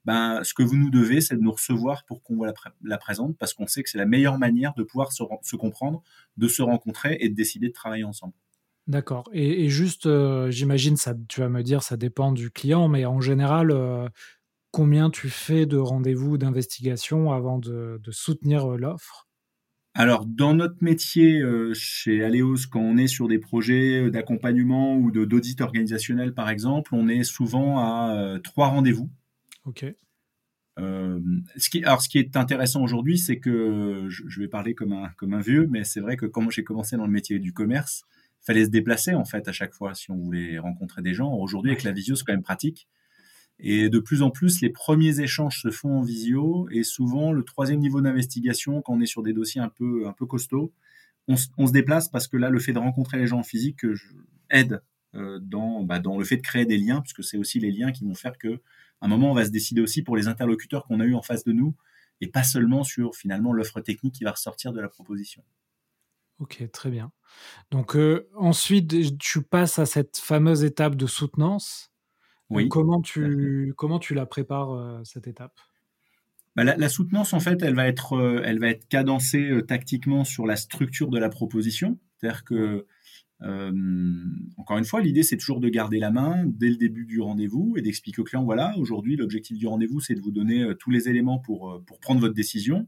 ben, 0.06 0.44
ce 0.44 0.54
que 0.54 0.64
vous 0.64 0.78
nous 0.78 0.90
devez, 0.90 1.22
c'est 1.22 1.36
de 1.36 1.42
nous 1.42 1.52
recevoir 1.52 2.06
pour 2.06 2.24
qu'on 2.24 2.44
la, 2.44 2.54
la, 2.84 2.98
présente, 2.98 3.38
parce 3.38 3.54
qu'on 3.54 3.68
sait 3.68 3.84
que 3.84 3.90
c'est 3.90 3.98
la 3.98 4.06
meilleure 4.06 4.38
manière 4.38 4.74
de 4.76 4.84
pouvoir 4.84 5.12
se, 5.12 5.56
comprendre, 5.56 6.02
de 6.38 6.48
se 6.48 6.62
rencontrer 6.62 7.18
et 7.20 7.30
de 7.30 7.36
décider 7.36 7.68
de 7.68 7.74
travailler 7.74 8.06
ensemble. 8.06 8.34
D'accord. 8.88 9.30
Et, 9.34 9.70
juste, 9.70 10.06
euh, 10.06 10.50
j'imagine, 10.50 10.98
ça, 10.98 11.14
tu 11.28 11.42
vas 11.42 11.50
me 11.50 11.62
dire, 11.62 11.84
ça 11.84 11.98
dépend 11.98 12.32
du 12.32 12.50
client, 12.50 12.88
mais 12.88 13.06
en 13.06 13.22
général, 13.22 13.72
euh, 13.72 14.08
combien 14.72 15.10
tu 15.10 15.30
fais 15.30 15.66
de 15.66 15.78
rendez-vous 15.78 16.38
d'investigation 16.38 17.32
avant 17.32 17.60
de, 17.60 18.00
soutenir 18.10 18.72
euh, 18.72 18.78
l'offre? 18.78 19.28
Alors, 19.96 20.26
dans 20.26 20.54
notre 20.54 20.82
métier 20.82 21.42
chez 21.74 22.24
Aleos, 22.24 22.68
quand 22.72 22.80
on 22.80 22.96
est 22.96 23.08
sur 23.08 23.28
des 23.28 23.40
projets 23.40 24.10
d'accompagnement 24.12 24.96
ou 24.96 25.12
d'audit 25.12 25.60
organisationnel, 25.60 26.34
par 26.34 26.50
exemple, 26.50 26.92
on 26.94 27.10
est 27.10 27.24
souvent 27.24 27.80
à 27.80 28.38
trois 28.44 28.68
rendez-vous 28.68 29.10
Ok. 29.66 29.86
Euh, 30.80 31.20
ce 31.58 31.70
qui, 31.70 31.84
alors, 31.84 32.02
ce 32.02 32.10
qui 32.10 32.20
est 32.20 32.38
intéressant 32.38 32.82
aujourd'hui, 32.82 33.18
c'est 33.18 33.40
que 33.40 34.08
je, 34.10 34.40
vais 34.40 34.48
parler 34.48 34.74
comme 34.76 34.94
un, 34.94 35.42
vieux, 35.42 35.68
mais 35.70 35.84
c'est 35.84 36.00
vrai 36.00 36.16
que 36.16 36.26
quand 36.26 36.50
j'ai 36.50 36.64
commencé 36.64 36.96
dans 36.96 37.06
le 37.06 37.12
métier 37.12 37.40
du 37.40 37.54
commerce, 37.54 38.04
il 38.42 38.46
fallait 38.46 38.66
se 38.66 38.70
déplacer 38.70 39.14
en 39.14 39.26
fait 39.26 39.48
à 39.48 39.52
chaque 39.52 39.74
fois 39.74 39.94
si 39.94 40.12
on 40.12 40.18
voulait 40.18 40.58
rencontrer 40.60 41.02
des 41.02 41.14
gens. 41.14 41.34
Aujourd'hui, 41.34 41.72
avec 41.72 41.84
la 41.84 41.92
visio, 41.92 42.16
c'est 42.16 42.24
quand 42.24 42.34
même 42.34 42.44
pratique. 42.44 42.88
Et 43.60 43.90
de 43.90 44.00
plus 44.00 44.22
en 44.22 44.30
plus, 44.30 44.62
les 44.62 44.70
premiers 44.70 45.20
échanges 45.20 45.62
se 45.62 45.70
font 45.70 46.00
en 46.00 46.02
visio 46.02 46.70
et 46.72 46.84
souvent 46.84 47.34
le 47.34 47.44
troisième 47.44 47.82
niveau 47.82 48.00
d'investigation, 48.00 48.82
quand 48.82 48.94
on 48.94 49.02
est 49.02 49.06
sur 49.06 49.22
des 49.22 49.34
dossiers 49.34 49.60
un 49.60 49.68
peu, 49.68 50.06
costauds, 50.26 50.72
on, 51.28 51.36
se 51.36 51.72
déplace 51.74 52.08
parce 52.10 52.28
que 52.28 52.38
là, 52.38 52.50
le 52.50 52.60
fait 52.60 52.72
de 52.72 52.80
rencontrer 52.80 53.18
les 53.18 53.28
gens 53.28 53.40
en 53.40 53.44
physique 53.44 53.82
aide 54.50 54.82
euh, 55.14 55.40
bah, 55.84 56.00
dans 56.00 56.18
le 56.18 56.24
fait 56.24 56.38
de 56.38 56.42
créer 56.42 56.66
des 56.66 56.78
liens, 56.78 57.02
puisque 57.02 57.24
c'est 57.24 57.38
aussi 57.38 57.60
les 57.60 57.72
liens 57.72 57.92
qui 57.92 58.06
vont 58.06 58.16
faire 58.16 58.38
que 58.38 58.62
un 59.02 59.08
moment, 59.08 59.32
on 59.32 59.34
va 59.34 59.46
se 59.46 59.52
décider 59.52 59.82
aussi 59.82 60.04
pour 60.04 60.18
les 60.18 60.28
interlocuteurs 60.28 60.86
qu'on 60.86 61.00
a 61.00 61.06
eu 61.06 61.16
en 61.16 61.22
face 61.22 61.44
de 61.44 61.52
nous 61.52 61.76
et 62.22 62.28
pas 62.28 62.44
seulement 62.44 62.84
sur 62.84 63.16
finalement 63.16 63.54
l'offre 63.54 63.80
technique 63.80 64.16
qui 64.16 64.24
va 64.24 64.32
ressortir 64.32 64.74
de 64.74 64.82
la 64.82 64.90
proposition. 64.90 65.44
Ok, 66.40 66.64
très 66.72 66.90
bien. 66.90 67.12
Donc 67.72 67.96
euh, 67.96 68.30
ensuite, 68.36 69.18
tu 69.18 69.42
passes 69.42 69.80
à 69.80 69.86
cette 69.86 70.18
fameuse 70.18 70.64
étape 70.64 70.96
de 70.96 71.06
soutenance. 71.06 71.92
Oui. 72.50 72.68
comment 72.68 73.02
tu 73.02 73.74
comment 73.78 74.00
tu 74.00 74.16
la 74.16 74.26
prépares 74.26 74.72
euh, 74.72 75.04
cette 75.04 75.28
étape? 75.28 75.60
Bah, 76.56 76.64
la, 76.64 76.90
soutenance, 76.90 77.34
en 77.34 77.40
fait, 77.40 77.62
elle 77.62 77.76
va 77.76 77.88
être 77.88 78.14
euh, 78.14 78.42
elle 78.44 78.60
va 78.60 78.70
être 78.70 78.88
cadencée 78.88 79.62
tactiquement 79.68 80.24
sur 80.24 80.48
la 80.48 80.56
structure 80.56 81.10
de 81.10 81.20
la 81.20 81.30
proposition. 81.30 82.00
C'est-à-dire 82.20 82.44
que 82.44 82.56
euh, 82.56 82.88
encore 83.42 84.78
une 84.78 84.86
fois, 84.86 85.02
l'idée 85.02 85.24
c'est 85.24 85.38
toujours 85.38 85.60
de 85.60 85.70
garder 85.70 86.00
la 86.00 86.12
main 86.12 86.44
dès 86.46 86.70
le 86.70 86.76
début 86.76 87.06
du 87.06 87.22
rendez-vous 87.22 87.76
et 87.78 87.82
d'expliquer 87.82 88.22
au 88.22 88.26
client 88.26 88.44
voilà, 88.44 88.78
aujourd'hui 88.78 89.16
l'objectif 89.16 89.58
du 89.58 89.68
rendez-vous 89.68 90.02
c'est 90.02 90.14
de 90.14 90.20
vous 90.20 90.32
donner 90.32 90.64
euh, 90.64 90.74
tous 90.74 90.92
les 90.92 91.08
éléments 91.08 91.40
pour, 91.40 91.72
euh, 91.72 91.84
pour 91.86 92.00
prendre 92.00 92.20
votre 92.20 92.34
décision. 92.34 92.88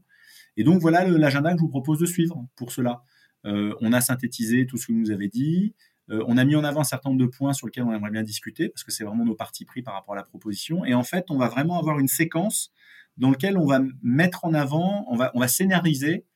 Et 0.56 0.64
donc 0.64 0.80
voilà 0.80 1.06
l'agenda 1.08 1.52
que 1.52 1.58
je 1.58 1.62
vous 1.62 1.68
propose 1.68 1.98
de 1.98 2.06
suivre 2.06 2.46
pour 2.56 2.72
cela. 2.72 3.02
on 3.44 3.92
a 3.92 4.00
synthétisé 4.02 4.66
tout 4.66 4.76
ce 4.76 4.86
que 4.86 4.92
vous 4.92 4.98
nous 4.98 5.10
avez 5.10 5.28
dit. 5.28 5.74
on 6.08 6.36
a 6.36 6.44
mis 6.44 6.54
en 6.56 6.62
avant 6.62 6.80
un 6.82 6.84
certain 6.84 7.08
nombre 7.08 7.22
de 7.22 7.26
points 7.26 7.54
sur 7.54 7.66
lesquels 7.66 7.84
on 7.84 7.92
aimerait 7.94 8.10
bien 8.10 8.22
discuter 8.22 8.68
parce 8.68 8.84
que 8.84 8.92
c'est 8.92 9.02
vraiment 9.02 9.24
nos 9.24 9.34
parties 9.34 9.64
pris 9.64 9.80
par 9.80 9.94
rapport 9.94 10.12
à 10.12 10.16
la 10.18 10.24
proposition. 10.24 10.84
Et 10.84 10.92
en 10.92 11.04
fait, 11.04 11.30
on 11.30 11.38
va 11.38 11.48
vraiment 11.48 11.78
avoir 11.78 11.98
une 11.98 12.06
séquence 12.06 12.70
dans 13.16 13.30
lequel 13.30 13.56
on 13.56 13.64
va 13.64 13.80
mettre 14.02 14.44
en 14.44 14.52
avant, 14.52 15.06
on 15.08 15.16
va, 15.16 15.30
on 15.34 15.40
va 15.40 15.48
scénariser 15.48 16.26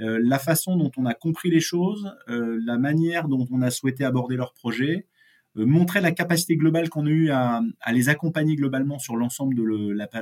euh, 0.00 0.20
la 0.22 0.38
façon 0.38 0.76
dont 0.76 0.90
on 0.96 1.06
a 1.06 1.14
compris 1.14 1.50
les 1.50 1.60
choses, 1.60 2.14
euh, 2.28 2.60
la 2.64 2.76
manière 2.76 3.28
dont 3.28 3.46
on 3.50 3.62
a 3.62 3.70
souhaité 3.70 4.04
aborder 4.04 4.36
leur 4.36 4.52
projet, 4.52 5.06
euh, 5.56 5.64
montrer 5.64 6.00
la 6.00 6.12
capacité 6.12 6.56
globale 6.56 6.90
qu'on 6.90 7.06
a 7.06 7.10
eu 7.10 7.30
à, 7.30 7.62
à, 7.80 7.92
les 7.92 8.10
accompagner 8.10 8.56
globalement 8.56 8.98
sur 8.98 9.16
l'ensemble 9.16 9.54
de 9.54 9.62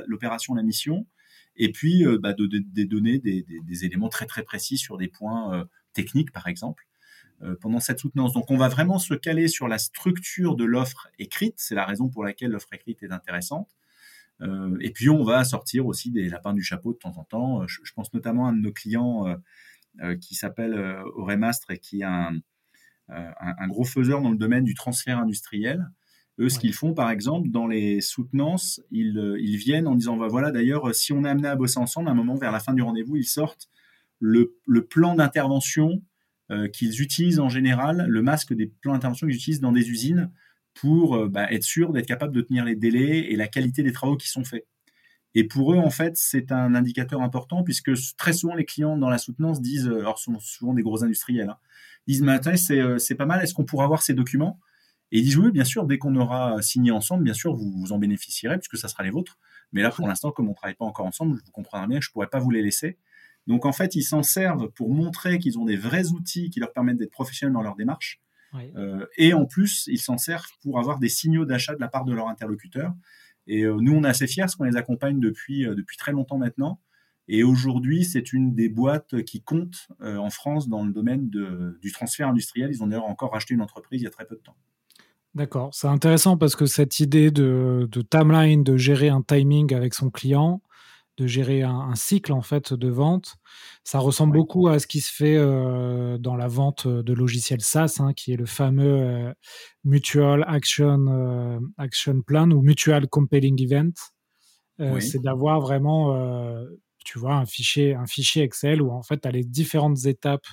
l'opération, 0.07 0.55
la 0.55 0.63
mission, 0.63 1.05
et 1.57 1.71
puis 1.71 2.05
bah, 2.19 2.33
de, 2.33 2.47
de, 2.47 2.83
donner 2.83 3.19
des, 3.19 3.43
des, 3.43 3.59
des, 3.61 3.85
éléments 3.85 4.09
très 4.09 4.25
très 4.25 4.43
précis 4.43 4.77
sur 4.77 4.97
des 4.97 5.07
points 5.07 5.65
techniques, 5.93 6.31
par 6.31 6.47
exemple, 6.47 6.85
pendant 7.61 7.79
cette 7.79 7.99
soutenance. 7.99 8.33
Donc 8.33 8.51
on 8.51 8.57
va 8.57 8.67
vraiment 8.67 8.99
se 8.99 9.13
caler 9.13 9.47
sur 9.47 9.69
la 9.69 9.77
structure 9.77 10.55
de 10.57 10.65
l'offre 10.65 11.07
écrite, 11.17 11.55
c'est 11.57 11.75
la 11.75 11.85
raison 11.85 12.09
pour 12.09 12.25
laquelle 12.25 12.51
l'offre 12.51 12.73
écrite 12.73 13.03
est 13.03 13.11
intéressante. 13.11 13.69
Euh, 14.41 14.77
et 14.81 14.91
puis 14.91 15.09
on 15.09 15.23
va 15.23 15.43
sortir 15.43 15.85
aussi 15.85 16.11
des 16.11 16.29
lapins 16.29 16.53
du 16.53 16.63
chapeau 16.63 16.93
de 16.93 16.97
temps 16.97 17.17
en 17.17 17.23
temps. 17.23 17.67
Je, 17.67 17.79
je 17.83 17.93
pense 17.93 18.13
notamment 18.13 18.47
à 18.47 18.49
un 18.49 18.53
de 18.53 18.61
nos 18.61 18.73
clients 18.73 19.25
euh, 20.01 20.17
qui 20.17 20.35
s'appelle 20.35 20.73
euh, 20.73 21.01
Auremastre 21.15 21.71
et 21.71 21.77
qui 21.77 22.01
est 22.01 22.03
un, 22.03 22.35
euh, 23.11 23.31
un, 23.39 23.55
un, 23.57 23.67
gros 23.67 23.85
faiseur 23.85 24.21
dans 24.21 24.31
le 24.31 24.37
domaine 24.37 24.65
du 24.65 24.73
transfert 24.73 25.19
industriel. 25.19 25.89
Eux, 26.37 26.49
ce 26.49 26.59
qu'ils 26.59 26.73
font, 26.73 26.93
par 26.93 27.11
exemple, 27.11 27.49
dans 27.49 27.65
les 27.65 28.01
soutenances, 28.01 28.81
ils, 28.91 29.37
ils 29.39 29.55
viennent 29.55 29.87
en 29.87 29.95
disant, 29.95 30.17
bah, 30.17 30.27
voilà, 30.27 30.51
d'ailleurs, 30.51 30.93
si 30.93 31.13
on 31.13 31.23
est 31.23 31.29
amené 31.29 31.47
à 31.47 31.55
bosser 31.55 31.79
ensemble, 31.79 32.09
à 32.09 32.11
un 32.11 32.15
moment, 32.15 32.35
vers 32.35 32.51
la 32.51 32.59
fin 32.59 32.73
du 32.73 32.81
rendez-vous, 32.81 33.15
ils 33.15 33.23
sortent 33.23 33.69
le, 34.19 34.57
le 34.67 34.85
plan 34.85 35.15
d'intervention 35.15 36.01
euh, 36.51 36.67
qu'ils 36.67 37.01
utilisent 37.01 37.39
en 37.39 37.47
général, 37.47 38.05
le 38.09 38.21
masque 38.21 38.53
des 38.53 38.67
plans 38.67 38.91
d'intervention 38.91 39.27
qu'ils 39.27 39.37
utilisent 39.37 39.61
dans 39.61 39.71
des 39.71 39.89
usines 39.89 40.29
pour 40.75 41.15
euh, 41.15 41.27
bah, 41.27 41.51
être 41.51 41.63
sûr 41.63 41.91
d'être 41.91 42.05
capable 42.05 42.35
de 42.35 42.41
tenir 42.41 42.65
les 42.65 42.75
délais 42.75 43.31
et 43.31 43.35
la 43.35 43.47
qualité 43.47 43.81
des 43.81 43.91
travaux 43.91 44.17
qui 44.17 44.29
sont 44.29 44.43
faits. 44.43 44.67
Et 45.33 45.43
pour 45.43 45.73
eux, 45.73 45.77
en 45.77 45.89
fait, 45.89 46.15
c'est 46.15 46.51
un 46.51 46.75
indicateur 46.75 47.21
important 47.21 47.63
puisque 47.63 47.91
très 48.17 48.33
souvent 48.33 48.55
les 48.55 48.65
clients 48.65 48.97
dans 48.97 49.09
la 49.09 49.17
soutenance 49.17 49.61
disent, 49.61 49.87
euh, 49.87 49.99
alors 49.99 50.19
sont 50.19 50.39
souvent 50.39 50.73
des 50.73 50.83
gros 50.83 51.03
industriels, 51.03 51.49
hein, 51.49 51.57
disent, 52.07 52.21
mais 52.21 52.33
attendez, 52.33 52.59
euh, 52.71 52.97
c'est 52.99 53.15
pas 53.15 53.25
mal, 53.25 53.41
est-ce 53.41 53.53
qu'on 53.53 53.65
pourra 53.65 53.85
avoir 53.85 54.03
ces 54.03 54.13
documents? 54.13 54.59
Et 55.11 55.19
ils 55.19 55.23
disent, 55.23 55.37
oui, 55.37 55.51
bien 55.51 55.63
sûr, 55.63 55.85
dès 55.85 55.97
qu'on 55.97 56.15
aura 56.15 56.61
signé 56.61 56.91
ensemble, 56.91 57.23
bien 57.23 57.33
sûr, 57.33 57.55
vous, 57.55 57.71
vous 57.71 57.91
en 57.93 57.99
bénéficierez 57.99 58.57
puisque 58.57 58.77
ça 58.77 58.87
sera 58.87 59.03
les 59.03 59.11
vôtres. 59.11 59.39
Mais 59.71 59.81
là, 59.81 59.89
pour 59.91 60.07
l'instant, 60.07 60.31
comme 60.31 60.49
on 60.49 60.53
travaille 60.53 60.75
pas 60.75 60.85
encore 60.85 61.05
ensemble, 61.05 61.35
vous 61.35 61.51
comprendrez 61.51 61.87
bien 61.87 61.99
que 61.99 62.05
je 62.05 62.11
pourrais 62.11 62.27
pas 62.27 62.39
vous 62.39 62.51
les 62.51 62.61
laisser. 62.61 62.97
Donc, 63.47 63.65
en 63.65 63.71
fait, 63.71 63.95
ils 63.95 64.03
s'en 64.03 64.23
servent 64.23 64.69
pour 64.71 64.89
montrer 64.89 65.37
qu'ils 65.39 65.59
ont 65.59 65.65
des 65.65 65.77
vrais 65.77 66.11
outils 66.11 66.49
qui 66.49 66.59
leur 66.59 66.73
permettent 66.73 66.97
d'être 66.97 67.11
professionnels 67.11 67.53
dans 67.53 67.61
leur 67.61 67.75
démarche. 67.75 68.21
Euh, 68.75 69.05
et 69.17 69.33
en 69.33 69.45
plus, 69.45 69.85
ils 69.87 69.99
s'en 69.99 70.17
servent 70.17 70.49
pour 70.61 70.79
avoir 70.79 70.99
des 70.99 71.09
signaux 71.09 71.45
d'achat 71.45 71.75
de 71.75 71.79
la 71.79 71.87
part 71.87 72.05
de 72.05 72.13
leur 72.13 72.27
interlocuteur. 72.27 72.93
Et 73.47 73.63
euh, 73.63 73.77
nous, 73.79 73.93
on 73.93 74.03
est 74.03 74.07
assez 74.07 74.27
fiers 74.27 74.43
parce 74.43 74.55
qu'on 74.55 74.63
les 74.63 74.77
accompagne 74.77 75.19
depuis, 75.19 75.65
euh, 75.65 75.75
depuis 75.75 75.97
très 75.97 76.11
longtemps 76.11 76.37
maintenant. 76.37 76.79
Et 77.27 77.43
aujourd'hui, 77.43 78.05
c'est 78.05 78.33
une 78.33 78.53
des 78.53 78.69
boîtes 78.69 79.23
qui 79.23 79.41
compte 79.41 79.87
en 79.99 80.29
France 80.29 80.69
dans 80.69 80.85
le 80.85 80.93
domaine 80.93 81.27
de, 81.31 81.75
du 81.81 81.91
transfert 81.91 82.27
industriel. 82.27 82.69
Ils 82.71 82.83
ont 82.83 82.87
d'ailleurs 82.87 83.05
encore 83.05 83.31
racheté 83.31 83.55
une 83.55 83.61
entreprise 83.61 84.01
il 84.01 84.03
y 84.03 84.07
a 84.07 84.11
très 84.11 84.25
peu 84.25 84.35
de 84.35 84.41
temps. 84.41 84.55
D'accord, 85.33 85.73
c'est 85.73 85.87
intéressant 85.87 86.37
parce 86.37 86.55
que 86.55 86.67
cette 86.67 86.99
idée 86.99 87.31
de, 87.31 87.89
de, 87.91 88.01
timeline, 88.03 88.63
de 88.63 88.77
gérer 88.77 89.09
un 89.09 89.23
timing 89.23 89.73
avec 89.73 89.95
son 89.95 90.11
client, 90.11 90.61
de 91.17 91.27
gérer 91.27 91.61
un, 91.63 91.75
un, 91.75 91.95
cycle 91.95 92.33
en 92.33 92.41
fait 92.41 92.73
de 92.73 92.89
vente. 92.89 93.35
Ça 93.83 93.99
ressemble 93.99 94.35
ouais. 94.35 94.41
beaucoup 94.41 94.67
à 94.67 94.79
ce 94.79 94.87
qui 94.87 95.01
se 95.01 95.13
fait 95.13 95.37
euh, 95.37 96.17
dans 96.17 96.35
la 96.35 96.47
vente 96.47 96.87
de 96.87 97.13
logiciels 97.13 97.61
SaaS, 97.61 97.97
hein, 97.99 98.13
qui 98.13 98.33
est 98.33 98.37
le 98.37 98.45
fameux 98.45 99.01
euh, 99.01 99.33
Mutual 99.83 100.43
Action 100.47 101.05
euh, 101.07 101.59
Action 101.77 102.21
Plan 102.21 102.51
ou 102.51 102.61
Mutual 102.61 103.07
Compelling 103.07 103.61
Event. 103.61 103.93
Oui. 104.79 105.01
C'est 105.01 105.21
d'avoir 105.21 105.61
vraiment, 105.61 106.15
euh, 106.15 106.65
tu 107.05 107.17
vois, 107.17 107.35
un 107.35 107.45
fichier, 107.45 107.95
un 107.95 108.07
fichier 108.07 108.43
Excel 108.43 108.81
où 108.81 108.91
en 108.91 109.03
fait 109.03 109.21
tu 109.21 109.27
as 109.27 109.31
les 109.31 109.43
différentes 109.43 110.05
étapes 110.05 110.47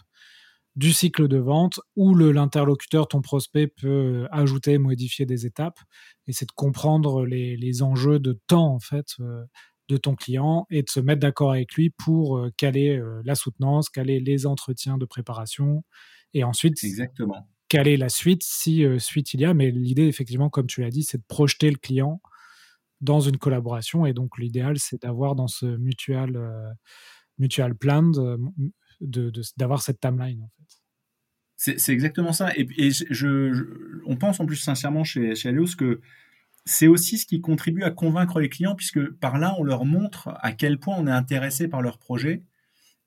du 0.77 0.93
cycle 0.93 1.29
de 1.29 1.39
vente 1.39 1.81
où 1.97 2.15
l'interlocuteur, 2.15 3.09
ton 3.09 3.21
prospect, 3.21 3.67
peut 3.67 4.27
ajouter, 4.31 4.79
modifier 4.79 5.27
des 5.27 5.45
étapes. 5.45 5.79
Et 6.27 6.33
c'est 6.33 6.47
de 6.47 6.53
comprendre 6.53 7.27
les, 7.27 7.57
les, 7.57 7.83
enjeux 7.83 8.19
de 8.19 8.39
temps 8.47 8.75
en 8.75 8.79
fait 8.79 9.07
euh, 9.21 9.45
de 9.93 9.99
ton 9.99 10.15
client 10.15 10.67
et 10.71 10.83
de 10.83 10.89
se 10.89 11.01
mettre 11.01 11.21
d'accord 11.21 11.53
avec 11.53 11.75
lui 11.75 11.91
pour 11.91 12.39
euh, 12.39 12.51
caler 12.57 12.97
euh, 12.97 13.21
la 13.25 13.35
soutenance, 13.35 13.91
caler 13.91 14.21
les 14.21 14.47
entretiens 14.47 14.97
de 14.97 15.05
préparation 15.05 15.85
et 16.35 16.45
ensuite 16.45 16.83
Exactement. 16.83 17.47
caler 17.69 17.97
la 17.97 18.09
suite 18.09 18.43
si 18.43 18.85
euh, 18.85 18.99
suite 18.99 19.35
il 19.35 19.41
y 19.41 19.45
a. 19.45 19.55
Mais 19.55 19.71
l'idée, 19.71 20.07
effectivement, 20.07 20.49
comme 20.49 20.67
tu 20.67 20.81
l'as 20.81 20.91
dit, 20.91 21.03
c'est 21.03 21.19
de 21.19 21.25
projeter 21.29 21.71
le 21.71 21.77
client 21.77 22.21
dans 23.01 23.21
une 23.21 23.37
collaboration 23.37 24.07
et 24.07 24.15
donc 24.15 24.39
l'idéal, 24.39 24.79
c'est 24.79 25.03
d'avoir 25.03 25.35
dans 25.35 25.49
ce 25.49 25.67
mutual, 25.67 26.37
euh, 26.37 26.71
mutual 27.39 27.75
plan 27.75 28.11
d'avoir 29.01 29.79
de, 29.79 29.83
cette 29.83 30.01
timeline 30.01 30.43
en 30.43 30.49
fait. 30.57 31.77
C'est 31.79 31.93
exactement 31.93 32.33
ça. 32.33 32.51
Et, 32.57 32.67
et 32.77 32.91
je, 32.91 33.05
je, 33.11 34.03
on 34.05 34.17
pense 34.17 34.41
en 34.41 34.47
plus 34.47 34.57
sincèrement 34.57 35.05
chez, 35.05 35.37
chez 35.37 35.49
Alios 35.51 35.77
que 35.79 36.01
c'est 36.65 36.87
aussi 36.87 37.19
ce 37.19 37.27
qui 37.27 37.41
contribue 37.41 37.83
à 37.83 37.91
convaincre 37.91 38.41
les 38.41 38.49
clients, 38.49 38.75
puisque 38.75 39.11
par 39.13 39.39
là, 39.39 39.55
on 39.59 39.65
leur 39.65 39.85
montre 39.85 40.33
à 40.41 40.53
quel 40.53 40.79
point 40.79 40.97
on 40.99 41.07
est 41.07 41.13
intéressé 41.13 41.69
par 41.69 41.83
leur 41.83 41.99
projet. 41.99 42.43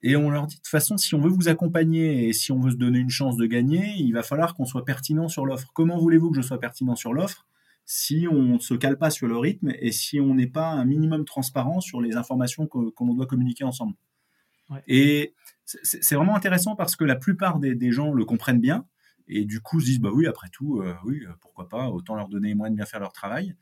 Et 0.02 0.16
on 0.16 0.30
leur 0.30 0.46
dit, 0.46 0.56
de 0.56 0.60
toute 0.60 0.68
façon, 0.68 0.98
si 0.98 1.16
on 1.16 1.20
veut 1.20 1.30
vous 1.30 1.48
accompagner 1.48 2.28
et 2.28 2.34
si 2.34 2.52
on 2.52 2.60
veut 2.60 2.72
se 2.72 2.76
donner 2.76 3.00
une 3.00 3.10
chance 3.10 3.38
de 3.38 3.46
gagner, 3.46 3.94
il 3.98 4.12
va 4.12 4.24
falloir 4.24 4.54
qu'on 4.54 4.66
soit 4.66 4.86
pertinent 4.86 5.30
sur 5.30 5.46
l'offre. 5.46 5.72
Comment 5.74 5.98
voulez-vous 5.98 6.30
que 6.32 6.36
je 6.36 6.42
sois 6.42 6.60
pertinent 6.60 6.96
sur 6.96 7.14
l'offre 7.14 7.48
si 7.88 8.28
on 8.30 8.56
ne 8.56 8.60
se 8.60 8.74
cale 8.74 8.98
pas 8.98 9.10
sur 9.10 9.28
le 9.28 9.38
rythme 9.38 9.72
et 9.80 9.92
si 9.92 10.20
on 10.20 10.36
n'est 10.36 10.48
pas 10.48 10.70
un 10.70 10.86
minimum 10.86 11.24
transparent 11.24 11.82
sur 11.82 12.02
les 12.02 12.18
informations 12.18 12.68
qu'on 12.68 12.92
qu 12.92 13.16
doit 13.16 13.26
communiquer 13.26 13.64
ensemble? 13.64 13.94
Ouais. 14.70 14.84
Et 14.88 15.34
c'est 15.64 16.16
vraiment 16.16 16.36
intéressant 16.36 16.76
parce 16.76 16.96
que 16.96 17.04
la 17.04 17.16
plupart 17.16 17.60
des, 17.60 17.74
des 17.76 17.92
gens 17.92 18.12
le 18.12 18.26
comprennent 18.26 18.60
bien 18.60 18.86
et 19.28 19.46
du 19.46 19.62
coup 19.62 19.80
se 19.80 19.86
disent 19.86 20.00
bah 20.00 20.12
oui 20.14 20.28
après 20.28 20.50
tout 20.50 20.82
euh, 20.82 20.96
oui 21.06 21.24
euh, 21.26 21.34
pourquoi 21.42 21.70
pas 21.70 21.90
autant 21.90 22.16
leur 22.16 22.28
donner 22.30 22.50
les 22.50 22.56
moyens 22.56 22.76
de 22.76 22.78
bien 22.78 22.86
faire 22.86 23.00
leur 23.00 23.14
travail. 23.14 23.56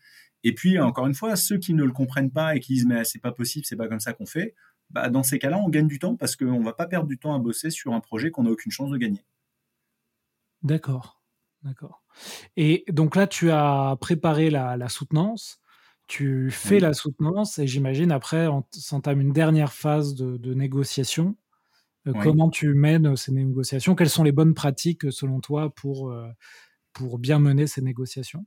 Et 0.44 0.54
puis 0.54 0.80
encore 0.80 1.08
une 1.08 1.14
fois 1.14 1.36
ceux 1.36 1.58
qui 1.58 1.74
ne 1.74 1.84
le 1.84 1.92
comprennent 1.92 2.32
pas 2.32 2.56
et 2.56 2.60
qui 2.60 2.74
disent 2.74 2.86
mais 2.86 3.04
c'est 3.04 3.20
pas 3.20 3.32
possible 3.32 3.66
c'est 3.66 3.76
pas 3.76 3.88
comme 3.88 4.00
ça 4.00 4.14
qu'on 4.14 4.26
fait 4.26 4.56
bah 4.90 5.10
dans 5.10 5.24
ces 5.24 5.40
cas-là 5.40 5.58
on 5.58 5.70
gagne 5.70 5.88
du 5.88 6.00
temps 6.00 6.16
parce 6.16 6.36
qu'on 6.36 6.62
va 6.62 6.74
pas 6.74 6.88
perdre 6.88 7.08
du 7.08 7.18
temps 7.18 7.34
à 7.34 7.40
bosser 7.40 7.70
sur 7.70 7.94
un 7.94 8.00
projet 8.00 8.32
qu'on 8.32 8.44
n'a 8.44 8.52
aucune 8.52 8.72
chance 8.72 8.92
de 8.92 8.98
gagner. 8.98 9.24
D'accord. 10.62 11.22
D'accord. 11.64 12.04
Et 12.58 12.84
donc 12.90 13.16
là 13.16 13.28
tu 13.28 13.52
as 13.52 13.98
préparé 14.00 14.50
la, 14.50 14.78
la 14.78 14.90
soutenance. 14.90 15.60
Tu 16.08 16.52
fais 16.52 16.76
oui. 16.76 16.82
la 16.82 16.94
soutenance 16.94 17.58
et 17.60 17.68
j'imagine 17.68 18.12
après 18.12 18.48
on 18.48 18.66
s'entame 18.72 19.22
une 19.22 19.32
dernière 19.32 19.72
phase 19.72 20.14
de, 20.16 20.36
de 20.36 20.54
négociation 20.54 21.38
oui. 22.06 22.14
Comment 22.22 22.50
tu 22.50 22.74
mènes 22.74 23.16
ces 23.16 23.32
négociations? 23.32 23.96
Quelles 23.96 24.10
sont 24.10 24.24
les 24.24 24.32
bonnes 24.32 24.54
pratiques 24.54 25.12
selon 25.12 25.40
toi 25.40 25.74
pour, 25.74 26.12
euh, 26.12 26.28
pour 26.92 27.18
bien 27.20 27.40
mener 27.40 27.68
ces 27.68 27.82
négociations? 27.82 28.46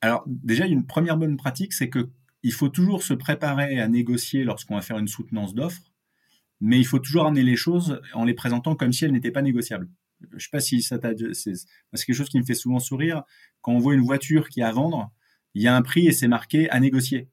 Alors 0.00 0.24
déjà, 0.26 0.66
une 0.66 0.86
première 0.86 1.16
bonne 1.16 1.36
pratique, 1.36 1.72
c'est 1.72 1.88
que 1.88 2.10
il 2.42 2.52
faut 2.52 2.68
toujours 2.68 3.02
se 3.02 3.14
préparer 3.14 3.80
à 3.80 3.88
négocier 3.88 4.42
lorsqu'on 4.42 4.74
va 4.74 4.80
faire 4.80 4.98
une 4.98 5.06
soutenance 5.06 5.54
d'offres, 5.54 5.92
mais 6.60 6.78
il 6.78 6.84
faut 6.84 6.98
toujours 6.98 7.26
amener 7.26 7.42
les 7.44 7.56
choses 7.56 8.00
en 8.14 8.24
les 8.24 8.34
présentant 8.34 8.74
comme 8.74 8.92
si 8.92 9.04
elles 9.04 9.12
n'étaient 9.12 9.30
pas 9.30 9.42
négociables. 9.42 9.88
Je 10.30 10.36
ne 10.36 10.40
sais 10.40 10.48
pas 10.50 10.60
si 10.60 10.82
ça 10.82 10.98
t'a... 10.98 11.10
C'est 11.32 11.54
quelque 11.92 12.14
chose 12.14 12.28
qui 12.28 12.38
me 12.38 12.44
fait 12.44 12.54
souvent 12.54 12.78
sourire. 12.78 13.22
Quand 13.60 13.72
on 13.72 13.78
voit 13.78 13.94
une 13.94 14.02
voiture 14.02 14.48
qui 14.48 14.60
est 14.60 14.64
à 14.64 14.72
vendre, 14.72 15.12
il 15.54 15.62
y 15.62 15.68
a 15.68 15.76
un 15.76 15.82
prix 15.82 16.06
et 16.06 16.12
c'est 16.12 16.28
marqué 16.28 16.70
à 16.70 16.80
négocier. 16.80 17.28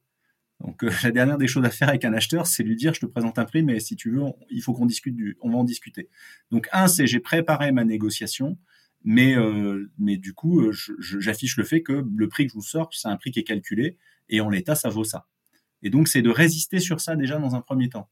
Donc 0.60 0.84
euh, 0.84 0.91
la 1.04 1.12
dernière 1.12 1.38
des 1.38 1.48
choses 1.48 1.65
à 1.65 1.69
faire 1.69 1.89
avec 1.89 2.06
un 2.06 2.13
acheteur, 2.13 2.48
c'est 2.48 2.63
lui 2.63 2.76
dire 2.76 2.93
je 2.93 3.02
te 3.02 3.06
présente 3.06 3.39
un 3.39 3.45
prix, 3.45 3.63
mais 3.63 3.80
si 3.80 3.95
tu 3.95 4.12
veux, 4.12 4.24
il 4.50 4.62
faut 4.62 4.74
qu'on 4.74 4.86
discute 4.86 5.15
du, 5.15 5.38
on 5.41 5.52
va 5.52 5.58
en 5.58 5.63
discuter. 5.63 6.10
Donc 6.52 6.67
un, 6.72 6.88
c'est 6.88 7.08
j'ai 7.08 7.19
préparé 7.19 7.72
ma 7.72 7.86
négociation, 7.86 8.58
mais 9.04 9.36
euh, 9.38 9.89
mais 9.98 10.17
du 10.17 10.34
coup, 10.34 10.62
euh, 10.62 10.74
j'affiche 11.00 11.58
le 11.58 11.63
fait 11.63 11.82
que 11.82 12.06
le 12.15 12.28
prix 12.28 12.45
que 12.45 12.52
je 12.52 12.56
vous 12.56 12.62
sors, 12.62 12.89
c'est 12.93 13.08
un 13.08 13.17
prix 13.17 13.32
qui 13.32 13.39
est 13.39 13.43
calculé 13.43 13.98
et 14.28 14.41
en 14.41 14.50
l'état, 14.50 14.76
ça 14.76 14.89
vaut 14.89 15.04
ça. 15.04 15.28
Et 15.82 15.89
donc 15.89 16.08
c'est 16.08 16.22
de 16.22 16.30
résister 16.30 16.80
sur 16.80 17.00
ça 17.00 17.15
déjà 17.15 17.38
dans 17.38 17.56
un 17.56 17.62
premier 17.62 17.89
temps. 17.89 18.10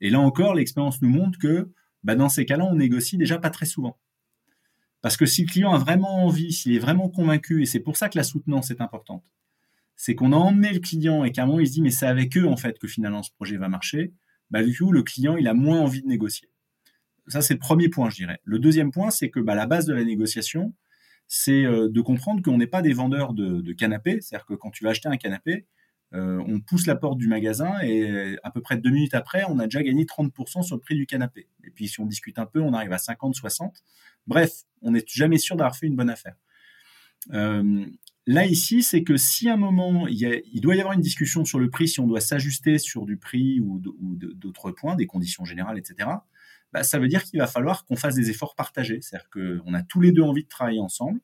Et 0.00 0.08
là 0.10 0.20
encore, 0.20 0.54
l'expérience 0.54 1.02
nous 1.02 1.10
montre 1.10 1.38
que 1.38 1.70
bah, 2.02 2.14
dans 2.14 2.30
ces 2.30 2.46
cas-là, 2.46 2.64
on 2.64 2.76
négocie 2.76 3.18
déjà 3.18 3.38
pas 3.38 3.50
très 3.50 3.66
souvent. 3.66 3.98
Parce 5.02 5.16
que 5.16 5.26
si 5.26 5.42
le 5.42 5.48
client 5.48 5.72
a 5.72 5.78
vraiment 5.78 6.24
envie, 6.24 6.52
s'il 6.52 6.74
est 6.74 6.78
vraiment 6.78 7.08
convaincu, 7.08 7.62
et 7.62 7.66
c'est 7.66 7.80
pour 7.80 7.96
ça 7.96 8.08
que 8.08 8.18
la 8.18 8.24
soutenance 8.24 8.70
est 8.70 8.80
importante, 8.80 9.24
c'est 10.02 10.14
qu'on 10.14 10.32
a 10.32 10.36
emmené 10.36 10.72
le 10.72 10.78
client 10.78 11.24
et 11.24 11.30
qu'à 11.30 11.42
un 11.42 11.46
moment 11.46 11.60
il 11.60 11.66
se 11.66 11.72
dit 11.72 11.82
mais 11.82 11.90
c'est 11.90 12.06
avec 12.06 12.34
eux 12.38 12.46
en 12.46 12.56
fait 12.56 12.78
que 12.78 12.88
finalement 12.88 13.22
ce 13.22 13.30
projet 13.32 13.58
va 13.58 13.68
marcher, 13.68 14.14
bah 14.50 14.62
du 14.62 14.74
coup 14.74 14.92
le 14.92 15.02
client 15.02 15.36
il 15.36 15.46
a 15.46 15.52
moins 15.52 15.78
envie 15.78 16.00
de 16.00 16.06
négocier. 16.06 16.48
Ça 17.26 17.42
c'est 17.42 17.52
le 17.52 17.60
premier 17.60 17.90
point 17.90 18.08
je 18.08 18.16
dirais. 18.16 18.40
Le 18.44 18.58
deuxième 18.58 18.92
point 18.92 19.10
c'est 19.10 19.28
que 19.28 19.40
bah, 19.40 19.54
la 19.54 19.66
base 19.66 19.84
de 19.84 19.92
la 19.92 20.02
négociation 20.02 20.72
c'est 21.28 21.66
euh, 21.66 21.90
de 21.90 22.00
comprendre 22.00 22.40
qu'on 22.40 22.56
n'est 22.56 22.66
pas 22.66 22.80
des 22.80 22.94
vendeurs 22.94 23.34
de, 23.34 23.72
canapés, 23.74 24.22
c'est-à-dire 24.22 24.46
que 24.46 24.54
quand 24.54 24.70
tu 24.70 24.84
vas 24.84 24.90
acheter 24.90 25.10
un 25.10 25.18
canapé, 25.18 25.66
euh, 26.14 26.42
on 26.48 26.60
pousse 26.60 26.86
la 26.86 26.96
porte 26.96 27.18
du 27.18 27.28
magasin 27.28 27.78
et 27.82 28.38
à 28.42 28.50
peu 28.50 28.62
près 28.62 28.78
deux 28.78 28.90
minutes 28.90 29.14
après, 29.14 29.44
on 29.48 29.58
a 29.58 29.64
déjà 29.64 29.82
gagné 29.82 30.06
30% 30.06 30.62
sur 30.62 30.76
le 30.76 30.80
prix 30.80 30.94
du 30.94 31.04
canapé. 31.04 31.46
Et 31.62 31.70
puis 31.70 31.88
si 31.88 32.00
on 32.00 32.06
discute 32.06 32.38
un 32.38 32.46
peu, 32.46 32.60
on 32.62 32.72
arrive 32.72 32.92
à 32.92 32.98
50, 32.98 33.34
60. 33.34 33.84
Bref, 34.26 34.62
on 34.80 34.92
n'est 34.92 35.04
jamais 35.06 35.36
sûr 35.36 35.56
d'avoir 35.56 35.76
fait 35.76 35.88
une 35.88 35.94
bonne 35.94 36.08
affaire. 36.08 36.36
Euh, 37.34 37.84
Là, 38.32 38.46
ici, 38.46 38.84
c'est 38.84 39.02
que 39.02 39.16
si 39.16 39.48
à 39.48 39.54
un 39.54 39.56
moment, 39.56 40.06
il, 40.06 40.60
doit 40.60 40.76
y 40.76 40.78
avoir 40.80 40.94
une 40.94 41.00
discussion 41.00 41.44
sur 41.44 41.58
le 41.58 41.68
prix, 41.68 41.88
si 41.88 41.98
on 41.98 42.06
doit 42.06 42.20
s'ajuster 42.20 42.78
sur 42.78 43.04
du 43.04 43.16
prix 43.16 43.58
ou 43.58 43.80
d'autres 43.80 44.70
points, 44.70 44.94
des 44.94 45.08
conditions 45.08 45.44
générales, 45.44 45.80
etc., 45.80 46.08
bah, 46.72 46.84
ça 46.84 47.00
veut 47.00 47.08
dire 47.08 47.24
qu'il 47.24 47.40
va 47.40 47.48
falloir 47.48 47.84
qu'on 47.84 47.96
fasse 47.96 48.14
des 48.14 48.30
efforts 48.30 48.54
partagés. 48.54 49.00
C'est-à-dire 49.00 49.28
qu'on 49.30 49.74
a 49.74 49.82
tous 49.82 50.00
les 50.00 50.12
deux 50.12 50.22
envie 50.22 50.44
de 50.44 50.48
travailler 50.48 50.78
ensemble. 50.78 51.18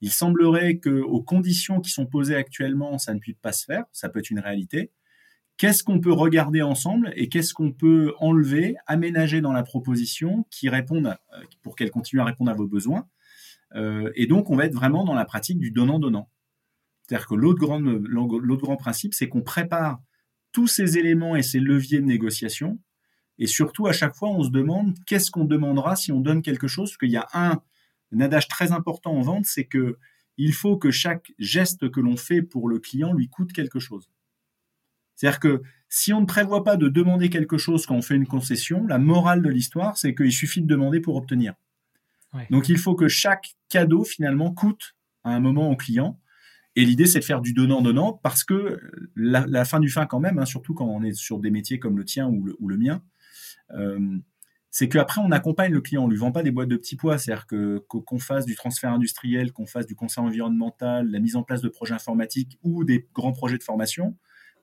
Il 0.00 0.12
semblerait 0.12 0.78
qu'aux 0.78 1.22
conditions 1.22 1.80
qui 1.80 1.90
sont 1.90 2.06
posées 2.06 2.36
actuellement, 2.36 2.98
ça 2.98 3.14
ne 3.14 3.18
puisse 3.18 3.34
pas 3.42 3.50
se 3.50 3.64
faire. 3.64 3.82
Ça 3.90 4.08
peut 4.08 4.20
être 4.20 4.30
une 4.30 4.38
réalité. 4.38 4.92
Qu'est-ce 5.56 5.82
qu'on 5.82 5.98
peut 5.98 6.12
regarder 6.12 6.62
ensemble 6.62 7.12
et 7.16 7.28
qu'est-ce 7.28 7.52
qu'on 7.52 7.72
peut 7.72 8.14
enlever, 8.20 8.76
aménager 8.86 9.40
dans 9.40 9.52
la 9.52 9.64
proposition 9.64 10.46
qui 10.52 10.68
répondent 10.68 11.16
pour 11.62 11.74
qu'elle 11.74 11.90
continue 11.90 12.22
à 12.22 12.24
répondre 12.24 12.52
à 12.52 12.54
vos 12.54 12.68
besoins. 12.68 13.08
Euh, 13.74 14.12
et 14.14 14.28
donc, 14.28 14.50
on 14.50 14.56
va 14.56 14.66
être 14.66 14.74
vraiment 14.74 15.02
dans 15.04 15.14
la 15.14 15.24
pratique 15.24 15.58
du 15.58 15.72
donnant-donnant. 15.72 16.30
C'est-à-dire 17.06 17.26
que 17.26 17.34
l'autre 17.34 17.58
grand, 17.58 17.80
l'autre 17.80 18.62
grand 18.62 18.76
principe, 18.76 19.14
c'est 19.14 19.28
qu'on 19.28 19.42
prépare 19.42 20.00
tous 20.52 20.68
ces 20.68 20.98
éléments 20.98 21.36
et 21.36 21.42
ces 21.42 21.60
leviers 21.60 22.00
de 22.00 22.06
négociation. 22.06 22.78
Et 23.38 23.46
surtout, 23.46 23.86
à 23.86 23.92
chaque 23.92 24.14
fois, 24.14 24.30
on 24.30 24.42
se 24.42 24.50
demande 24.50 24.94
qu'est-ce 25.06 25.30
qu'on 25.30 25.44
demandera 25.44 25.96
si 25.96 26.12
on 26.12 26.20
donne 26.20 26.40
quelque 26.40 26.68
chose. 26.68 26.90
Parce 26.90 26.98
qu'il 26.98 27.10
y 27.10 27.16
a 27.16 27.28
un, 27.34 27.60
adage 28.20 28.48
très 28.48 28.72
important 28.72 29.12
en 29.12 29.20
vente, 29.20 29.44
c'est 29.46 29.64
que 29.64 29.98
il 30.36 30.52
faut 30.52 30.76
que 30.76 30.90
chaque 30.90 31.32
geste 31.38 31.90
que 31.90 32.00
l'on 32.00 32.16
fait 32.16 32.42
pour 32.42 32.68
le 32.68 32.78
client 32.78 33.12
lui 33.12 33.28
coûte 33.28 33.52
quelque 33.52 33.78
chose. 33.78 34.10
C'est-à-dire 35.14 35.40
que 35.40 35.62
si 35.88 36.12
on 36.12 36.20
ne 36.20 36.26
prévoit 36.26 36.64
pas 36.64 36.76
de 36.76 36.88
demander 36.88 37.30
quelque 37.30 37.56
chose 37.58 37.86
quand 37.86 37.94
on 37.94 38.02
fait 38.02 38.16
une 38.16 38.26
concession, 38.26 38.84
la 38.86 38.98
morale 38.98 39.42
de 39.42 39.48
l'histoire, 39.48 39.96
c'est 39.96 40.14
qu'il 40.14 40.32
suffit 40.32 40.60
de 40.60 40.66
demander 40.66 41.00
pour 41.00 41.16
obtenir. 41.16 41.54
Donc 42.50 42.68
il 42.68 42.78
faut 42.78 42.96
que 42.96 43.06
chaque 43.06 43.54
cadeau 43.68 44.02
finalement 44.02 44.52
coûte 44.52 44.96
à 45.22 45.30
un 45.30 45.40
moment 45.40 45.70
au 45.70 45.76
client. 45.76 46.18
Et 46.76 46.84
l'idée, 46.84 47.06
c'est 47.06 47.20
de 47.20 47.24
faire 47.24 47.40
du 47.40 47.52
donnant-donnant 47.52 48.20
parce 48.22 48.42
que 48.42 48.80
la, 49.14 49.64
fin 49.64 49.80
du 49.80 49.88
fin, 49.88 50.06
quand 50.06 50.20
même, 50.20 50.38
hein, 50.38 50.44
surtout 50.44 50.74
quand 50.74 50.86
on 50.86 51.02
est 51.02 51.12
sur 51.12 51.38
des 51.38 51.50
métiers 51.50 51.78
comme 51.78 51.96
le 51.96 52.04
tien 52.04 52.28
ou 52.28 52.68
le, 52.68 52.76
mien, 52.76 53.02
euh, 53.70 54.18
c'est 54.70 54.88
qu'après, 54.88 55.20
on 55.20 55.30
accompagne 55.30 55.72
le 55.72 55.80
client. 55.80 56.04
On 56.04 56.08
lui 56.08 56.16
vend 56.16 56.32
pas 56.32 56.42
des 56.42 56.50
boîtes 56.50 56.68
de 56.68 56.76
petits 56.76 56.96
pois. 56.96 57.16
C'est-à-dire 57.16 57.46
que, 57.46 57.78
qu'on 57.88 58.18
fasse 58.18 58.44
du 58.44 58.56
transfert 58.56 58.92
industriel, 58.92 59.52
qu'on 59.52 59.66
fasse 59.66 59.86
du 59.86 59.94
conseil 59.94 60.24
environnemental, 60.24 61.08
la 61.08 61.20
mise 61.20 61.36
en 61.36 61.44
place 61.44 61.60
de 61.60 61.68
projets 61.68 61.94
informatiques 61.94 62.58
ou 62.64 62.82
des 62.82 63.06
grands 63.14 63.32
projets 63.32 63.58
de 63.58 63.62
formation, 63.62 64.16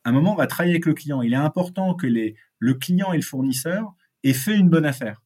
à 0.03 0.09
un 0.09 0.11
moment, 0.11 0.33
on 0.33 0.35
va 0.35 0.47
travailler 0.47 0.73
avec 0.73 0.85
le 0.85 0.93
client. 0.93 1.21
Il 1.21 1.31
est 1.31 1.37
important 1.37 1.95
que 1.95 2.07
les, 2.07 2.35
le 2.59 2.73
client 2.73 3.13
et 3.13 3.17
le 3.17 3.23
fournisseur 3.23 3.95
aient 4.23 4.33
fait 4.33 4.57
une 4.57 4.69
bonne 4.69 4.85
affaire. 4.85 5.21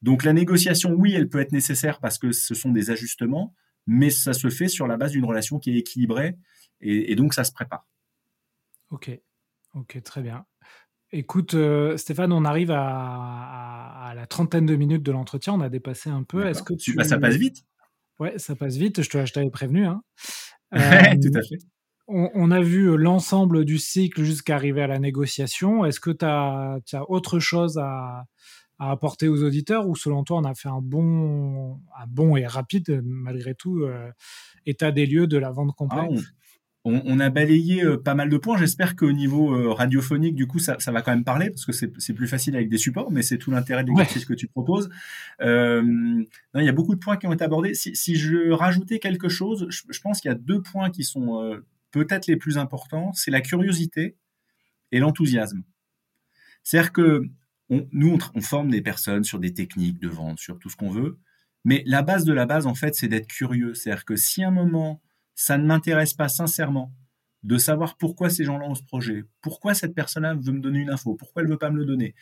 Donc 0.00 0.24
la 0.24 0.32
négociation, 0.32 0.92
oui, 0.92 1.12
elle 1.14 1.28
peut 1.28 1.40
être 1.40 1.52
nécessaire 1.52 2.00
parce 2.00 2.18
que 2.18 2.32
ce 2.32 2.54
sont 2.54 2.70
des 2.70 2.90
ajustements, 2.90 3.54
mais 3.86 4.10
ça 4.10 4.32
se 4.32 4.48
fait 4.48 4.68
sur 4.68 4.86
la 4.86 4.96
base 4.96 5.12
d'une 5.12 5.24
relation 5.24 5.58
qui 5.58 5.70
est 5.70 5.78
équilibrée 5.78 6.36
et, 6.80 7.14
donc 7.14 7.34
ça 7.34 7.44
se 7.44 7.52
prépare. 7.52 7.86
Ok, 8.90 9.10
ok, 9.74 10.02
très 10.02 10.22
bien. 10.22 10.44
Écoute, 11.12 11.54
euh, 11.54 11.96
Stéphane, 11.96 12.32
on 12.32 12.44
arrive 12.44 12.70
à, 12.72 14.12
la 14.16 14.26
trentaine 14.26 14.66
de 14.66 14.74
minutes 14.76 15.02
de 15.02 15.12
l'entretien. 15.12 15.52
On 15.54 15.60
a 15.60 15.68
dépassé 15.68 16.10
un 16.10 16.22
peu. 16.22 16.46
Est-ce 16.46 16.62
que 16.62 16.74
tu... 16.74 16.94
Bah, 16.94 17.04
ça 17.04 17.18
passe 17.18 17.36
vite. 17.36 17.64
Ouais, 18.18 18.38
ça 18.38 18.56
passe 18.56 18.76
vite. 18.76 19.02
Je, 19.02 19.24
je 19.24 19.32
t'avais 19.32 19.50
prévenu. 19.50 19.86
Hein. 19.86 20.02
Tout 20.72 20.78
à 20.78 21.42
fait. 21.42 21.58
On, 22.08 22.30
on 22.34 22.50
a 22.50 22.60
vu 22.60 22.96
l'ensemble 22.96 23.64
du 23.64 23.78
cycle 23.78 24.22
jusqu'à 24.22 24.56
arriver 24.56 24.82
à 24.82 24.86
la 24.86 24.98
négociation. 24.98 25.84
Est-ce 25.84 26.00
que 26.00 26.10
tu 26.10 26.24
as, 26.24 26.78
as, 26.92 27.10
autre 27.10 27.38
chose 27.38 27.78
à, 27.78 28.24
à 28.82 28.90
apporter 28.90 29.28
aux 29.28 29.44
auditeurs 29.44 29.86
ou 29.86 29.94
selon 29.94 30.24
toi 30.24 30.38
on 30.38 30.44
a 30.44 30.54
fait 30.54 30.68
un 30.68 30.80
bon, 30.80 31.74
un 31.96 32.06
bon 32.08 32.36
et 32.36 32.46
rapide 32.46 33.00
malgré 33.04 33.54
tout 33.54 33.82
euh, 33.82 34.10
état 34.66 34.90
des 34.90 35.06
lieux 35.06 35.28
de 35.28 35.38
la 35.38 35.52
vente 35.52 35.70
ah, 35.70 35.76
complexe 35.76 36.32
on, 36.84 37.20
a 37.20 37.30
balayé 37.30 37.84
euh, 37.84 37.96
pas 37.96 38.16
mal 38.16 38.28
de 38.28 38.36
points. 38.36 38.58
J'espère 38.58 38.96
qu'au 38.96 39.12
niveau 39.12 39.54
euh, 39.54 39.72
radiophonique, 39.72 40.34
du 40.34 40.48
coup, 40.48 40.58
ça, 40.58 40.76
va 40.84 41.00
quand 41.00 41.12
même 41.12 41.22
parler 41.22 41.48
parce 41.50 41.64
que 41.64 41.70
c'est 41.70 42.12
plus 42.12 42.26
facile 42.26 42.56
avec 42.56 42.68
des 42.68 42.76
supports, 42.76 43.12
mais 43.12 43.22
c'est 43.22 43.38
tout 43.38 43.52
l'intérêt 43.52 43.84
de 43.84 43.90
l'exercice 43.90 44.24
que 44.24 44.34
tu 44.34 44.48
proposes. 44.48 44.90
il 45.38 46.26
y 46.56 46.68
a 46.68 46.72
beaucoup 46.72 46.96
de 46.96 46.98
points 46.98 47.16
qui 47.18 47.28
ont 47.28 47.32
été 47.32 47.44
abordés. 47.44 47.74
Si, 47.74 48.16
je 48.16 48.50
rajoutais 48.50 48.98
quelque 48.98 49.28
chose, 49.28 49.68
je, 49.70 50.00
pense 50.00 50.20
qu'il 50.20 50.28
y 50.28 50.34
a 50.34 50.36
deux 50.36 50.60
points 50.60 50.90
qui 50.90 51.04
sont 51.04 51.56
peut-être 51.92 52.26
les 52.26 52.36
plus 52.36 52.58
importants. 52.58 53.12
C'est 53.12 53.30
la 53.30 53.42
curiosité 53.42 54.16
et 54.90 54.98
l'enthousiasme. 54.98 55.62
C'est-à-dire 56.64 56.90
que 56.90 57.30
nous, 57.92 58.18
on, 58.34 58.40
forme 58.40 58.70
des 58.70 58.82
personnes 58.82 59.24
sur 59.24 59.38
des 59.38 59.54
techniques 59.54 59.98
de 59.98 60.08
vente, 60.08 60.38
sur 60.38 60.58
tout 60.58 60.68
ce 60.68 60.76
qu'on 60.76 60.90
veut. 60.90 61.18
Mais 61.64 61.82
la 61.86 62.02
base 62.02 62.24
de 62.24 62.32
la 62.32 62.46
base, 62.46 62.66
en 62.66 62.74
fait, 62.74 62.94
c'est 62.94 63.08
d'être 63.08 63.28
curieux. 63.28 63.74
C'est-à-dire 63.74 64.04
que 64.04 64.16
si 64.16 64.42
à 64.42 64.48
un 64.48 64.50
moment, 64.50 65.00
ça 65.34 65.58
ne 65.58 65.64
m'intéresse 65.64 66.14
pas 66.14 66.28
sincèrement 66.28 66.92
de 67.42 67.58
savoir 67.58 67.96
pourquoi 67.96 68.30
ces 68.30 68.44
gens-là 68.44 68.66
ont 68.66 68.74
ce 68.74 68.84
projet, 68.84 69.24
pourquoi 69.40 69.74
cette 69.74 69.94
personne-là 69.94 70.34
veut 70.34 70.52
me 70.52 70.60
donner 70.60 70.80
une 70.80 70.90
info, 70.90 71.14
pourquoi 71.14 71.42
elle 71.42 71.48
veut 71.48 71.58
pas 71.58 71.70
me 71.70 71.78
le 71.78 71.84
donner, 71.84 72.14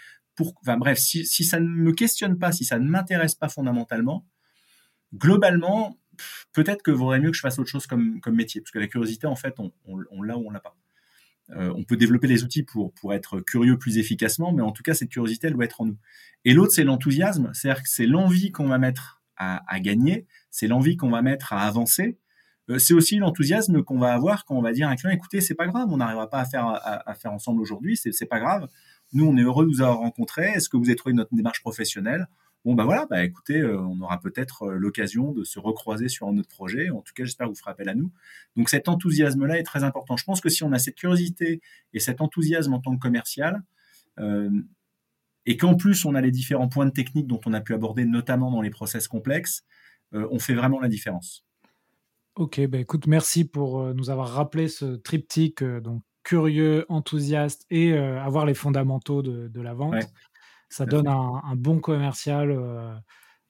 enfin 0.62 0.78
bref, 0.78 0.98
si, 0.98 1.26
ça 1.26 1.60
ne 1.60 1.68
me 1.68 1.92
questionne 1.92 2.38
pas, 2.38 2.52
si 2.52 2.64
ça 2.64 2.78
ne 2.78 2.88
m'intéresse 2.88 3.34
pas 3.34 3.48
fondamentalement, 3.48 4.26
globalement, 5.14 5.98
peut-être 6.52 6.82
que 6.82 6.90
vaudrait 6.90 7.20
mieux 7.20 7.30
que 7.30 7.36
je 7.36 7.42
fasse 7.42 7.58
autre 7.58 7.68
chose 7.68 7.86
comme, 7.86 8.20
métier, 8.32 8.62
parce 8.62 8.70
que 8.70 8.78
la 8.78 8.86
curiosité, 8.86 9.26
en 9.26 9.36
fait, 9.36 9.54
on, 9.58 9.72
on 9.84 10.22
l'a 10.22 10.38
ou 10.38 10.46
on 10.46 10.50
l'a 10.50 10.60
pas. 10.60 10.76
Euh, 11.56 11.72
on 11.76 11.84
peut 11.84 11.96
développer 11.96 12.26
les 12.26 12.44
outils 12.44 12.62
pour, 12.62 12.92
pour 12.94 13.12
être 13.12 13.40
curieux 13.40 13.78
plus 13.78 13.98
efficacement, 13.98 14.52
mais 14.52 14.62
en 14.62 14.72
tout 14.72 14.82
cas, 14.82 14.94
cette 14.94 15.10
curiosité, 15.10 15.48
elle 15.48 15.54
doit 15.54 15.64
être 15.64 15.80
en 15.80 15.86
nous. 15.86 15.96
Et 16.44 16.54
l'autre, 16.54 16.72
c'est 16.72 16.84
l'enthousiasme, 16.84 17.50
c'est-à-dire 17.52 17.82
que 17.82 17.88
c'est 17.88 18.06
l'envie 18.06 18.50
qu'on 18.52 18.68
va 18.68 18.78
mettre 18.78 19.20
à, 19.36 19.80
gagner, 19.80 20.26
c'est 20.50 20.66
l'envie 20.66 20.98
qu'on 20.98 21.08
va 21.08 21.22
mettre 21.22 21.54
à 21.54 21.62
avancer. 21.62 22.18
Euh, 22.68 22.78
c'est 22.78 22.92
aussi 22.92 23.16
l'enthousiasme 23.16 23.82
qu'on 23.82 23.98
va 23.98 24.12
avoir 24.12 24.44
quand 24.44 24.54
on 24.54 24.60
va 24.60 24.72
dire 24.72 24.86
à 24.86 24.90
un 24.90 24.96
client, 24.96 25.14
écoutez, 25.14 25.40
c'est 25.40 25.54
pas 25.54 25.66
grave, 25.66 25.88
on 25.90 25.96
n'arrivera 25.96 26.28
pas 26.28 26.40
à 26.40 26.44
faire, 26.44 26.66
à, 26.66 27.14
faire 27.14 27.32
ensemble 27.32 27.62
aujourd'hui, 27.62 27.96
c'est 27.96 28.26
pas 28.26 28.38
grave. 28.38 28.68
Nous, 29.14 29.24
on 29.24 29.36
est 29.38 29.42
heureux 29.42 29.64
de 29.64 29.70
vous 29.70 29.80
avoir 29.80 29.98
rencontré. 29.98 30.50
Est-ce 30.50 30.68
que 30.68 30.76
vous 30.76 30.84
avez 30.84 30.96
trouvé 30.96 31.14
notre 31.14 31.34
démarche 31.34 31.62
professionnelle? 31.62 32.28
Bon, 32.66 32.74
bah 32.74 32.84
voilà, 32.84 33.06
bah 33.06 33.24
écoutez, 33.24 33.58
euh, 33.58 33.80
on 33.80 33.98
aura 34.00 34.20
peut-être 34.20 34.64
euh, 34.64 34.74
l'occasion 34.76 35.32
de 35.32 35.44
se 35.44 35.58
recroiser 35.58 36.08
sur 36.08 36.28
un 36.28 36.36
autre 36.36 36.48
projet. 36.48 36.90
En 36.90 37.00
tout 37.00 37.14
cas, 37.14 37.24
j'espère 37.24 37.46
que 37.46 37.52
vous 37.52 37.58
ferez 37.58 37.70
appel 37.70 37.88
à 37.88 37.94
nous. 37.94 38.12
Donc 38.54 38.68
cet 38.68 38.88
enthousiasme-là 38.88 39.58
est 39.58 39.62
très 39.62 39.82
important. 39.82 40.18
Je 40.18 40.24
pense 40.24 40.42
que 40.42 40.50
si 40.50 40.62
on 40.62 40.72
a 40.72 40.78
cette 40.78 40.96
curiosité 40.96 41.62
et 41.94 42.00
cet 42.00 42.20
enthousiasme 42.20 42.74
en 42.74 42.80
tant 42.80 42.94
que 42.94 43.00
commercial, 43.00 43.62
euh, 44.18 44.50
et 45.46 45.56
qu'en 45.56 45.74
plus 45.74 46.04
on 46.04 46.14
a 46.14 46.20
les 46.20 46.30
différents 46.30 46.68
points 46.68 46.84
de 46.84 46.90
technique 46.90 47.26
dont 47.26 47.40
on 47.46 47.54
a 47.54 47.62
pu 47.62 47.72
aborder, 47.72 48.04
notamment 48.04 48.50
dans 48.50 48.60
les 48.60 48.70
process 48.70 49.08
complexes, 49.08 49.64
on 50.12 50.40
fait 50.40 50.54
vraiment 50.54 50.80
la 50.80 50.88
différence. 50.88 51.44
Ok, 52.34 52.60
bah 52.66 52.78
écoute, 52.78 53.06
merci 53.06 53.44
pour 53.44 53.94
nous 53.94 54.10
avoir 54.10 54.28
rappelé 54.28 54.66
ce 54.66 54.96
triptyque, 54.96 55.62
donc 55.62 56.02
curieux, 56.24 56.84
enthousiaste 56.88 57.64
et 57.70 57.96
avoir 57.96 58.44
les 58.44 58.54
fondamentaux 58.54 59.22
de, 59.22 59.60
la 59.60 59.72
vente 59.72 60.04
ça 60.70 60.86
donne 60.86 61.08
un, 61.08 61.56
bon 61.56 61.80
commercial 61.80 62.50
euh, 62.50 62.94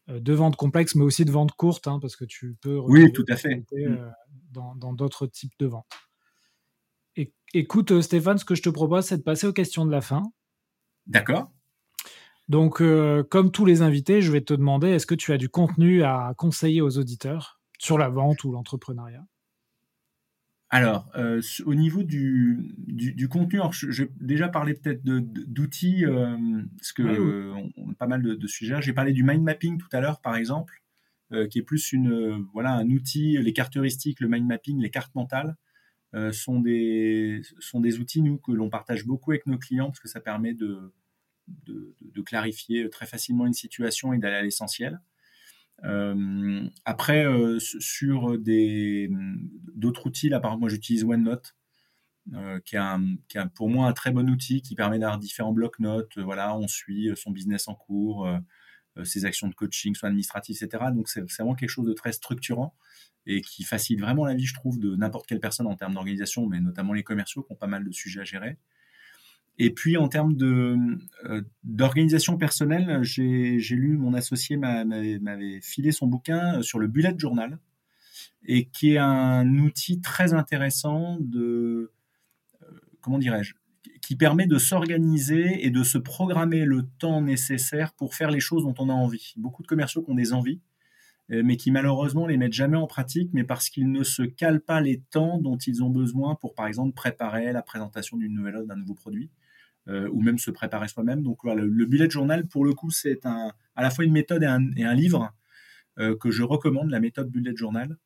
euh, 0.09 0.21
de 0.21 0.33
vente 0.33 0.57
complexe, 0.57 0.95
mais 0.95 1.05
aussi 1.05 1.25
de 1.25 1.31
vente 1.31 1.53
courte, 1.53 1.87
hein, 1.87 1.99
parce 2.01 2.17
que 2.17 2.25
tu 2.25 2.57
peux 2.61 2.79
oui, 2.79 3.13
tout 3.13 3.27
à 3.29 3.37
fait. 3.37 3.57
Mmh. 3.57 3.65
Euh, 3.77 4.11
dans 4.53 4.93
d'autres 4.93 5.27
types 5.27 5.53
de 5.61 5.67
ventes. 5.67 5.87
écoute, 7.55 8.01
Stéphane, 8.01 8.39
ce 8.39 8.45
que 8.45 8.55
je 8.55 8.63
te 8.63 8.71
propose, 8.71 9.05
c'est 9.05 9.19
de 9.19 9.23
passer 9.23 9.47
aux 9.47 9.53
questions 9.53 9.87
de 9.87 9.93
la 9.93 10.01
fin. 10.01 10.23
D'accord. 11.07 11.53
Donc, 12.49 12.83
comme 13.29 13.53
tous 13.53 13.65
les 13.65 13.83
invités, 13.83 14.23
je 14.23 14.33
vais 14.33 14.41
te 14.41 14.55
demander, 14.55 14.89
est-ce 14.89 15.07
que 15.07 15.15
tu 15.15 15.33
as 15.33 15.37
du 15.37 15.49
contenu 15.49 16.03
à 16.03 16.35
conseiller 16.37 16.81
aux 16.81 16.99
auditeurs 16.99 17.61
sur 17.79 17.97
la 17.97 18.09
vente 18.09 18.43
ou 18.43 18.51
l'entrepreneuriat? 18.51 19.25
Alors, 20.73 21.11
euh, 21.17 21.43
au 21.67 21.75
niveau 21.75 22.05
du, 22.05 22.75
du, 22.79 23.29
contenu, 23.29 23.59
j'ai 23.73 24.09
déjà 24.21 24.49
parlé 24.49 24.75
peut-être 24.75 25.03
d'outils, 25.03 26.05
euh, 26.07 26.63
parce 26.79 26.93
que 26.93 27.53
on, 27.77 27.91
a 27.91 27.95
pas 27.95 28.07
mal 28.07 28.23
de, 28.23 28.47
sujets. 28.47 28.81
J'ai 28.81 28.93
parlé 28.93 29.13
du 29.13 29.25
mind 29.25 29.43
mapping 29.43 29.79
tout 29.79 29.89
à 29.93 30.01
l'heure, 30.01 30.21
par 30.21 30.37
exemple, 30.37 30.81
euh, 31.33 31.49
qui 31.49 31.59
est 31.59 31.63
plus 31.63 31.93
une 31.93 32.47
voilà 32.53 32.73
un 32.73 32.89
outil. 32.89 33.37
Les 33.39 33.53
cartes 33.53 33.77
heuristiques, 33.77 34.21
le 34.21 34.29
mind 34.29 34.47
mapping, 34.47 34.81
les 34.81 34.91
cartes 34.91 35.15
mentales 35.17 35.57
sont 36.33 36.61
des 36.61 37.43
sont 37.59 37.81
des 37.81 37.99
outils 37.99 38.23
nous 38.23 38.39
que 38.39 38.53
l'on 38.53 38.71
partage 38.71 39.07
beaucoup 39.07 39.33
avec 39.33 39.47
nos 39.47 39.59
clients 39.59 39.87
parce 39.87 40.01
que 40.01 40.09
ça 40.09 40.21
permet 40.21 40.55
de, 40.55 40.93
de 41.67 42.23
clarifier 42.23 42.89
très 42.91 43.07
facilement 43.07 43.47
une 43.47 43.55
situation 43.55 44.13
et 44.13 44.19
d'aller 44.19 44.37
à 44.37 44.43
l'essentiel. 44.43 45.01
Euh, 45.85 46.69
après, 46.85 47.25
euh, 47.25 47.59
sur 47.59 48.37
d'autres 48.39 50.07
outils, 50.07 50.29
là, 50.29 50.41
par 50.41 50.51
exemple, 50.51 50.61
moi 50.61 50.69
j'utilise 50.69 51.05
OneNote, 51.05 51.57
euh, 52.35 52.61
qui, 52.61 52.77
est 52.77 52.79
un, 52.79 53.17
qui 53.29 53.39
est 53.39 53.47
pour 53.55 53.69
moi 53.69 53.89
un 53.89 53.93
très 53.93 54.11
bon 54.11 54.29
outil 54.29 54.63
qui 54.63 54.75
permet 54.75 54.99
d'avoir 54.99 55.19
différents 55.19 55.53
blocs-notes. 55.53 56.19
voilà, 56.19 56.57
on 56.57 56.69
suit 56.69 57.11
son 57.17 57.31
business 57.31 57.69
en 57.69 57.75
cours, 57.75 58.29
ses 59.05 59.25
actions 59.25 59.49
de 59.49 59.55
coaching, 59.55 59.95
soit 59.95 60.09
administratives, 60.09 60.57
etc. 60.63 60.85
Donc 60.95 61.09
c'est 61.09 61.23
vraiment 61.23 61.55
quelque 61.55 61.71
chose 61.71 61.87
de 61.87 61.95
très 61.95 62.13
structurant 62.13 62.75
et 63.27 63.41
qui 63.43 63.65
facilite 63.65 64.01
vraiment 64.01 64.25
la 64.25 64.35
vie, 64.35 64.47
je 64.47 64.55
trouve, 64.55 64.79
de 64.79 64.97
n'importe 64.97 65.27
quelle 65.27 65.41
personne 65.41 65.67
en 65.67 65.77
termes 65.77 65.95
d'organisation, 65.95 66.47
mais 66.47 66.61
notamment 66.61 66.93
les 66.95 67.03
commerciaux 67.03 67.43
qui 67.43 67.53
ont 67.53 67.57
pas 67.57 67.67
mal 67.67 67.85
de 67.85 67.93
sujets 67.93 68.21
à 68.21 68.25
gérer. 68.25 68.59
Et 69.59 69.71
puis 69.71 69.97
en 69.97 70.09
termes 70.09 70.35
de 70.35 70.77
euh, 71.27 71.43
d'organisation 71.65 72.39
personnelle, 72.39 73.01
j'ai 73.03 73.59
lu 73.59 73.97
mon 73.99 74.15
associé 74.15 74.57
m'avait 74.57 75.61
filé 75.61 75.93
son 75.93 76.07
bouquin 76.07 76.59
euh, 76.59 76.63
sur 76.63 76.79
le 76.79 76.87
bullet 76.87 77.15
journal. 77.19 77.59
et 78.45 78.67
qui 78.67 78.93
est 78.93 78.99
un 78.99 79.59
outil 79.59 80.01
très 80.01 80.33
intéressant 80.33 81.19
de, 81.21 81.93
comment 83.01 83.19
dirais-je, 83.19 83.55
qui 84.01 84.17
permet 84.17 84.47
de 84.47 84.59
s'organiser 84.59 85.65
et 85.65 85.71
de 85.71 85.83
se 85.83 85.99
programmer 85.99 86.65
le 86.65 86.87
temps 86.99 87.23
nécessaire 87.23 87.93
pour 87.93 88.15
faire 88.15 88.31
les 88.31 88.41
choses 88.41 88.65
dont 88.65 88.75
on 88.79 88.89
a 88.89 88.93
envie. 88.93 89.35
Beaucoup 89.37 89.63
de 89.63 89.67
commerciaux 89.67 90.03
qui 90.03 90.11
ont 90.11 90.15
des 90.15 90.33
envies, 90.33 90.61
euh, 91.31 91.43
mais 91.45 91.57
qui 91.57 91.71
malheureusement 91.71 92.27
les 92.27 92.37
mettent 92.37 92.53
jamais 92.53 92.77
en 92.77 92.87
pratique, 92.87 93.31
mais 93.33 93.45
parce 93.45 93.69
qu'ils 93.69 93.91
ne 93.91 94.03
se 94.03 94.23
calent 94.23 94.61
pas 94.61 94.81
les 94.81 95.01
temps 95.11 95.39
dont 95.39 95.57
ils 95.59 95.83
ont 95.85 95.91
besoin 95.91 96.35
pour, 96.35 96.55
par 96.55 96.67
exemple, 96.67 96.93
préparer 96.95 97.53
la 97.53 97.63
présentation 97.63 98.17
d'une 98.17 98.35
nouvelle 98.35 98.57
offre, 98.57 98.67
d'un 98.67 98.77
nouveau 98.77 98.95
produit, 98.95 99.31
euh, 99.31 99.40
ou 100.13 100.23
même 100.23 100.39
se 100.39 100.51
préparer 100.51 100.89
soi-même. 100.89 101.23
Donc 101.23 101.39
voilà, 101.43 101.63
le, 101.63 101.87
bullet 101.87 102.09
journal, 102.09 102.47
pour 102.47 102.65
le 102.65 102.73
coup, 102.75 102.91
c'est 102.91 103.25
à 103.27 103.53
la 103.77 103.91
fois 103.91 104.05
une 104.05 104.13
méthode 104.13 104.43
et 104.43 104.85
un, 104.85 104.95
livre 104.95 105.33
euh, 105.99 106.17
que 106.17 106.31
je 106.31 106.43
recommande, 106.43 106.91
la 106.91 107.01
méthode 107.01 107.31
bullet 107.31 107.55
journal. 107.57 107.97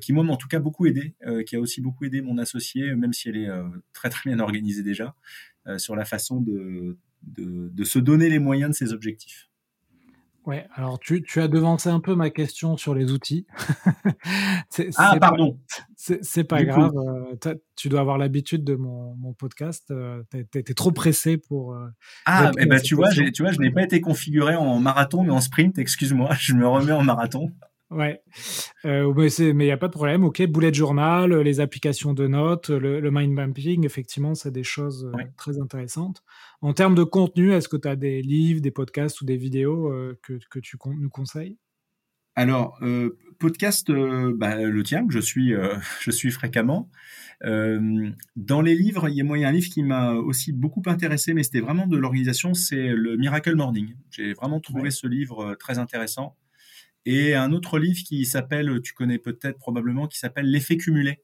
qui 0.00 0.12
moi 0.12 0.24
m'a 0.24 0.32
en 0.32 0.36
tout 0.36 0.48
cas 0.48 0.58
beaucoup 0.58 0.86
aidé, 0.86 1.14
qui 1.46 1.54
a 1.56 1.60
aussi 1.60 1.80
beaucoup 1.80 2.04
aidé 2.04 2.20
mon 2.20 2.38
associé, 2.38 2.94
même 2.96 3.12
si 3.12 3.28
elle 3.28 3.36
est 3.36 3.50
très 3.92 4.10
très 4.10 4.30
bien 4.30 4.40
organisée 4.40 4.82
déjà, 4.82 5.14
sur 5.76 5.94
la 5.94 6.04
façon 6.04 6.40
de, 6.40 6.96
se 7.84 7.98
donner 7.98 8.28
les 8.28 8.40
moyens 8.40 8.70
de 8.70 8.76
ses 8.76 8.92
objectifs. 8.92 9.48
Ouais, 10.48 10.66
alors 10.74 10.98
tu, 10.98 11.22
tu, 11.22 11.42
as 11.42 11.46
devancé 11.46 11.90
un 11.90 12.00
peu 12.00 12.14
ma 12.14 12.30
question 12.30 12.78
sur 12.78 12.94
les 12.94 13.12
outils. 13.12 13.46
ah, 14.96 15.18
pardon. 15.20 15.60
C'est 15.94 16.44
pas 16.44 16.64
grave. 16.64 16.90
Euh, 16.96 17.54
tu 17.76 17.90
dois 17.90 18.00
avoir 18.00 18.16
l'habitude 18.16 18.64
de 18.64 18.74
mon, 18.74 19.14
mon 19.16 19.34
podcast. 19.34 19.90
Euh, 19.90 20.22
tu 20.32 20.58
étais 20.58 20.72
trop 20.72 20.90
pressé 20.90 21.36
pour. 21.36 21.74
Euh, 21.74 21.88
ah, 22.24 22.50
eh 22.58 22.64
ben, 22.64 22.80
tu, 22.80 22.94
vois, 22.94 23.10
tu 23.10 23.42
vois, 23.42 23.52
je 23.52 23.58
n'ai 23.58 23.70
pas 23.70 23.82
été 23.82 24.00
configuré 24.00 24.56
en 24.56 24.80
marathon, 24.80 25.22
mais 25.22 25.32
en 25.32 25.42
sprint. 25.42 25.78
Excuse-moi, 25.78 26.30
je 26.40 26.54
me 26.54 26.66
remets 26.66 26.92
en 26.92 27.04
marathon. 27.04 27.52
Ouais, 27.90 28.20
euh, 28.84 29.14
mais 29.14 29.30
il 29.30 29.54
n'y 29.54 29.70
a 29.70 29.78
pas 29.78 29.86
de 29.86 29.92
problème. 29.92 30.22
Ok, 30.22 30.42
bullet 30.42 30.74
journal, 30.74 31.34
les 31.40 31.60
applications 31.60 32.12
de 32.12 32.26
notes, 32.26 32.68
le, 32.68 33.10
mind 33.10 33.32
mapping, 33.32 33.86
effectivement, 33.86 34.34
c'est 34.34 34.50
des 34.50 34.62
choses 34.62 35.10
euh, 35.14 35.22
très 35.38 35.58
intéressantes. 35.58 36.22
En 36.60 36.74
termes 36.74 36.94
de 36.94 37.02
contenu, 37.02 37.52
est-ce 37.52 37.68
que 37.68 37.78
tu 37.78 37.88
as 37.88 37.96
des 37.96 38.20
livres, 38.20 38.60
des 38.60 38.70
podcasts 38.70 39.22
ou 39.22 39.24
des 39.24 39.38
vidéos 39.38 39.90
euh, 39.90 40.18
que, 40.22 40.38
que, 40.50 40.58
tu 40.58 40.76
nous 40.84 41.08
conseilles? 41.08 41.56
Alors, 42.34 42.78
podcast, 43.40 43.90
bah, 43.90 44.56
le 44.56 44.82
tien, 44.84 45.06
que 45.06 45.12
je 45.12 45.18
suis, 45.18 45.54
je 46.00 46.10
suis 46.10 46.30
fréquemment. 46.30 46.90
dans 47.40 48.60
les 48.60 48.74
livres, 48.74 49.08
il 49.08 49.16
y, 49.16 49.20
a, 49.22 49.24
moi, 49.24 49.38
il 49.38 49.40
y 49.40 49.44
a 49.44 49.48
un 49.48 49.52
livre 49.52 49.70
qui 49.70 49.82
m'a 49.82 50.12
aussi 50.12 50.52
beaucoup 50.52 50.82
intéressé, 50.86 51.32
mais 51.32 51.42
c'était 51.42 51.60
vraiment 51.60 51.86
de 51.86 51.96
l'organisation, 51.96 52.52
c'est 52.52 52.88
le 52.88 53.16
Miracle 53.16 53.56
Morning. 53.56 53.96
J'ai 54.10 54.34
vraiment 54.34 54.60
trouvé 54.60 54.90
ce 54.90 55.06
livre 55.06 55.56
très 55.58 55.78
intéressant. 55.78 56.36
Et 57.06 57.34
un 57.34 57.52
autre 57.52 57.78
livre 57.78 58.02
qui 58.04 58.24
s'appelle, 58.26 58.80
tu 58.82 58.92
connais 58.92 59.18
peut-être 59.18 59.58
probablement, 59.58 60.06
qui 60.06 60.18
s'appelle 60.18 60.50
L'effet 60.50 60.76
cumulé. 60.76 61.20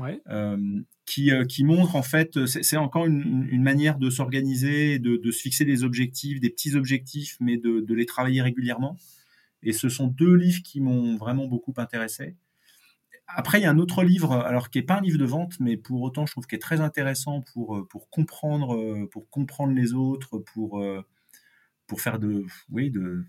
Euh, 0.00 0.80
qui, 1.04 1.30
euh, 1.30 1.44
qui, 1.44 1.64
montre 1.64 1.96
en 1.96 2.02
fait, 2.02 2.46
c'est 2.46 2.76
encore 2.76 3.06
une, 3.06 3.62
manière 3.62 3.98
de 3.98 4.08
s'organiser, 4.08 4.98
de, 4.98 5.16
de, 5.16 5.30
se 5.30 5.42
fixer 5.42 5.64
des 5.64 5.84
objectifs, 5.84 6.40
des 6.40 6.50
petits 6.50 6.74
objectifs, 6.76 7.36
mais 7.40 7.56
de, 7.56 7.80
de, 7.80 7.94
les 7.94 8.06
travailler 8.06 8.40
régulièrement. 8.40 8.96
Et 9.62 9.72
ce 9.72 9.88
sont 9.88 10.06
deux 10.06 10.34
livres 10.34 10.62
qui 10.62 10.80
m'ont 10.80 11.16
vraiment 11.16 11.46
beaucoup 11.46 11.74
intéressé. 11.76 12.36
Après, 13.26 13.60
il 13.60 13.62
y 13.62 13.66
a 13.66 13.70
un 13.70 13.78
autre 13.78 14.02
livre, 14.02 14.32
alors 14.32 14.70
qui 14.70 14.78
n'est 14.78 14.84
pas 14.84 14.98
un 14.98 15.00
livre 15.00 15.18
de 15.18 15.24
vente, 15.24 15.60
mais 15.60 15.76
pour 15.76 16.02
autant, 16.02 16.26
je 16.26 16.32
trouve 16.32 16.46
qu'il 16.46 16.56
est 16.56 16.60
très 16.60 16.80
intéressant 16.80 17.42
pour, 17.52 17.76
euh, 17.76 17.86
pour, 17.86 18.08
comprendre, 18.10 19.06
pour 19.10 19.28
comprendre 19.28 19.74
les 19.74 19.92
autres, 19.92 20.38
pour, 20.38 20.84
pour 21.86 22.00
faire 22.00 22.18
de, 22.18 22.44
oui, 22.70 22.90
de, 22.90 23.24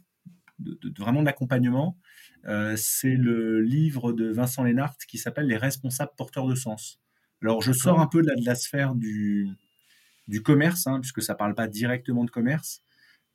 de, 0.60 0.78
vraiment 0.98 1.22
de 1.22 1.26
l'accompagnement, 1.26 1.98
euh, 2.46 2.76
c'est 2.78 3.16
le 3.16 3.62
livre 3.62 4.14
de 4.14 4.32
Vincent 4.32 4.64
Lénart 4.64 4.96
qui 5.08 5.18
s'appelle 5.18 5.48
Les 5.48 5.58
responsables 5.58 6.12
porteurs 6.18 6.48
de 6.48 6.56
sens. 6.56 7.00
Alors, 7.42 7.62
je 7.62 7.74
sors 7.74 8.00
un 8.00 8.08
peu 8.08 8.22
de 8.22 8.32
la, 8.46 8.56
sphère 8.56 8.96
du, 8.96 9.50
du 10.28 10.42
commerce, 10.42 10.88
hein, 10.88 11.00
puisque 11.02 11.22
ça 11.22 11.34
ne 11.34 11.38
parle 11.38 11.56
pas 11.56 11.68
directement 11.68 12.24
de 12.24 12.32
commerce. 12.32 12.82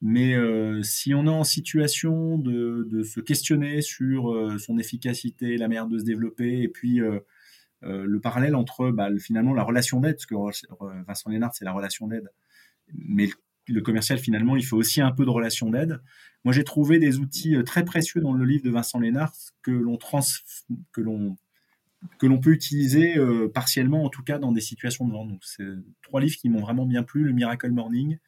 Mais 0.01 0.35
euh, 0.35 0.83
si 0.83 1.13
on 1.13 1.27
est 1.27 1.31
en 1.31 1.45
situation 1.45 2.39
de, 2.39 3.03
se 3.03 3.21
questionner 3.21 3.83
sur 3.83 4.31
euh, 4.33 4.57
son 4.59 4.79
efficacité, 4.79 5.59
la 5.59 5.69
manière 5.69 5.89
de 5.89 5.99
se 5.99 6.05
développer, 6.05 6.63
et 6.63 6.69
puis 6.69 7.01
le 7.83 8.21
parallèle 8.21 8.55
entre 8.55 8.91
bah, 8.91 9.09
finalement 9.19 9.55
la 9.55 9.63
relation 9.63 10.01
d'aide, 10.01 10.17
parce 10.17 10.27
que 10.27 10.35
Vincent 11.07 11.31
Lénart, 11.31 11.55
c'est 11.55 11.65
la 11.65 11.73
relation 11.73 12.07
d'aide, 12.07 12.31
mais 12.95 13.29
le 13.73 13.81
commercial, 13.81 14.19
finalement, 14.19 14.57
il 14.57 14.65
faut 14.65 14.77
aussi 14.77 15.01
un 15.01 15.13
peu 15.13 15.25
de 15.25 15.31
relation 15.31 15.71
d'aide. 15.71 16.01
Moi, 16.45 16.53
j'ai 16.53 16.65
trouvé 16.65 16.99
des 16.99 17.19
outils 17.19 17.57
euh, 17.57 17.63
très 17.63 17.85
précieux 17.85 18.21
dans 18.21 18.33
le 18.33 18.45
livre 18.45 18.65
de 18.65 18.71
Vincent 18.71 19.01
Lénard 19.01 19.33
que 19.63 19.71
l'on 19.71 19.99
que 20.93 21.01
l'on 21.01 21.37
que 22.19 22.27
l'on 22.27 22.39
peut 22.39 22.53
utiliser 22.53 23.19
euh, 23.19 23.49
partiellement, 23.49 24.05
en 24.05 24.09
tout 24.09 24.23
cas 24.23 24.39
dans 24.39 24.53
des 24.53 24.61
situations 24.61 25.07
de 25.07 25.13
vente. 25.13 25.29
Donc, 25.29 25.41
c'est 25.45 25.65
trois 26.03 26.21
livres 26.21 26.37
qui 26.37 26.49
m'ont 26.49 26.61
vraiment 26.61 26.87
bien 26.87 27.03
plu 27.03 27.25
le 27.25 27.33
Miracle 27.33 27.71
Morning, 27.71 28.19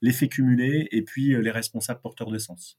l'effet 0.00 0.28
cumulé 0.28 0.88
et 0.92 1.02
puis 1.02 1.34
euh, 1.34 1.40
les 1.40 1.50
responsables 1.50 2.00
porteurs 2.00 2.30
de 2.30 2.38
sens. 2.38 2.78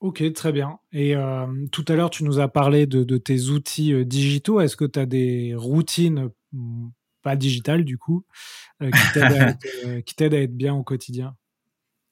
Ok, 0.00 0.32
très 0.32 0.52
bien. 0.52 0.78
Et 0.92 1.16
tout 1.72 1.84
à 1.88 1.96
l'heure, 1.96 2.10
tu 2.10 2.22
nous 2.22 2.38
as 2.38 2.46
parlé 2.46 2.86
de, 2.86 3.02
de 3.02 3.18
tes 3.18 3.48
outils 3.48 4.06
digitaux. 4.06 4.60
Est-ce 4.60 4.76
que 4.76 4.84
tu 4.84 4.96
as 4.96 5.06
des 5.06 5.56
routines 5.56 6.30
hmm, 6.52 6.90
pas 7.22 7.36
digitales 7.36 7.84
du 7.84 7.98
coup, 7.98 8.24
qui 8.80 9.12
t'aident 10.14 10.34
à, 10.34 10.40
être 10.40 10.56
bien 10.56 10.74
au 10.74 10.82
quotidien 10.82 11.36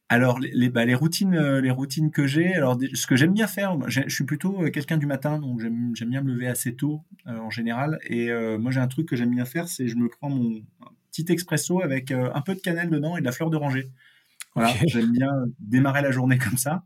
alors 0.08 0.38
les, 0.38 0.68
bah, 0.68 0.84
les 0.84 0.94
routines, 0.94 1.34
euh, 1.34 1.60
les 1.60 1.70
routines 1.70 2.10
que 2.10 2.26
j'ai. 2.26 2.54
Alors 2.54 2.78
ce 2.94 3.06
que 3.06 3.16
j'aime 3.16 3.32
bien 3.32 3.46
faire, 3.46 3.76
je 3.88 4.08
suis 4.08 4.24
plutôt 4.24 4.62
euh, 4.62 4.70
quelqu'un 4.70 4.98
du 4.98 5.06
matin, 5.06 5.38
donc 5.38 5.60
j'aime 5.60 5.92
bien 6.08 6.22
me 6.22 6.32
lever 6.32 6.46
assez 6.46 6.76
tôt 6.76 7.02
euh, 7.26 7.38
en 7.38 7.50
général. 7.50 7.98
Et 8.08 8.30
moi 8.58 8.70
j'ai 8.70 8.80
un 8.80 8.88
truc 8.88 9.08
que 9.08 9.16
j'aime 9.16 9.30
bien 9.30 9.44
faire, 9.44 9.68
c'est 9.68 9.88
je 9.88 9.96
me 9.96 10.08
prends 10.08 10.30
mon 10.30 10.62
petit 11.10 11.26
expresso 11.30 11.82
avec 11.82 12.10
un 12.12 12.40
peu 12.42 12.54
de 12.54 12.60
cannelle 12.60 12.90
dedans 12.90 13.16
et 13.16 13.20
de 13.20 13.24
la 13.24 13.32
fleur 13.32 13.50
d'oranger. 13.50 13.90
Voilà, 14.54 14.72
j'aime 14.86 15.12
bien 15.12 15.30
démarrer 15.58 16.02
la 16.02 16.10
journée 16.10 16.38
comme 16.50 16.56
ça. 16.56 16.84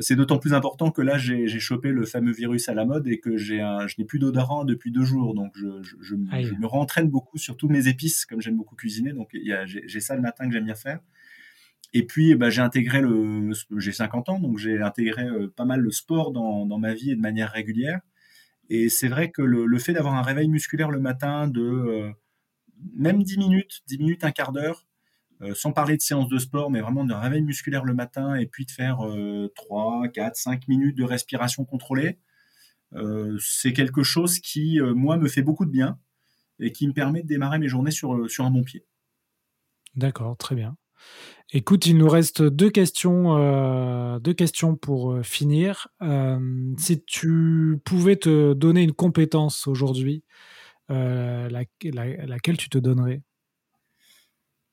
C'est 0.00 0.16
d'autant 0.16 0.38
plus 0.38 0.54
important 0.54 0.90
que 0.90 1.02
là 1.02 1.18
j'ai 1.18 1.46
chopé 1.58 1.90
le 1.90 2.06
fameux 2.06 2.32
virus 2.32 2.68
à 2.68 2.74
la 2.74 2.84
mode 2.84 3.06
et 3.06 3.20
que 3.20 3.36
j'ai 3.36 3.58
je 3.58 3.94
n'ai 3.98 4.04
plus 4.04 4.18
d'odorant 4.18 4.64
depuis 4.64 4.90
deux 4.90 5.04
jours, 5.04 5.34
donc 5.34 5.52
je, 5.54 5.82
je, 5.82 5.96
je, 6.00 6.16
je 6.42 6.54
me 6.54 6.66
rentraîne 6.66 7.08
beaucoup 7.08 7.38
sur 7.38 7.56
toutes 7.56 7.70
mes 7.70 7.86
épices, 7.86 8.24
comme 8.24 8.40
j'aime 8.40 8.56
beaucoup 8.56 8.76
cuisiner. 8.76 9.12
Donc 9.12 9.30
j'ai 9.66 10.00
ça 10.00 10.16
le 10.16 10.22
matin 10.22 10.46
que 10.46 10.52
j'aime 10.52 10.64
bien 10.64 10.74
faire. 10.74 11.00
Et 11.94 12.04
puis, 12.04 12.34
bah, 12.34 12.50
j'ai 12.50 12.60
intégré 12.60 13.00
le, 13.00 13.50
j'ai 13.78 13.92
50 13.92 14.28
ans, 14.28 14.38
donc 14.38 14.58
j'ai 14.58 14.80
intégré 14.80 15.24
euh, 15.24 15.48
pas 15.54 15.64
mal 15.64 15.80
le 15.80 15.90
sport 15.90 16.32
dans, 16.32 16.66
dans, 16.66 16.78
ma 16.78 16.92
vie 16.92 17.12
et 17.12 17.16
de 17.16 17.20
manière 17.20 17.50
régulière. 17.50 18.00
Et 18.68 18.90
c'est 18.90 19.08
vrai 19.08 19.30
que 19.30 19.40
le, 19.40 19.64
le 19.64 19.78
fait 19.78 19.94
d'avoir 19.94 20.14
un 20.14 20.22
réveil 20.22 20.48
musculaire 20.48 20.90
le 20.90 21.00
matin 21.00 21.48
de 21.48 21.62
euh, 21.62 22.10
même 22.94 23.22
10 23.22 23.38
minutes, 23.38 23.80
10 23.86 23.98
minutes, 23.98 24.24
un 24.24 24.32
quart 24.32 24.52
d'heure, 24.52 24.86
euh, 25.42 25.54
sans 25.54 25.72
parler 25.72 25.96
de 25.96 26.02
séance 26.02 26.28
de 26.28 26.38
sport, 26.38 26.70
mais 26.70 26.80
vraiment 26.80 27.04
d'un 27.04 27.18
réveil 27.18 27.42
musculaire 27.42 27.84
le 27.84 27.94
matin 27.94 28.34
et 28.34 28.46
puis 28.46 28.66
de 28.66 28.70
faire 28.70 28.98
3, 29.54 30.08
4, 30.08 30.36
5 30.36 30.68
minutes 30.68 30.96
de 30.96 31.04
respiration 31.04 31.64
contrôlée, 31.64 32.18
c'est 33.38 33.72
quelque 33.72 34.02
chose 34.02 34.38
qui, 34.38 34.80
moi, 34.80 35.16
me 35.18 35.28
fait 35.28 35.42
beaucoup 35.42 35.66
de 35.66 35.70
bien 35.70 35.98
et 36.58 36.72
qui 36.72 36.88
me 36.88 36.92
permet 36.92 37.22
de 37.22 37.28
démarrer 37.28 37.58
mes 37.58 37.68
journées 37.68 37.90
sur, 37.90 38.30
sur 38.30 38.44
un 38.44 38.50
bon 38.50 38.64
pied. 38.64 38.84
D'accord, 39.94 40.36
très 40.36 40.54
bien. 40.54 40.76
Écoute, 41.50 41.86
il 41.86 41.96
nous 41.96 42.08
reste 42.08 42.42
deux 42.42 42.68
questions, 42.68 43.38
euh, 43.38 44.18
deux 44.18 44.34
questions 44.34 44.76
pour 44.76 45.12
euh, 45.12 45.22
finir. 45.22 45.88
Euh, 46.02 46.74
si 46.76 47.02
tu 47.04 47.80
pouvais 47.84 48.16
te 48.16 48.52
donner 48.52 48.82
une 48.82 48.92
compétence 48.92 49.66
aujourd'hui, 49.66 50.24
laquelle 50.90 52.56
tu 52.58 52.68
te 52.68 52.78
donnerais? 52.78 53.22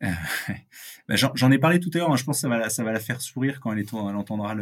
bah, 1.07 1.15
J'en 1.15 1.51
ai 1.51 1.57
parlé 1.57 1.79
tout 1.79 1.89
à 1.93 1.97
l'heure. 1.97 2.11
Hein. 2.11 2.15
je 2.15 2.23
pense 2.23 2.37
que 2.37 2.69
ça 2.69 2.83
va, 2.83 2.91
la 2.91 2.99
faire 2.99 3.21
sourire 3.21 3.59
quand 3.59 3.73
elle, 3.73 4.15
entendra 4.15 4.55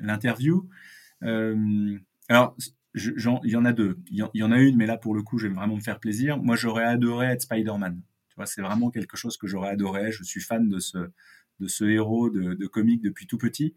l'interview. 0.00 0.68
alors, 2.28 2.56
il 2.94 3.50
y 3.50 3.56
en 3.56 3.64
a 3.64 3.72
deux. 3.72 3.98
Il 4.10 4.26
y, 4.34 4.42
en 4.42 4.52
a 4.52 4.58
une, 4.58 4.76
mais 4.76 4.86
là, 4.86 4.96
pour 4.96 5.14
le 5.14 5.22
coup, 5.22 5.38
je 5.38 5.46
vais 5.48 5.54
vraiment 5.54 5.76
me 5.76 5.80
faire 5.80 6.00
plaisir. 6.00 6.38
Moi, 6.38 6.56
j'aurais 6.56 6.84
adoré 6.84 7.26
être 7.26 7.42
Spider-Man. 7.42 8.00
C'est 8.44 8.62
vraiment 8.62 8.90
quelque 8.90 9.16
chose 9.16 9.36
que 9.36 9.46
j'aurais 9.46 9.70
adoré. 9.70 10.10
Je 10.10 10.24
suis 10.24 10.40
fan 10.40 10.68
de 10.68 10.78
ce, 10.78 11.84
héros 11.84 12.30
de, 12.30 12.54
de 12.54 12.66
comique 12.66 13.02
depuis 13.02 13.26
tout 13.26 13.38
petit. 13.38 13.74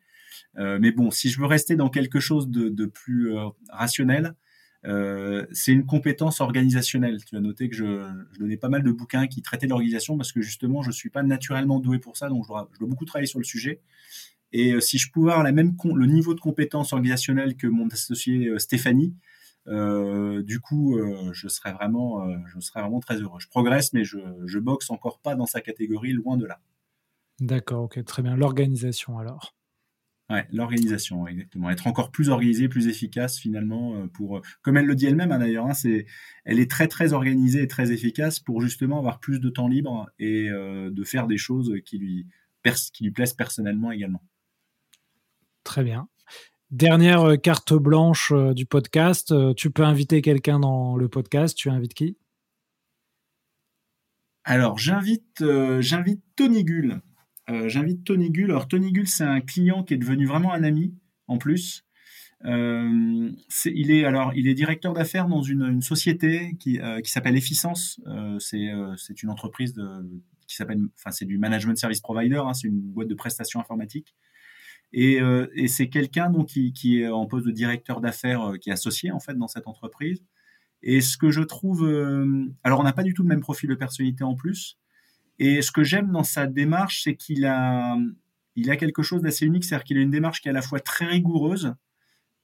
Euh, 0.58 0.78
mais 0.80 0.92
bon, 0.92 1.12
si 1.12 1.30
je 1.30 1.40
veux 1.40 1.46
rester 1.46 1.76
dans 1.76 1.90
quelque 1.90 2.20
chose 2.20 2.50
de, 2.50 2.86
plus 2.86 3.36
euh, 3.36 3.48
rationnel, 3.70 4.36
euh, 4.86 5.46
c'est 5.52 5.72
une 5.72 5.86
compétence 5.86 6.42
organisationnelle. 6.42 7.24
Tu 7.26 7.36
as 7.36 7.40
noté 7.40 7.70
que 7.70 7.76
je, 7.76 8.08
donnais 8.40 8.58
pas 8.58 8.70
mal 8.70 8.84
de 8.84 8.92
bouquins 8.92 9.28
qui 9.28 9.42
traitaient 9.42 9.68
l'organisation 9.68 10.18
parce 10.18 10.32
que 10.32 10.42
justement, 10.42 10.82
je 10.82 10.92
suis 10.92 11.10
pas 11.10 11.24
naturellement 11.24 11.80
doué 11.80 12.00
pour 12.00 12.18
ça, 12.18 12.30
donc 12.30 12.44
je 12.44 12.50
dois, 12.50 12.70
beaucoup 12.82 13.06
travailler 13.06 13.28
sur 13.28 13.40
le 13.40 13.46
sujet. 13.46 13.82
Et 14.52 14.80
si 14.80 14.98
je 14.98 15.12
pouvais 15.12 15.32
avoir 15.32 15.44
la 15.44 15.52
même 15.52 15.76
le 15.96 16.06
niveau 16.06 16.34
de 16.34 16.40
compétence 16.40 16.94
organisationnelle 16.94 17.58
que 17.58 17.68
mon 17.68 17.88
associé 17.90 18.58
Stéphanie, 18.58 19.14
du 19.68 20.60
coup, 20.62 20.98
je 21.34 21.48
serais 21.50 21.74
vraiment, 21.74 22.26
je 22.46 22.60
serais 22.62 22.80
vraiment 22.80 23.02
très 23.02 23.16
heureux. 23.16 23.40
Je 23.40 23.50
progresse, 23.50 23.92
mais 23.92 24.06
je, 24.06 24.20
je 24.46 24.60
boxe 24.60 24.92
encore 24.92 25.20
pas 25.20 25.36
dans 25.36 25.48
sa 25.48 25.60
catégorie, 25.60 26.14
loin 26.14 26.38
de 26.38 26.46
là. 26.46 26.62
D'accord, 27.42 27.84
ok, 27.84 28.04
très 28.06 28.22
bien. 28.22 28.38
L'organisation 28.38 29.18
alors. 29.20 29.56
Ouais, 30.32 30.48
l'organisation, 30.52 31.28
exactement. 31.28 31.70
Être 31.70 31.86
encore 31.86 32.10
plus 32.10 32.30
organisé, 32.30 32.68
plus 32.68 32.88
efficace 32.88 33.38
finalement 33.38 33.96
euh, 33.96 34.08
pour, 34.08 34.42
comme 34.64 34.76
elle 34.76 34.88
le 34.88 34.96
dit 34.96 35.06
elle-même 35.06 35.32
hein, 35.32 35.38
d'ailleurs, 35.38 35.68
hein, 35.68 35.76
c'est, 35.76 36.08
elle 36.46 36.60
est 36.60 36.70
très 36.70 36.88
très 36.88 37.14
organisée 37.14 37.62
et 37.62 37.68
très 37.68 37.92
efficace 37.92 38.40
pour 38.40 38.60
justement 38.60 38.98
avoir 38.98 39.20
plus 39.20 39.40
de 39.40 39.50
temps 39.50 39.68
libre 39.68 40.10
et 40.18 40.50
euh, 40.50 40.90
de 40.90 41.04
faire 41.04 41.28
des 41.28 41.38
choses 41.38 41.76
qui 41.86 42.00
lui, 42.00 42.28
qui 42.92 43.04
lui 43.04 43.12
plaisent 43.12 43.36
personnellement 43.36 43.92
également. 43.92 44.24
Très 45.64 45.84
bien. 45.84 46.10
Dernière 46.72 47.22
euh, 47.22 47.36
carte 47.36 47.74
blanche 47.74 48.34
du 48.56 48.66
podcast. 48.66 49.32
Tu 49.56 49.70
peux 49.70 49.84
inviter 49.84 50.24
quelqu'un 50.24 50.60
dans 50.60 50.96
le 50.98 51.08
podcast. 51.08 51.56
Tu 51.56 51.70
invites 51.70 51.94
qui? 51.94 52.18
Alors 54.44 54.80
j'invite, 54.80 55.44
j'invite 55.82 56.24
Tony 56.36 56.64
Gull. 56.64 57.02
Euh, 57.50 57.70
j'invite 57.70 58.04
Tony 58.04 58.32
Gull. 58.32 58.52
Alors 58.52 58.68
Tony 58.68 58.92
Gull, 58.92 59.08
c'est 59.08 59.24
un 59.24 59.42
client 59.42 59.84
qui 59.84 59.94
est 59.94 59.98
devenu 59.98 60.26
vraiment 60.26 60.54
un 60.54 60.64
ami 60.64 60.96
en 61.28 61.38
plus. 61.38 61.84
Euh, 62.44 63.32
il 63.66 63.92
est 63.92 64.04
alors 64.04 64.34
il 64.36 64.48
est 64.48 64.54
directeur 64.54 64.94
d'affaires 64.94 65.28
dans 65.28 65.42
une, 65.42 65.82
société 65.82 66.56
qui, 66.60 66.80
euh, 66.80 67.02
qui 67.02 67.12
s'appelle 67.12 67.36
Efficience. 67.38 68.02
C'est 68.40 69.24
une 69.24 69.30
entreprise 69.30 69.74
qui 70.48 70.56
s'appelle 70.56 70.80
enfin 70.98 71.12
c'est 71.12 71.26
du 71.26 71.38
management 71.38 71.78
service 71.78 72.02
provider. 72.02 72.42
Hein, 72.46 72.54
c'est 72.54 72.68
une 72.68 72.82
boîte 72.82 73.08
de 73.08 73.16
prestations 73.16 73.60
informatiques. 73.60 74.16
Et, 74.94 75.20
et 75.56 75.68
c'est 75.68 75.90
quelqu'un 75.90 76.32
qui, 76.48 76.72
qui, 76.72 77.02
est 77.02 77.10
en 77.10 77.26
poste 77.26 77.46
de 77.46 77.52
directeur 77.52 78.00
d'affaires 78.00 78.54
qui 78.62 78.70
est 78.70 78.74
associé 78.74 79.12
en 79.12 79.20
fait 79.20 79.34
dans 79.34 79.48
cette 79.48 79.68
entreprise. 79.68 80.24
Et 80.84 81.02
ce 81.02 81.18
que 81.18 81.32
je 81.32 81.42
trouve 81.42 81.84
alors 82.64 82.80
on 82.80 82.84
n'a 82.84 82.94
pas 82.94 83.04
du 83.04 83.14
tout 83.14 83.24
le 83.24 83.30
même 83.30 83.42
profil 83.42 83.70
de 83.70 83.76
personnalité 83.76 84.24
en 84.24 84.36
plus. 84.36 84.78
Et 85.40 85.62
ce 85.62 85.72
que 85.72 85.84
j'aime 85.84 86.12
dans 86.12 86.24
sa 86.24 86.48
démarche, 86.48 87.04
c'est 87.04 87.16
qu'il 87.16 87.46
a, 87.46 87.98
il 88.56 88.72
a 88.72 88.78
quelque 88.78 89.04
chose 89.04 89.22
d'assez 89.22 89.46
unique, 89.46 89.66
c'est-à-dire 89.66 89.84
qu'il 89.84 89.98
a 89.98 90.02
une 90.02 90.12
démarche 90.12 90.42
qui 90.42 90.48
est 90.48 90.52
à 90.52 90.54
la 90.54 90.62
fois 90.62 90.80
très 90.80 91.06
rigoureuse 91.06 91.76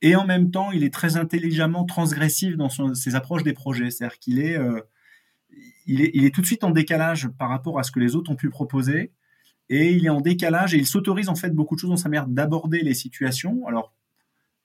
et 0.01 0.15
en 0.15 0.25
même 0.25 0.51
temps, 0.51 0.71
il 0.71 0.83
est 0.83 0.93
très 0.93 1.17
intelligemment 1.17 1.85
transgressif 1.85 2.57
dans 2.57 2.69
ses 2.69 3.15
approches 3.15 3.43
des 3.43 3.53
projets. 3.53 3.91
C'est-à-dire 3.91 4.17
qu'il 4.17 4.39
est, 4.39 4.57
euh, 4.57 4.81
est, 5.87 6.11
il 6.13 6.25
est 6.25 6.33
tout 6.33 6.41
de 6.41 6.45
suite 6.45 6.63
en 6.63 6.71
décalage 6.71 7.27
par 7.37 7.49
rapport 7.49 7.77
à 7.79 7.83
ce 7.83 7.91
que 7.91 7.99
les 7.99 8.15
autres 8.15 8.31
ont 8.31 8.35
pu 8.35 8.49
proposer 8.49 9.11
et 9.69 9.91
il 9.91 10.05
est 10.05 10.09
en 10.09 10.21
décalage 10.21 10.73
et 10.73 10.77
il 10.77 10.87
s'autorise 10.87 11.29
en 11.29 11.35
fait 11.35 11.51
beaucoup 11.51 11.75
de 11.75 11.79
choses 11.79 11.91
dans 11.91 11.97
sa 11.97 12.09
manière 12.09 12.27
d'aborder 12.27 12.81
les 12.81 12.95
situations. 12.95 13.65
Alors, 13.67 13.93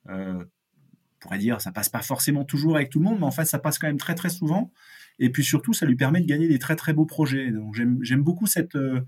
euh, 0.09 0.43
on 0.43 1.19
pourrait 1.19 1.37
dire, 1.37 1.61
ça 1.61 1.71
passe 1.71 1.89
pas 1.89 2.01
forcément 2.01 2.43
toujours 2.43 2.75
avec 2.75 2.89
tout 2.89 2.99
le 2.99 3.05
monde, 3.05 3.19
mais 3.19 3.25
en 3.25 3.31
fait, 3.31 3.45
ça 3.45 3.59
passe 3.59 3.77
quand 3.77 3.87
même 3.87 3.97
très 3.97 4.15
très 4.15 4.29
souvent. 4.29 4.71
Et 5.19 5.31
puis 5.31 5.43
surtout, 5.43 5.73
ça 5.73 5.85
lui 5.85 5.95
permet 5.95 6.21
de 6.21 6.27
gagner 6.27 6.47
des 6.47 6.59
très 6.59 6.75
très 6.75 6.93
beaux 6.93 7.05
projets. 7.05 7.51
Donc 7.51 7.75
j'aime 7.75 8.23
beaucoup 8.23 8.45
cette, 8.45 8.75
euh, 8.75 9.01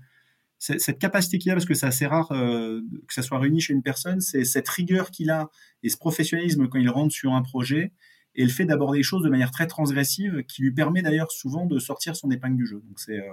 cette 0.58 0.98
capacité 0.98 1.38
qu'il 1.38 1.50
a, 1.50 1.54
parce 1.54 1.64
que 1.64 1.74
c'est 1.74 1.86
assez 1.86 2.06
rare 2.06 2.32
euh, 2.32 2.80
que 3.06 3.14
ça 3.14 3.22
soit 3.22 3.38
réuni 3.38 3.60
chez 3.60 3.72
une 3.72 3.82
personne, 3.82 4.20
c'est 4.20 4.44
cette 4.44 4.68
rigueur 4.68 5.10
qu'il 5.10 5.30
a 5.30 5.48
et 5.82 5.88
ce 5.88 5.96
professionnalisme 5.96 6.68
quand 6.68 6.78
il 6.78 6.90
rentre 6.90 7.14
sur 7.14 7.32
un 7.32 7.42
projet 7.42 7.92
et 8.34 8.44
le 8.44 8.50
fait 8.50 8.64
d'aborder 8.64 8.98
les 8.98 9.02
choses 9.02 9.22
de 9.22 9.30
manière 9.30 9.50
très 9.50 9.66
transgressive 9.66 10.44
qui 10.44 10.62
lui 10.62 10.72
permet 10.72 11.02
d'ailleurs 11.02 11.32
souvent 11.32 11.66
de 11.66 11.78
sortir 11.78 12.14
son 12.14 12.30
épingle 12.30 12.56
du 12.56 12.66
jeu. 12.66 12.82
Donc 12.86 13.00
c'est 13.00 13.18
euh, 13.18 13.32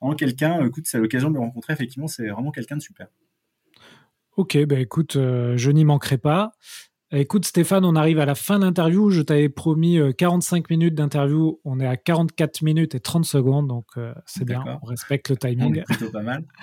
vraiment 0.00 0.14
quelqu'un, 0.14 0.64
écoute, 0.66 0.84
c'est 0.86 0.98
l'occasion 0.98 1.30
de 1.30 1.34
le 1.34 1.40
rencontrer, 1.40 1.72
effectivement, 1.72 2.06
c'est 2.06 2.28
vraiment 2.28 2.50
quelqu'un 2.50 2.76
de 2.76 2.82
super. 2.82 3.08
Ok, 4.36 4.56
bah 4.66 4.78
écoute, 4.78 5.14
je 5.14 5.70
n'y 5.70 5.84
manquerai 5.84 6.16
pas. 6.16 6.52
Écoute 7.10 7.46
Stéphane, 7.46 7.86
on 7.86 7.96
arrive 7.96 8.18
à 8.18 8.26
la 8.26 8.34
fin 8.34 8.58
de 8.58 8.66
l'interview. 8.66 9.08
Je 9.08 9.22
t'avais 9.22 9.48
promis 9.48 9.98
45 10.18 10.58
euh, 10.58 10.66
minutes 10.68 10.94
d'interview. 10.94 11.58
On 11.64 11.80
est 11.80 11.86
à 11.86 11.96
44 11.96 12.60
minutes 12.60 12.94
et 12.94 13.00
30 13.00 13.24
secondes, 13.24 13.66
donc 13.66 13.86
euh, 13.96 14.12
c'est 14.26 14.44
bien. 14.44 14.62
On 14.82 14.86
respecte 14.86 15.30
le 15.30 15.38
timing. 15.38 15.82
plutôt 15.84 16.10
pas 16.10 16.22
mal. 16.22 16.44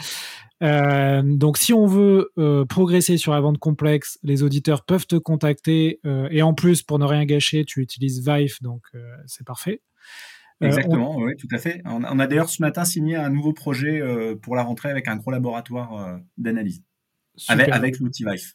Euh, 0.63 1.21
donc 1.21 1.57
si 1.57 1.73
on 1.73 1.85
veut 1.85 2.31
progresser 2.69 3.17
sur 3.17 3.33
la 3.33 3.41
vente 3.41 3.57
complexe, 3.57 4.17
les 4.23 4.41
auditeurs 4.41 4.85
peuvent 4.85 5.05
te 5.05 5.17
contacter. 5.17 5.99
et 6.31 6.41
en 6.41 6.53
plus, 6.53 6.81
pour 6.81 6.97
ne 6.97 7.03
rien 7.03 7.25
gâcher, 7.25 7.65
tu 7.65 7.81
utilises 7.81 8.25
Vive, 8.25 8.55
donc 8.61 8.83
c'est 9.25 9.45
parfait. 9.45 9.81
Exactement, 10.61 11.17
oui, 11.17 11.35
tout 11.35 11.49
à 11.51 11.57
fait. 11.57 11.81
On, 11.83 12.03
a 12.03 12.25
d'ailleurs 12.27 12.47
ce 12.47 12.61
matin 12.61 12.85
signé 12.85 13.17
un 13.17 13.29
nouveau 13.29 13.51
projet 13.51 14.01
pour 14.41 14.55
la 14.55 14.63
rentrée 14.63 14.89
avec 14.89 15.09
un 15.09 15.17
gros 15.17 15.29
laboratoire 15.29 16.19
d'analyse, 16.37 16.81
avec, 17.49 17.67
avec 17.67 17.99
l'outil 17.99 18.23
Vive. 18.23 18.53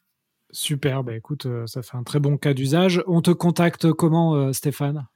Super, 0.53 1.05
bah 1.05 1.15
écoute, 1.15 1.47
euh, 1.47 1.67
ça 1.67 1.83
fait 1.83 1.97
un 1.97 2.03
très 2.03 2.19
bon 2.19 2.37
cas 2.37 2.55
d'usage. 2.55 3.03
On 3.07 3.23
te 3.23 3.31
contacte 3.31 3.93
comment, 3.93 4.35
euh, 4.35 4.53
Stéphane? 4.53 5.07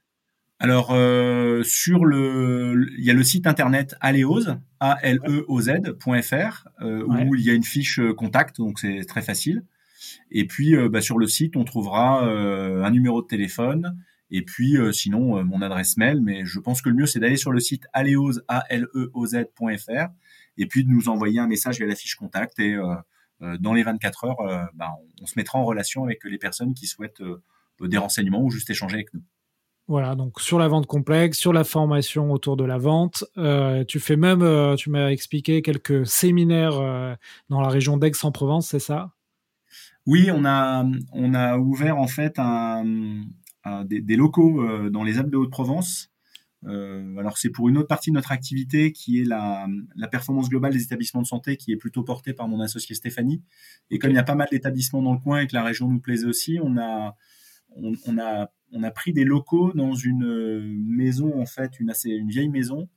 Alors 0.59 0.91
euh, 0.93 1.63
sur 1.63 2.05
le, 2.05 2.87
il 2.97 3.03
y 3.03 3.11
a 3.11 3.13
le 3.13 3.23
site 3.23 3.45
internet 3.45 3.95
aleoz, 3.99 4.57
a 4.79 4.97
l 5.03 5.19
e 5.27 5.43
o 5.49 5.59
z.fr 5.59 6.67
où 6.81 7.35
il 7.35 7.41
y 7.41 7.49
a 7.49 7.53
une 7.53 7.63
fiche 7.63 7.99
contact, 8.15 8.57
donc 8.57 8.79
c'est 8.79 9.03
très 9.05 9.21
facile. 9.21 9.65
Et 10.31 10.47
puis 10.47 10.73
bah, 10.87 11.01
sur 11.01 11.17
le 11.17 11.27
site, 11.27 11.57
on 11.57 11.65
trouvera 11.65 12.23
un 12.23 12.89
numéro 12.91 13.21
de 13.21 13.27
téléphone 13.27 13.97
et 14.31 14.43
puis 14.43 14.77
sinon 14.93 15.43
mon 15.43 15.61
adresse 15.61 15.97
mail. 15.97 16.21
Mais 16.21 16.45
je 16.45 16.59
pense 16.61 16.81
que 16.81 16.87
le 16.87 16.95
mieux 16.95 17.05
c'est 17.05 17.19
d'aller 17.19 17.35
sur 17.35 17.51
le 17.51 17.59
site 17.59 17.83
aleoz, 17.91 18.45
a 18.47 18.63
l 18.69 18.87
e 18.95 19.11
o 19.13 19.25
z.fr 19.25 20.07
et 20.57 20.67
puis 20.67 20.85
de 20.85 20.89
nous 20.89 21.09
envoyer 21.09 21.41
un 21.41 21.47
message 21.47 21.79
via 21.79 21.87
la 21.87 21.95
fiche 21.95 22.15
contact 22.15 22.59
et 22.59 22.77
dans 23.41 23.73
les 23.73 23.83
24 23.83 24.23
heures, 24.25 24.39
euh, 24.41 24.63
bah, 24.73 24.91
on, 25.21 25.25
se 25.25 25.33
mettra 25.35 25.59
en 25.59 25.65
relation 25.65 26.03
avec 26.03 26.23
les 26.23 26.37
personnes 26.37 26.73
qui 26.73 26.87
souhaitent 26.87 27.21
euh, 27.21 27.41
des 27.81 27.97
renseignements 27.97 28.41
ou 28.41 28.49
juste 28.49 28.69
échanger 28.69 28.95
avec 28.95 29.13
nous. 29.13 29.21
Voilà, 29.87 30.15
donc 30.15 30.41
sur 30.41 30.57
la 30.57 30.67
vente 30.67 30.87
complexe, 30.87 31.37
sur 31.37 31.53
la 31.53 31.63
formation 31.63 32.31
autour 32.31 32.57
de 32.57 32.63
la 32.63 32.79
vente, 32.79 33.23
tu 33.87 33.99
fais 33.99 34.15
même, 34.15 34.75
tu 34.77 34.89
m'as 34.89 35.09
expliqué 35.09 35.61
quelques 35.61 36.07
séminaires 36.07 37.17
dans 37.49 37.61
la 37.61 37.67
région 37.67 37.95
d'Aix-en-Provence, 37.95 38.69
c'est 38.69 38.79
ça? 38.79 39.11
Oui, 40.07 40.31
on 40.33 40.43
a, 40.43 40.83
on 41.11 41.35
a 41.35 41.59
ouvert 41.59 41.99
en 41.99 42.07
fait 42.07 42.39
des, 43.85 44.01
des, 44.01 44.15
locaux 44.15 44.89
dans 44.89 45.03
les 45.03 45.19
Alpes 45.19 45.29
de 45.29 45.37
Haute-Provence 45.37 46.09
euh, 46.65 47.17
alors 47.17 47.37
c'est 47.37 47.49
pour 47.49 47.69
une 47.69 47.77
autre 47.77 47.87
partie 47.87 48.09
de 48.09 48.15
notre 48.15 48.31
activité 48.31 48.91
qui 48.91 49.21
est 49.21 49.23
la, 49.23 49.67
la, 49.95 50.07
performance 50.07 50.49
globale 50.49 50.73
des 50.73 50.83
établissements 50.83 51.21
de 51.21 51.27
santé 51.27 51.57
qui 51.57 51.71
est 51.71 51.77
plutôt 51.77 52.03
portée 52.03 52.33
par 52.33 52.47
mon 52.47 52.59
associé 52.59 52.95
Stéphanie. 52.95 53.43
Et 53.91 53.99
comme 53.99 54.11
il 54.11 54.15
y 54.15 54.19
a 54.19 54.23
pas 54.23 54.35
mal 54.35 54.47
d'établissements 54.51 55.01
dans 55.01 55.13
le 55.13 55.19
coin 55.19 55.41
et 55.41 55.47
que 55.47 55.53
la 55.53 55.63
région 55.63 55.87
nous 55.87 55.99
plaisait 55.99 56.25
aussi, 56.25 56.59
on 56.61 56.77
a, 56.77 57.15
on, 57.75 57.93
on 58.07 58.17
a, 58.17 58.51
on 58.71 58.83
a 58.83 58.91
pris 58.91 59.13
des 59.13 59.25
locaux 59.25 59.73
dans 59.73 59.93
une 59.93 60.83
maison 60.87 61.39
en 61.39 61.45
fait, 61.45 61.79
une 61.79 61.89
assez 61.89 62.09
une 62.09 62.29
vieille 62.29 62.49
maison. 62.49 62.89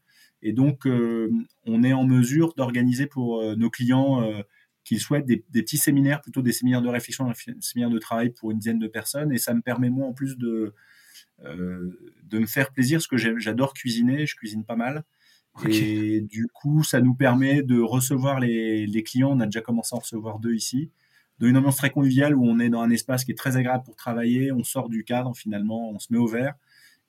Et 0.42 0.52
donc 0.52 0.86
euh, 0.86 1.30
on 1.66 1.82
est 1.82 1.92
en 1.92 2.04
mesure 2.04 2.54
d'organiser 2.54 3.06
pour 3.06 3.40
euh, 3.40 3.56
nos 3.56 3.70
clients 3.70 4.22
euh, 4.22 4.42
qu'ils 4.84 5.00
souhaitent 5.00 5.26
des, 5.26 5.44
des, 5.50 5.62
petits 5.62 5.78
séminaires, 5.78 6.20
plutôt 6.22 6.42
des 6.42 6.52
séminaires 6.52 6.82
de 6.82 6.88
réflexion, 6.88 7.28
des 7.28 7.54
séminaires 7.60 7.90
de 7.90 7.98
travail 7.98 8.30
pour 8.30 8.50
une 8.50 8.58
dizaine 8.58 8.78
de 8.78 8.86
personnes. 8.86 9.32
Et 9.32 9.38
ça 9.38 9.52
me 9.52 9.60
permet 9.60 9.90
moi 9.90 10.06
en 10.06 10.14
plus 10.14 10.38
de 10.38 10.48
euh, 10.48 10.74
de 11.44 12.38
me 12.38 12.46
faire 12.46 12.72
plaisir, 12.72 12.98
parce 12.98 13.06
que 13.06 13.16
j'adore 13.16 13.74
cuisiner, 13.74 14.26
je 14.26 14.36
cuisine 14.36 14.64
pas 14.64 14.76
mal. 14.76 15.04
Et 15.68 16.20
du 16.20 16.46
coup, 16.46 16.84
ça 16.84 17.00
nous 17.00 17.14
permet 17.14 17.62
de 17.62 17.80
recevoir 17.80 18.38
les, 18.38 18.86
les, 18.86 19.02
clients. 19.02 19.30
On 19.32 19.40
a 19.40 19.46
déjà 19.46 19.60
commencé 19.60 19.94
à 19.94 19.96
en 19.96 20.00
recevoir 20.00 20.38
deux 20.38 20.54
ici. 20.54 20.90
D'une 21.40 21.56
ambiance 21.56 21.76
très 21.76 21.90
conviviale 21.90 22.36
où 22.36 22.44
on 22.44 22.58
est 22.60 22.68
dans 22.68 22.80
un 22.80 22.90
espace 22.90 23.24
qui 23.24 23.32
est 23.32 23.36
très 23.36 23.56
agréable 23.56 23.84
pour 23.84 23.96
travailler. 23.96 24.52
On 24.52 24.62
sort 24.62 24.88
du 24.88 25.04
cadre 25.04 25.34
finalement, 25.36 25.90
on 25.90 25.98
se 25.98 26.12
met 26.12 26.18
au 26.18 26.26
vert. 26.26 26.54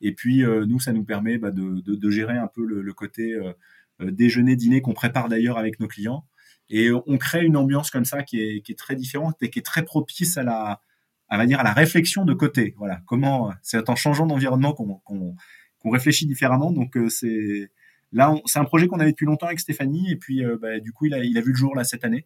Et 0.01 0.13
puis, 0.13 0.43
euh, 0.43 0.65
nous, 0.65 0.79
ça 0.79 0.93
nous 0.93 1.03
permet 1.03 1.37
bah, 1.37 1.51
de, 1.51 1.81
de, 1.81 1.95
de, 1.95 2.09
gérer 2.09 2.37
un 2.37 2.47
peu 2.47 2.65
le, 2.65 2.81
le 2.81 2.93
côté 2.93 3.33
euh, 3.33 3.53
déjeuner, 3.99 4.55
dîner 4.55 4.81
qu'on 4.81 4.93
prépare 4.93 5.29
d'ailleurs 5.29 5.57
avec 5.57 5.79
nos 5.79 5.87
clients. 5.87 6.25
Et 6.69 6.91
on 6.91 7.17
crée 7.17 7.43
une 7.43 7.57
ambiance 7.57 7.89
comme 7.89 8.05
ça 8.05 8.23
qui 8.23 8.39
est, 8.39 8.61
qui 8.61 8.71
est 8.71 8.75
très 8.75 8.95
différente 8.95 9.35
et 9.41 9.49
qui 9.49 9.59
est 9.59 9.63
très 9.63 9.83
propice 9.83 10.37
à 10.37 10.43
la, 10.43 10.81
à 11.29 11.37
va 11.37 11.45
dire 11.45 11.59
à 11.59 11.63
la 11.63 11.73
réflexion 11.73 12.25
de 12.25 12.33
côté. 12.33 12.73
Voilà, 12.77 13.01
comment 13.05 13.53
c'est 13.61 13.89
en 13.89 13.95
changeant 13.95 14.25
d'environnement 14.25 14.73
qu'on 14.73 15.89
réfléchit 15.89 16.25
différemment. 16.25 16.71
Donc 16.71 16.97
euh, 16.97 17.09
c'est 17.09 17.71
là, 18.11 18.35
c'est 18.45 18.59
un 18.59 18.65
projet 18.65 18.87
qu'on 18.87 18.99
avait 18.99 19.11
depuis 19.11 19.25
longtemps 19.25 19.47
avec 19.47 19.59
Stéphanie 19.59 20.11
et 20.11 20.15
puis 20.15 20.43
euh, 20.43 20.57
bah, 20.59 20.79
du 20.79 20.91
coup 20.91 21.05
il 21.05 21.13
a, 21.13 21.23
il 21.23 21.37
a 21.37 21.41
vu 21.41 21.51
le 21.51 21.57
jour 21.57 21.75
là 21.75 21.83
cette 21.83 22.03
année 22.03 22.25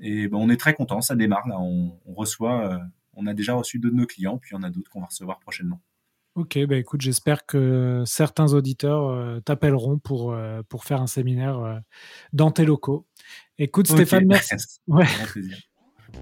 et 0.00 0.28
bah, 0.28 0.38
on 0.40 0.50
est 0.50 0.56
très 0.56 0.74
content. 0.74 1.00
Ça 1.00 1.14
démarre 1.14 1.46
là, 1.48 1.58
on, 1.58 1.98
on 2.04 2.14
reçoit, 2.14 2.72
euh, 2.72 2.78
on 3.14 3.26
a 3.26 3.34
déjà 3.34 3.54
reçu 3.54 3.78
deux 3.78 3.90
de 3.90 3.96
nos 3.96 4.06
clients 4.06 4.38
puis 4.38 4.50
il 4.52 4.54
y 4.54 4.58
en 4.58 4.62
a 4.62 4.70
d'autres 4.70 4.90
qu'on 4.90 5.00
va 5.00 5.06
recevoir 5.06 5.38
prochainement. 5.38 5.80
Ok, 6.34 6.58
bah 6.64 6.76
écoute, 6.76 7.02
j'espère 7.02 7.44
que 7.44 8.04
certains 8.06 8.54
auditeurs 8.54 9.42
t'appelleront 9.42 9.98
pour, 9.98 10.34
pour 10.70 10.84
faire 10.84 11.02
un 11.02 11.06
séminaire 11.06 11.82
dans 12.32 12.50
tes 12.50 12.64
locaux. 12.64 13.06
Écoute, 13.58 13.86
Stéphane, 13.86 14.24
merci. 14.26 14.54
Ouais. 14.86 15.04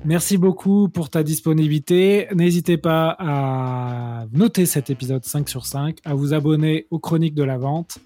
Merci 0.04 0.38
beaucoup 0.38 0.88
pour 0.88 1.10
ta 1.10 1.22
disponibilité. 1.22 2.26
N'hésitez 2.34 2.78
pas 2.78 3.16
à 3.18 4.24
noter 4.32 4.64
cet 4.64 4.88
épisode 4.88 5.24
5 5.24 5.48
sur 5.48 5.66
5, 5.66 5.98
à 6.04 6.14
vous 6.14 6.32
abonner 6.32 6.86
aux 6.90 6.98
chroniques 6.98 7.34
de 7.34 7.42
la 7.42 7.58
vente 7.58 7.98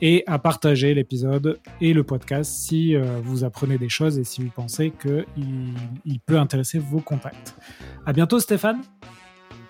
et 0.00 0.24
à 0.26 0.38
partager 0.38 0.94
l'épisode 0.94 1.58
et 1.80 1.92
le 1.92 2.04
podcast 2.04 2.50
si 2.52 2.96
euh, 2.96 3.02
vous 3.22 3.44
apprenez 3.44 3.76
des 3.76 3.90
choses 3.90 4.18
et 4.18 4.24
si 4.24 4.42
vous 4.42 4.50
pensez 4.50 4.92
qu'il 4.92 5.26
il 6.04 6.20
peut 6.20 6.38
intéresser 6.38 6.78
vos 6.78 7.00
contacts. 7.00 7.54
À 8.06 8.12
bientôt 8.12 8.40
Stéphane. 8.40 8.80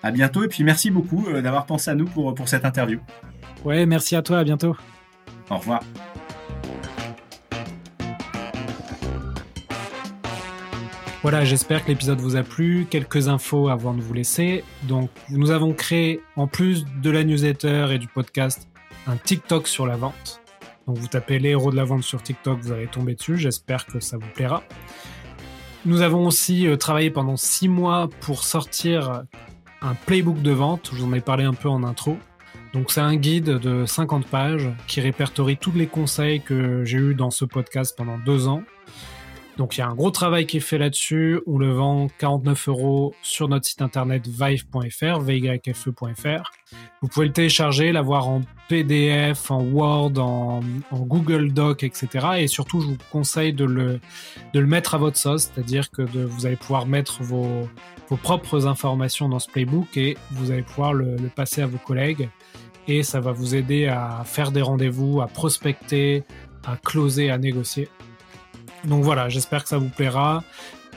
À 0.01 0.11
bientôt 0.11 0.43
et 0.43 0.47
puis 0.47 0.63
merci 0.63 0.89
beaucoup 0.89 1.25
euh, 1.27 1.41
d'avoir 1.41 1.65
pensé 1.65 1.91
à 1.91 1.95
nous 1.95 2.05
pour, 2.05 2.33
pour 2.33 2.47
cette 2.47 2.65
interview. 2.65 2.99
Ouais, 3.65 3.85
merci 3.85 4.15
à 4.15 4.21
toi, 4.21 4.39
à 4.39 4.43
bientôt. 4.43 4.75
Au 5.49 5.57
revoir. 5.57 5.81
Voilà, 11.23 11.45
j'espère 11.45 11.85
que 11.85 11.87
l'épisode 11.87 12.19
vous 12.19 12.35
a 12.35 12.43
plu. 12.43 12.85
Quelques 12.89 13.29
infos 13.29 13.69
avant 13.69 13.93
de 13.93 14.01
vous 14.01 14.13
laisser. 14.13 14.61
Donc, 14.83 15.09
nous 15.29 15.51
avons 15.51 15.71
créé, 15.71 16.19
en 16.35 16.47
plus 16.47 16.85
de 17.01 17.09
la 17.09 17.23
newsletter 17.23 17.87
et 17.91 17.97
du 17.97 18.07
podcast, 18.07 18.67
un 19.07 19.15
TikTok 19.15 19.69
sur 19.69 19.87
la 19.87 19.95
vente. 19.95 20.41
Donc, 20.85 20.97
vous 20.97 21.07
tapez 21.07 21.39
les 21.39 21.51
héros 21.51 21.71
de 21.71 21.77
la 21.77 21.85
vente 21.85 22.03
sur 22.03 22.21
TikTok, 22.21 22.59
vous 22.59 22.73
allez 22.73 22.87
tomber 22.87 23.15
dessus. 23.15 23.37
J'espère 23.37 23.85
que 23.85 24.01
ça 24.01 24.17
vous 24.17 24.27
plaira. 24.35 24.63
Nous 25.85 26.01
avons 26.01 26.27
aussi 26.27 26.67
euh, 26.67 26.75
travaillé 26.75 27.09
pendant 27.09 27.37
six 27.37 27.69
mois 27.69 28.09
pour 28.19 28.43
sortir 28.43 29.23
un 29.81 29.93
playbook 30.05 30.41
de 30.41 30.51
vente. 30.51 30.89
Je 30.91 30.97
vous 30.97 31.05
en 31.05 31.13
ai 31.13 31.21
parlé 31.21 31.45
un 31.45 31.53
peu 31.53 31.69
en 31.69 31.85
intro. 31.85 32.17
Donc 32.73 32.91
c'est 32.91 32.99
un 32.99 33.15
guide 33.15 33.45
de 33.45 33.85
50 33.85 34.27
pages 34.27 34.69
qui 34.87 34.99
répertorie 34.99 35.55
tous 35.55 35.71
les 35.71 35.87
conseils 35.87 36.41
que 36.41 36.83
j'ai 36.83 36.97
eus 36.97 37.15
dans 37.15 37.31
ce 37.31 37.45
podcast 37.45 37.95
pendant 37.95 38.17
deux 38.17 38.49
ans. 38.49 38.63
Donc 39.57 39.77
il 39.77 39.81
y 39.81 39.83
a 39.83 39.87
un 39.87 39.93
gros 39.93 40.11
travail 40.11 40.45
qui 40.47 40.57
est 40.57 40.61
fait 40.61 40.77
là-dessus. 40.77 41.41
On 41.45 41.57
le 41.57 41.71
vend 41.71 42.07
49 42.17 42.69
euros 42.69 43.13
sur 43.21 43.47
notre 43.47 43.65
site 43.65 43.81
internet 43.81 44.27
vive.fr, 44.27 45.19
vyfe.fr. 45.19 46.51
Vous 47.01 47.07
pouvez 47.07 47.27
le 47.27 47.33
télécharger, 47.33 47.91
l'avoir 47.91 48.27
en 48.27 48.41
PDF, 48.67 49.51
en 49.51 49.61
Word, 49.61 50.17
en, 50.17 50.61
Google 50.91 51.51
Doc, 51.53 51.83
etc. 51.83 52.07
Et 52.39 52.47
surtout, 52.47 52.81
je 52.81 52.87
vous 52.87 52.97
conseille 53.11 53.53
de 53.53 53.65
le, 53.65 53.99
mettre 54.65 54.95
à 54.95 54.97
votre 54.97 55.17
sauce, 55.17 55.51
c'est-à-dire 55.53 55.91
que 55.91 56.01
vous 56.01 56.45
allez 56.45 56.55
pouvoir 56.55 56.87
mettre 56.87 57.21
vos, 57.21 57.69
propres 58.21 58.67
informations 58.67 59.27
dans 59.27 59.39
ce 59.39 59.49
playbook 59.49 59.97
et 59.97 60.17
vous 60.31 60.51
allez 60.51 60.61
pouvoir 60.61 60.93
le 60.93 61.15
passer 61.35 61.61
à 61.61 61.67
vos 61.67 61.79
collègues. 61.79 62.29
Et 62.87 63.03
ça 63.03 63.19
va 63.19 63.31
vous 63.31 63.55
aider 63.55 63.87
à 63.87 64.23
faire 64.25 64.51
des 64.51 64.61
rendez-vous, 64.61 65.21
à 65.21 65.27
prospecter, 65.27 66.23
à 66.65 66.75
closer, 66.77 67.29
à 67.29 67.37
négocier. 67.37 67.87
Donc 68.85 69.03
voilà, 69.03 69.29
j'espère 69.29 69.63
que 69.63 69.69
ça 69.69 69.77
vous 69.77 69.89
plaira. 69.89 70.43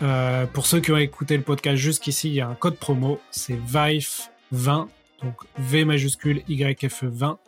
Euh, 0.03 0.47
pour 0.47 0.67
ceux 0.67 0.81
qui 0.81 0.93
ont 0.93 0.97
écouté 0.97 1.37
le 1.37 1.43
podcast 1.43 1.77
jusqu'ici, 1.77 2.29
il 2.29 2.35
y 2.35 2.41
a 2.41 2.49
un 2.49 2.55
code 2.55 2.77
promo, 2.77 3.21
c'est 3.31 3.57
VIFE20, 3.57 4.89
donc 5.23 5.35
V 5.59 5.85
majuscule 5.85 6.43
YFE 6.49 7.05
20, 7.05 7.39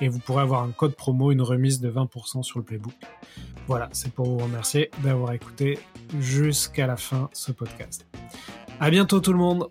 et 0.00 0.08
vous 0.08 0.18
pourrez 0.20 0.42
avoir 0.42 0.62
un 0.62 0.70
code 0.70 0.94
promo, 0.94 1.32
une 1.32 1.42
remise 1.42 1.80
de 1.80 1.90
20% 1.90 2.42
sur 2.42 2.58
le 2.58 2.64
playbook. 2.64 2.94
Voilà, 3.66 3.88
c'est 3.92 4.12
pour 4.12 4.26
vous 4.26 4.38
remercier 4.38 4.90
d'avoir 4.98 5.32
écouté 5.32 5.78
jusqu'à 6.20 6.86
la 6.86 6.96
fin 6.96 7.28
ce 7.32 7.52
podcast. 7.52 8.06
À 8.80 8.90
bientôt 8.90 9.20
tout 9.20 9.32
le 9.32 9.38
monde! 9.38 9.66